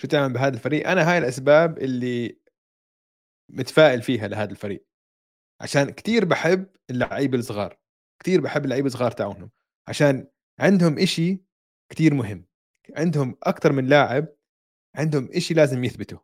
[0.00, 2.38] شو تعمل بهذا الفريق أنا هاي الأسباب اللي
[3.50, 4.86] متفائل فيها لهذا الفريق.
[5.60, 7.78] عشان كتير بحب اللعيبة الصغار
[8.22, 9.50] كتير بحب اللعيبة الصغار تاعهم
[9.88, 10.26] عشان
[10.60, 11.42] عندهم إشي
[11.92, 12.46] كتير مهم.
[12.96, 14.28] عندهم أكثر من لاعب
[14.96, 16.18] عندهم إشي لازم يثبتوا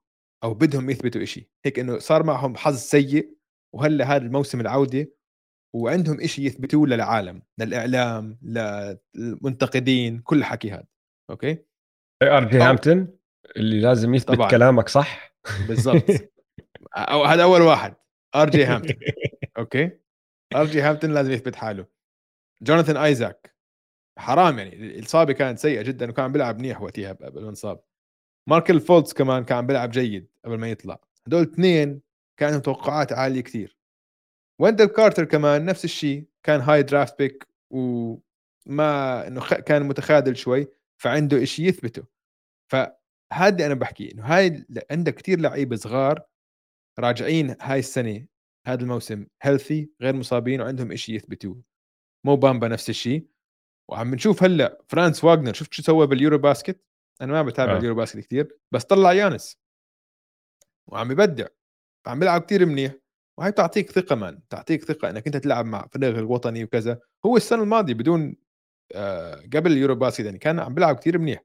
[0.45, 1.51] أو بدهم يثبتوا إشي.
[1.65, 3.39] هيك إنه صار معهم حظ سيء
[3.75, 5.13] وهلأ هذا الموسم العودة
[5.75, 8.39] وعندهم إشي يثبتوه للعالم للإعلام
[9.15, 10.87] للمنتقدين كل الحكي هذا.
[11.31, 11.59] أوكي؟
[12.23, 13.19] ار جي هامبتون
[13.57, 14.51] اللي لازم يثبت طبعًا.
[14.51, 15.35] كلامك صح.
[15.69, 16.05] بالضبط.
[16.97, 17.95] أو هذا أول واحد
[18.35, 18.97] آر جي هامبتون.
[19.59, 19.91] أوكي؟
[20.55, 21.87] آر جي هامبتون لازم يثبت حاله.
[22.63, 23.57] جوناثان آيزاك
[24.19, 27.81] حرام يعني الإصابة كانت سيئة جدا وكان بيلعب منيح وقتها قبل ما انصاب
[28.49, 31.01] ماركل فولتس كمان كان بيلعب جيد قبل ما يطلع.
[31.27, 32.01] هدول اثنين
[32.37, 33.79] كان عندهم توقعات عالية كثير
[34.61, 41.45] ويندل كارتر كمان نفس الشيء كان high draft pick وما إنه كان متخاذل شوي فعنده
[41.45, 42.05] شيء يثبته.
[42.73, 46.23] فهذا أنا بحكي إنه هاي عندك كثير لعيبة صغار
[46.99, 48.27] راجعين هاي السنة
[48.67, 51.63] هذا الموسم healthy غير مصابين وعندهم شيء يثبتوه.
[52.25, 53.27] مو بامبا نفس الشيء
[53.89, 56.88] وعم نشوف هلأ فرانس واغنر شفت شو سوى باليورو باسكت؟
[57.21, 57.79] أنا ما بتابع آه.
[57.79, 59.59] اليورو باسكت كثير بس طلع يانس.
[60.87, 61.47] وعم يبدع
[62.07, 62.95] عم بيلعب كثير منيح
[63.39, 67.01] وهي بتعطيك ثقة man تعطيك ثقة إنك أنت تلعب مع فريق الوطني وكذا.
[67.27, 68.37] هو السنة الماضية بدون
[68.95, 71.45] آه قبل اليورو باسكت يعني كان عم بيلعب كثير منيح.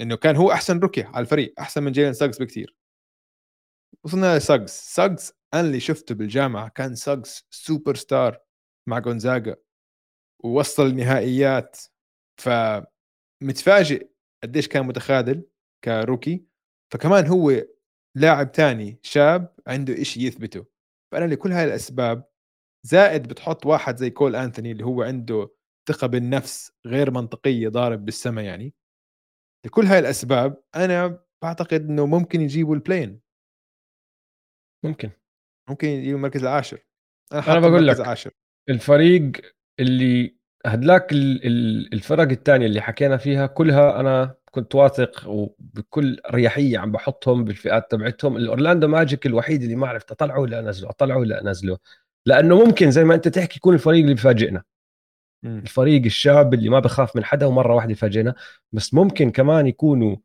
[0.00, 2.76] إنه كان هو أحسن rookie على الفريق أحسن من جيلن ساجز بكثير
[4.04, 8.38] وصلنا لساجز ساجز أنا اللي شفته بالجامعة كان ساجز سوبر ستار
[8.88, 9.56] مع جونزاجا
[10.44, 11.76] ووصل النهائيات
[12.40, 14.08] فمتفاجئ
[14.46, 15.46] قديش كان متخاذل
[15.84, 16.44] ك rookie
[16.92, 17.66] فكمان هو
[18.16, 20.66] لاعب تاني شاب عنده إشي يثبته.
[21.12, 22.28] فأنا لكل هاي الأسباب
[22.86, 25.50] زائد بتحط واحد زي كول أنثوني اللي هو عنده
[25.88, 28.74] ثقة بالنفس غير منطقية ضارب بالسما يعني.
[29.66, 33.20] لكل هاي الأسباب أنا بعتقد أنه ممكن يجيبوا البلين
[34.84, 35.10] ممكن.
[35.68, 36.86] ممكن يجيبوا المركز العاشر.
[37.32, 38.30] أنا, أنا بقول لك العاشر.
[38.68, 39.32] الفريق
[39.80, 40.35] اللي
[40.66, 41.12] هدلاك
[41.92, 48.36] الفرق الثانية اللي حكينا فيها كلها أنا كنت واثق وبكل اريحيه عم بحطهم بالفئات تبعتهم.
[48.36, 51.78] الأورلاندو ماجيك الوحيد اللي ما عرفت اطلعه ولا انزله اطلعه ولا انزله
[52.26, 54.62] لأنه ممكن زي ما أنت تحكي يكون الفريق اللي بفاجئنا
[55.44, 58.34] الفريق الشاب اللي ما بخاف من حدا ومرة واحدة يفاجئنا.
[58.72, 60.16] بس ممكن كمان يكونوا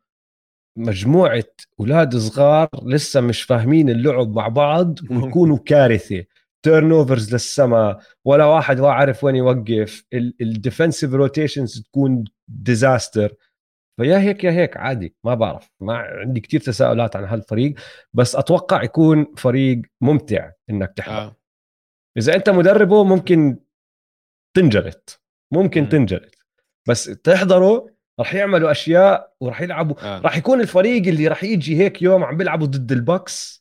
[0.78, 1.44] مجموعة
[1.80, 6.24] أولاد صغار لسه مش فاهمين اللعب مع بعض ويكونوا كارثة.
[6.64, 10.04] turnovers للسما ولا واحد ما عارف وين يوقف.
[10.14, 13.34] ال defensive rotations تكون disaster
[14.00, 15.70] فيا هيك يا هيك عادي ما بعرف.
[15.80, 17.74] ما عندي كتير تساؤلات عن هالفريق
[18.14, 21.18] بس أتوقع يكون فريق ممتع إنك تحضر.
[21.18, 21.36] آه.
[22.18, 23.58] إذا أنت مدربه ممكن
[24.58, 25.22] تنجلط
[25.54, 25.90] ممكن م.
[25.90, 26.36] تنجلط
[26.88, 27.88] بس تحضره
[28.20, 29.96] راح يعملوا أشياء وراح يلعبوا.
[30.02, 30.20] آه.
[30.22, 33.61] راح يكون الفريق اللي راح يجي هيك يوم عم بيلعبوا ضد البكس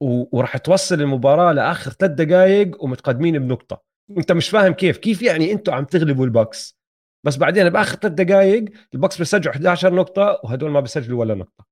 [0.00, 3.82] وراح توصل المباراة لآخر ثلاث دقائق ومتقدمين بنقطة.
[4.18, 4.98] أنت مش فاهم كيف.
[4.98, 6.78] كيف يعني أنتم عم تغلبوا البكس
[7.26, 8.64] بس بعدين بآخر ثلاث دقائق
[8.94, 11.66] البكس بيسجلوا 11 نقطة وهدول ما بيسجلوا ولا نقطة.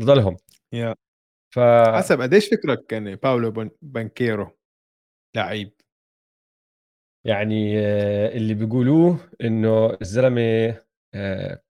[0.00, 0.36] بضلهم
[0.72, 0.94] يا.
[1.54, 1.58] ف
[1.94, 4.58] حسب قديش فكرك يعني باولو بانكيرو
[5.36, 5.72] لعيب؟
[7.26, 10.76] يعني آه، اللي بيقولوه إنه الزلمة
[11.14, 11.62] آه،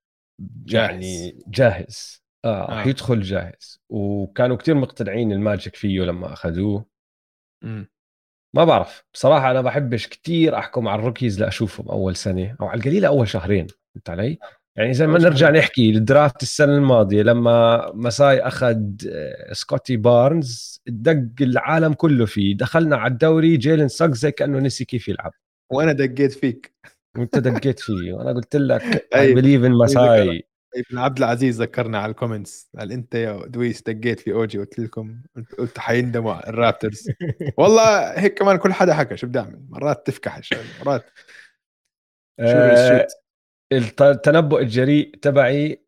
[0.73, 2.24] يعني جاهز.
[2.45, 2.89] آه راح آه.
[2.89, 3.81] يدخل جاهز.
[3.89, 6.85] وكانوا كتير مقتنعين الماجيك فيه لما أخذوه.
[7.63, 7.83] م.
[8.55, 9.03] ما بعرف.
[9.13, 13.27] بصراحة أنا بحبش كتير أحكم على ال rookies لأشوفهم أول سنة أو على القليله أول
[13.27, 14.37] شهرين فهمت علي؟
[14.77, 20.81] يعني زي ما نرجع نحكي ال draft السنة الماضية لما مساي أخذ آه، سكوتي بارنز
[20.87, 22.57] دق العالم كله فيه.
[22.57, 25.31] دخلنا على الدوري جيلن ساجز زي كأنه نسي كيف يلعب.
[25.71, 26.75] وأنا دقيت فيك.
[27.17, 28.13] وأنت دقيت فيه.
[28.13, 32.91] وأنا قلت لك I believe in مساي ابن عبد العزيز ذكرنا على ال comments قال
[32.91, 35.21] أنت يا دويس دقيت في اوجي قلت لكم
[35.57, 37.09] قلت حيندموا الرابترز
[37.57, 40.41] والله هيك كمان كل حدا حكى شو بدي أعمل؟ مرات تفكح
[40.79, 41.05] مرات.
[42.39, 43.07] آه
[44.01, 45.85] التنبؤ الجريء تبعي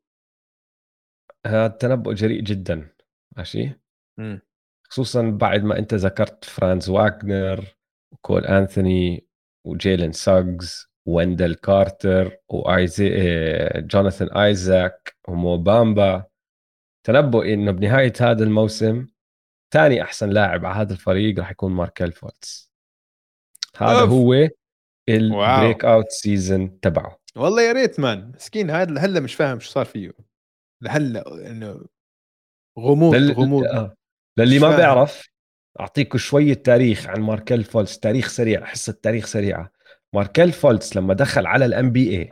[1.45, 2.89] هذا التنبؤ جريء جدا
[3.37, 3.71] ماشي؟
[4.89, 7.75] خصوصا بعد ما أنت ذكرت فرانز واغنر
[8.13, 9.27] وكول أنثوني
[9.65, 10.86] وجيلن ساجز.
[11.07, 13.09] ويندل كارتر وايزي
[13.75, 16.23] جوناثان آيزاك وموبامبا.
[17.03, 19.07] تنبؤ إنه بنهاية هذا الموسم
[19.73, 22.71] ثاني أحسن لاعب على هذا الفريق راح يكون ماركل فولتس
[23.77, 24.09] هذا أوف.
[24.09, 24.49] هو
[25.09, 27.19] ال breakout season تبعه.
[27.35, 28.31] والله يا ريت man.
[28.35, 30.11] مسكين هذا هلا مش فاهم شو صار فيه.
[30.81, 31.85] لهلا إنه
[32.79, 33.31] غموض لل...
[33.31, 33.63] غموض.
[33.63, 33.95] آه.
[34.37, 34.75] للي ما.
[34.75, 35.29] بيعرف
[35.79, 39.76] اعطيكم شوية تاريخ عن ماركل فولتس تاريخ سريع حصة تاريخ سريعة.
[40.15, 42.31] ماركل فولتس لما دخل على ال NBA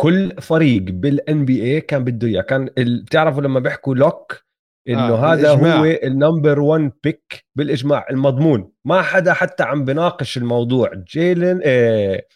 [0.00, 2.70] كل فريق بال NBA كان بده إياه كان.
[2.78, 4.44] بتعرفوا لما بيحكوا lock
[4.88, 5.78] إنه آه، هذا بالإجماع.
[5.78, 12.26] هو ال number 1 pick بالإجماع المضمون ما حدا حتى عم بناقش الموضوع جيلن آه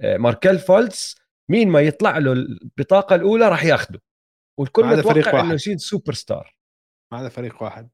[0.00, 1.16] آه ماركل فولتس
[1.50, 4.02] مين ما يطلع له البطاقة الأولى راح ياخده
[4.58, 5.44] والكل متوقع واحد.
[5.44, 6.56] إنه يصير سوبر ستار
[7.12, 7.88] ما هذا فريق واحد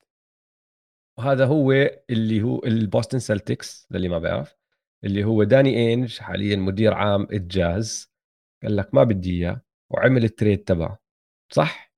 [1.18, 1.72] وهذا هو
[2.10, 4.59] اللي هو البوستن سلتكس للي ما بيعرف
[5.04, 8.10] اللي هو داني إينج حاليا مدير عام الجاز
[8.62, 9.62] قال لك ما بدي إياه
[9.92, 10.98] وعمل ال trade تبعه.
[11.52, 11.92] صح؟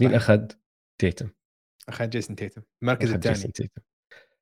[0.00, 0.22] مين صحيح.
[0.22, 0.46] أخذ؟
[1.00, 1.28] تيتم.
[1.88, 3.52] أخذ جيسون تيتم المركز الثاني.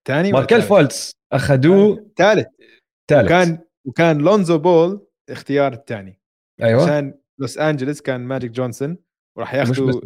[0.09, 2.11] ثاني ماركل فولتس أخذوه.
[2.17, 2.47] ثالث
[3.11, 3.27] ثالث.
[3.27, 6.21] وكان وكان لونزو بول اختيار الثاني.
[6.63, 6.83] أيوه.
[6.83, 8.99] عشان لوس انجلس كان ماجيك جونسون
[9.37, 10.01] وراح ياخذوا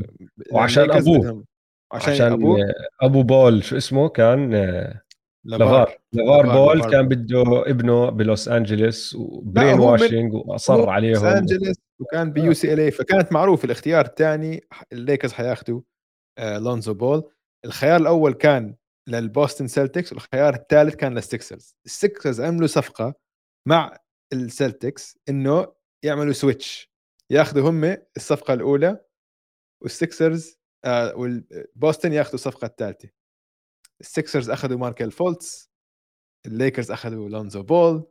[0.53, 0.87] وعشان.
[0.87, 1.45] بدهم-
[1.93, 2.59] عشان, عشان أبوه.
[3.01, 5.03] أبو بول شو اسمه كان آه،
[5.49, 5.99] لافار.
[6.13, 6.47] لافار.
[6.47, 7.09] بول كان.
[7.09, 11.13] بده ابنه بلوس أنجلس و brainwashing واصر هو عليهم.
[11.15, 14.61] لوس أنجلس وكان ب UCLA فكانت معروف الاختيار الثاني
[14.93, 15.81] الليكرز حياخذوا
[16.39, 17.31] آه لونزو بول.
[17.65, 18.75] الخيار الأول كان
[19.09, 23.15] للبوستن سيلتكس والخيار الثالث كان للسكسرز السكسرز عملوا صفقة
[23.69, 23.97] مع
[24.33, 25.73] السلتكس إنه
[26.05, 26.93] يعملوا switch.
[27.31, 29.05] ياخذوا هم الصفقة الأولى
[29.83, 33.09] والسكسرز آه والبوستن ياخذوا الصفقة الثالثة.
[34.01, 35.71] السكسرز اخذوا ماركل فولتس
[36.47, 38.07] الليكرز اخذوا لونزو بول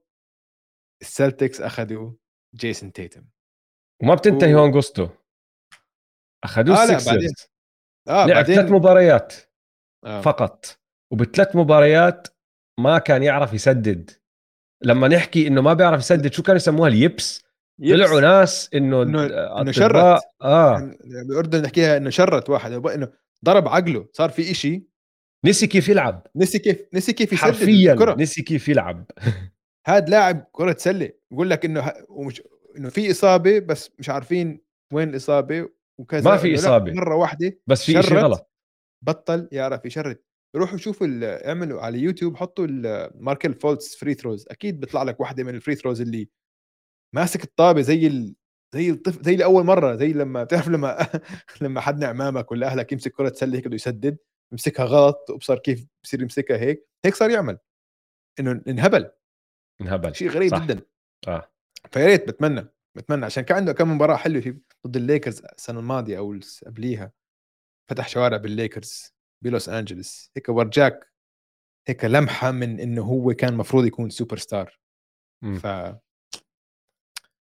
[1.01, 2.11] السلتكس اخذوا
[2.55, 3.25] جيسون تيتم.
[4.03, 5.09] وما بتنتهي و- هون قصته
[6.43, 7.29] اخذوه آه، لا، السكسرز بعدين.
[8.07, 9.33] آه لعب ثلاث بعدين مباريات
[10.05, 10.21] آه.
[10.21, 10.79] فقط.
[11.13, 12.27] وبثلاث مباريات
[12.79, 14.11] ما كان يعرف يسدد.
[14.83, 17.43] لما نحكي إنه ما بيعرف يسدد شو كانوا يسموها؟ ال yips.
[17.89, 20.21] طلعوا ناس إنه آه، أطباء- شرت.
[20.41, 20.77] آه.
[20.79, 22.71] إن- بالاردن نحكيها إنه شرت واحد.
[22.71, 23.13] إنه
[23.45, 24.07] ضرب عقله.
[24.13, 24.87] صار في إشي
[25.45, 26.27] نسي كيف يلعب.
[26.35, 28.15] نسي كيف نسي كيف يسدد حرفيا الكرة.
[28.15, 29.05] نسي كيف يلعب.
[29.87, 32.05] هاد لاعب كرة سله بقول لك إنه ه...
[32.09, 32.41] ومش...
[32.77, 34.61] إنه في إصابة بس مش عارفين
[34.93, 35.69] وين الإصابة
[35.99, 36.29] وكذا.
[36.31, 36.91] ما في إصابة.
[36.91, 38.17] مرة واحدة بس في شيء.
[38.17, 38.51] غلط.
[39.05, 40.17] بطل يعرف يشرد
[40.55, 41.07] روحوا شوفوا
[41.47, 45.75] اعملوا على يوتيوب حطوا الماركل فولتس free throws أكيد بيطلع لك واحدة من ال free
[45.75, 46.29] throws اللي
[47.15, 48.35] ماسك الطابة زي ال...
[48.73, 51.07] زي الطفل زي لأول مرة زي لما بتعرف لما
[51.61, 54.17] لما حد امامك ولا أهلك يمسك كرة سله هيك بده يسدد.
[54.51, 57.57] يمسكها غلط وبصر كيف بصير يمسكها هيك هيك صار يعمل.
[58.39, 59.11] إنه انهبل.
[59.81, 60.15] انهبل.
[60.15, 60.65] شيء غريب صح.
[60.65, 60.81] جدا.
[61.27, 61.51] آه.
[61.91, 62.67] فيا ريت بتمنى
[62.97, 63.25] بتمنى.
[63.25, 67.11] عشان كان عنده كم مباراة حلوة في ضد الليكرز السنة الماضية أو قبليها.
[67.89, 69.13] فتح شوارع بالليكرز
[69.43, 70.31] بلوس أنجلس.
[70.37, 71.11] هيك ورجاك
[71.87, 74.79] هيك لمحة من إنه هو كان مفروض يكون سوبر ستار.
[75.41, 75.67] ف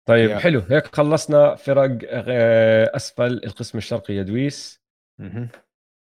[0.08, 0.38] طيب يا.
[0.38, 0.60] حلو.
[0.60, 4.82] هيك خلصنا فرق آه، أسفل القسم الشرقي يا دويس.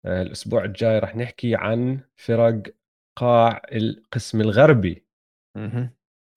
[0.06, 2.62] الأسبوع الجاي رح نحكي عن فرق
[3.16, 5.06] قاع القسم الغربي.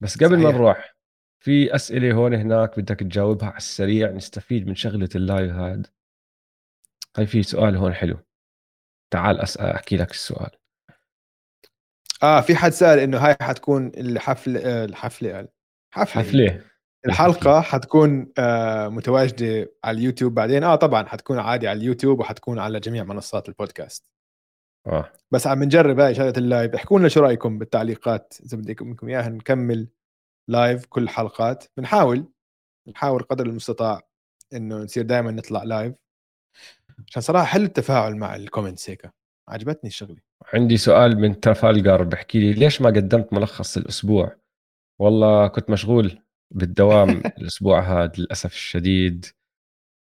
[0.01, 0.55] بس قبل ما صحيح.
[0.55, 0.95] نروح
[1.39, 5.87] في أسئلة هون هناك بدك تجاوبها على السريع نستفيد من شغلة ال live هاد.
[7.17, 8.17] هاي في سؤال هون حلو.
[9.13, 10.51] تعال اسال أحكي لك السؤال.
[12.23, 15.47] آه في حد سأل إنه هاي حتكون الحفله آه، الحفلة
[15.93, 16.23] حفلة.
[16.23, 16.63] حفلة.
[17.05, 20.63] الحلقة حتكون آه متواجدة على اليوتيوب بعدين.
[20.63, 24.09] آه طبعا حتكون عادي على اليوتيوب وحتكون على جميع منصات البودكاست.
[24.87, 25.11] آه.
[25.31, 26.75] بس عم نجرب هاي شغلة ال live.
[26.75, 28.33] احكوا لنا شو رأيكم بالتعليقات.
[28.45, 29.87] إذا بدكم منكم إياها نكمل
[30.47, 32.25] live كل الحلقات بنحاول
[32.87, 34.01] نحاول قدر المستطاع
[34.53, 35.93] إنه نصير دائما نطلع live
[37.07, 39.11] عشان صراحة حلو التفاعل مع ال comments هيك.
[39.49, 40.17] عجبتني الشغلة.
[40.53, 44.35] عندي سؤال من ترافالجر بحكي لي ليش ما قدمت ملخص الأسبوع؟
[44.99, 46.21] والله كنت مشغول.
[46.51, 49.25] بالدوام الأسبوع هذا للأسف الشديد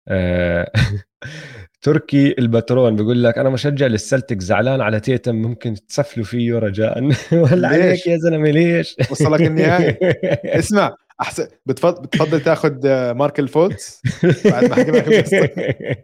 [0.08, 0.72] آه،
[1.82, 7.04] تركي البترون بيقول لك أنا مشجع للسلتك زعلان على تيتم ممكن تسفلوا فيه رجاء
[7.52, 9.96] ولا عليك؟ يا زلمة ليش وصلك النهائي.
[10.58, 14.02] اسمع أحسن بتفضل بتفضل تاخذ آه، ماركل فولتس
[14.44, 15.96] بعد ما حكينا.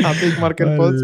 [0.00, 1.02] نعطيك ماركل فولتس.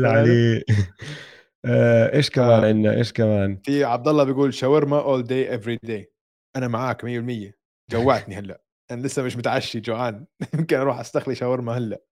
[1.65, 2.65] آه، إيش كمان.
[2.65, 6.13] عندنا إيش كمان في عبد الله بيقول شاورما all day every day
[6.57, 8.63] أنا معك 100% جوعتني هلأ.
[8.91, 10.27] أنا لسه مش متعشي جوعان.
[10.55, 12.03] يمكن أروح أستخلي شاورما هلأ.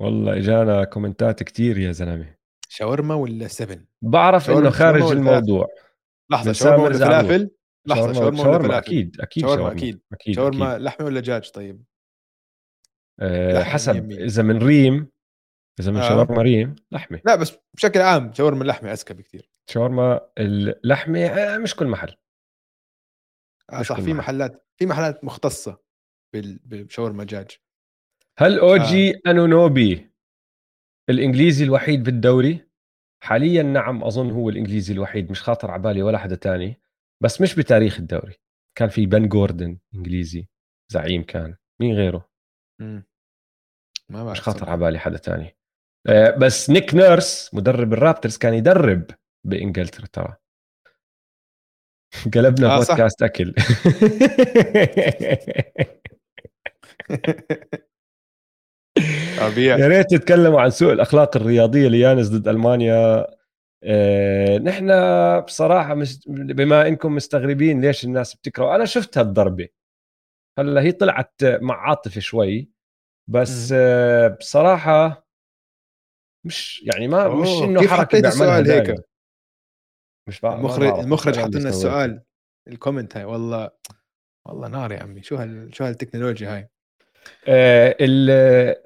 [0.00, 2.34] والله إجانا كومنتات كتير يا زلمة.
[2.68, 5.68] شاورما ولا 7 بعرف شاورما- انه خارج شاورما الموضوع.
[6.30, 6.96] لحظة شاورما ولا.
[6.98, 7.50] فلافل؟
[7.86, 9.78] لحظة شاورما, ولا فلافل؟ أكيد أكيد شاورما شاورما.
[9.78, 10.00] أكيد.
[10.12, 10.78] أكيد شاورما.
[10.78, 11.84] لحمه ولا دجاج طيب؟
[13.20, 14.08] أه حسب.
[14.12, 14.18] 100%.
[14.18, 15.08] إذا من ريم
[15.80, 16.08] إذا من آه.
[16.08, 21.74] شاورما ريم لحمه لا بس بشكل عام شاورما اللحمه أذكى بكثير شاورما اللحمه آه، مش
[21.76, 22.14] كل محل.
[23.82, 24.16] صح كل في محل.
[24.16, 25.80] محلات في محلات مختصة
[26.34, 27.50] بشاورما دجاج
[28.38, 30.10] هل أوجي أنونوبي
[31.10, 32.68] الإنجليزي الوحيد بالدوري؟
[33.22, 36.80] حاليا نعم أظن هو الإنجليزي الوحيد مش خاطر على بالي ولا حدا تاني
[37.22, 38.34] بس مش بتاريخ الدوري.
[38.78, 40.48] كان في بن جوردن إنجليزي
[40.92, 42.30] زعيم كان مين غيره؟
[42.80, 43.04] مم.
[44.08, 45.56] ما مش خاطر على بالي حدا تاني.
[46.06, 49.10] آه، بس نيك نيرس مدرب الرابترز كان يدرب
[49.46, 50.36] بإنجلترا ترى.
[52.34, 53.26] قلبنا آه بودكاست صح.
[53.26, 53.54] اكل
[59.58, 63.26] يا ريت تتكلموا عن سوء الأخلاق الرياضية ليانس ضد ألمانيا.
[63.86, 64.90] آه، نحن
[65.40, 69.68] بصراحة مش بما إنكم مستغربين ليش الناس بتكره أنا شفت هالضربة.
[70.58, 72.70] هلأ هي طلعت مع عاطفة شوي
[73.30, 75.26] بس آه بصراحة
[76.46, 78.94] مش يعني ما مش إنه حركة بيعملها هيك؟
[80.28, 82.22] مش بقى المخرج المخرج حط لنا السؤال
[82.68, 83.70] ال comment هاي والله
[84.46, 86.68] والله نار يا عمي شو هال شو هالتكنولوجيا هاي؟
[87.48, 87.96] آه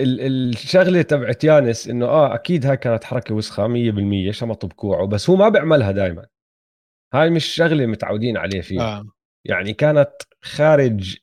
[0.01, 3.69] الشغلة تبعت يانس إنه آه أكيد هاي كانت حركة وسخة
[4.29, 6.27] 100% شمط بكوعه بس هو ما بيعملها دائما
[7.15, 8.99] هاي مش شغلة متعودين عليه فيها.
[8.99, 9.07] آه.
[9.45, 10.11] يعني كانت
[10.43, 11.17] خارج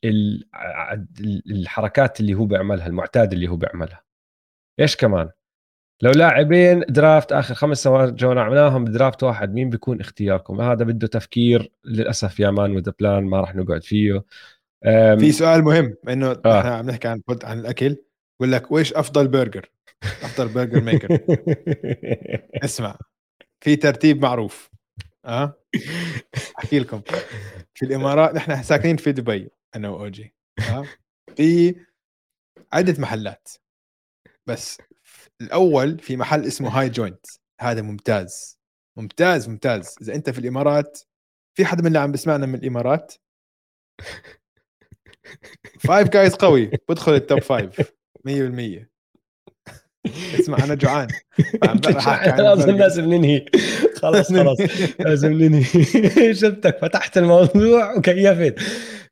[1.51, 4.03] الحركات اللي هو بيعملها المعتاد اللي هو بيعملها.
[4.79, 5.29] إيش كمان؟
[6.01, 11.07] لو لاعبين draft آخر خمس سنوات جمعناهم ب draft واحد مين بيكون اختياركم؟ هذا بده
[11.07, 14.23] تفكير للأسف يا man وذا plan ما راح نقعد فيه.
[15.19, 16.59] في سؤال مهم إنه آه.
[16.59, 17.97] إحنا عم نحكي عن عن الأكل
[18.39, 19.69] بقول لك ويش أفضل برجر؟
[20.03, 21.19] أفضل burger maker
[22.65, 22.97] اسمع
[23.61, 24.69] في ترتيب معروف
[25.25, 25.59] آه؟
[26.59, 27.01] أحكي لكم.
[27.73, 30.33] في الإمارات نحن ساكنين في دبي أنا وأوجي
[30.69, 30.85] آه؟
[31.35, 31.75] في
[32.73, 33.49] عدة محلات
[34.47, 34.81] بس
[35.41, 37.25] الأول في محل اسمه High Joint
[37.61, 38.59] هذا ممتاز.
[38.97, 39.95] ممتاز ممتاز.
[40.01, 41.01] إذا أنت في الإمارات
[41.57, 43.13] في حدا من اللي عم بسمعنا من الإمارات؟
[45.79, 46.71] Five Guys قوي.
[46.89, 47.91] بدخل ال top five
[48.25, 48.87] 100%
[50.39, 51.07] اسمع أنا جوعان.
[52.53, 53.45] اظن لازم ننهي.
[53.95, 54.57] خلاص خلاص.
[54.99, 55.63] لازم ننهي.
[56.41, 57.97] شفتك فتحت الموضوع.
[57.97, 58.59] وكيفت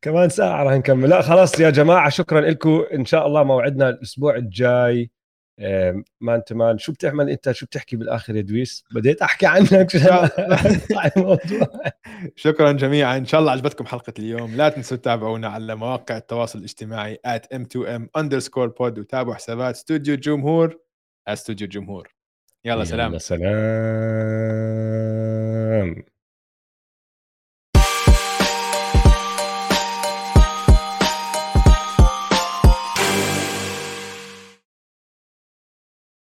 [0.02, 1.10] كمان ساعة راح نكمل.
[1.10, 2.86] لا خلاص يا جماعة شكرا لكم.
[2.94, 5.12] إن شاء الله موعدنا الأسبوع الجاي.
[6.22, 9.98] مان أنت مان شو بتعمل أنت؟ شو بتحكي بالآخر يا دويس؟ بديت أحكي عنك.
[12.36, 13.18] شكرا جميعا.
[13.18, 14.56] إن شاء الله عجبتكم حلقة اليوم.
[14.56, 20.80] لا تنسوا تتابعونا على مواقع التواصل الاجتماعي at m2m underscore pod وتابعوا حسابات استوديو الجمهور
[21.28, 22.14] استوديو الجمهور.
[22.66, 23.18] يلا سلام.
[23.18, 25.03] سلام.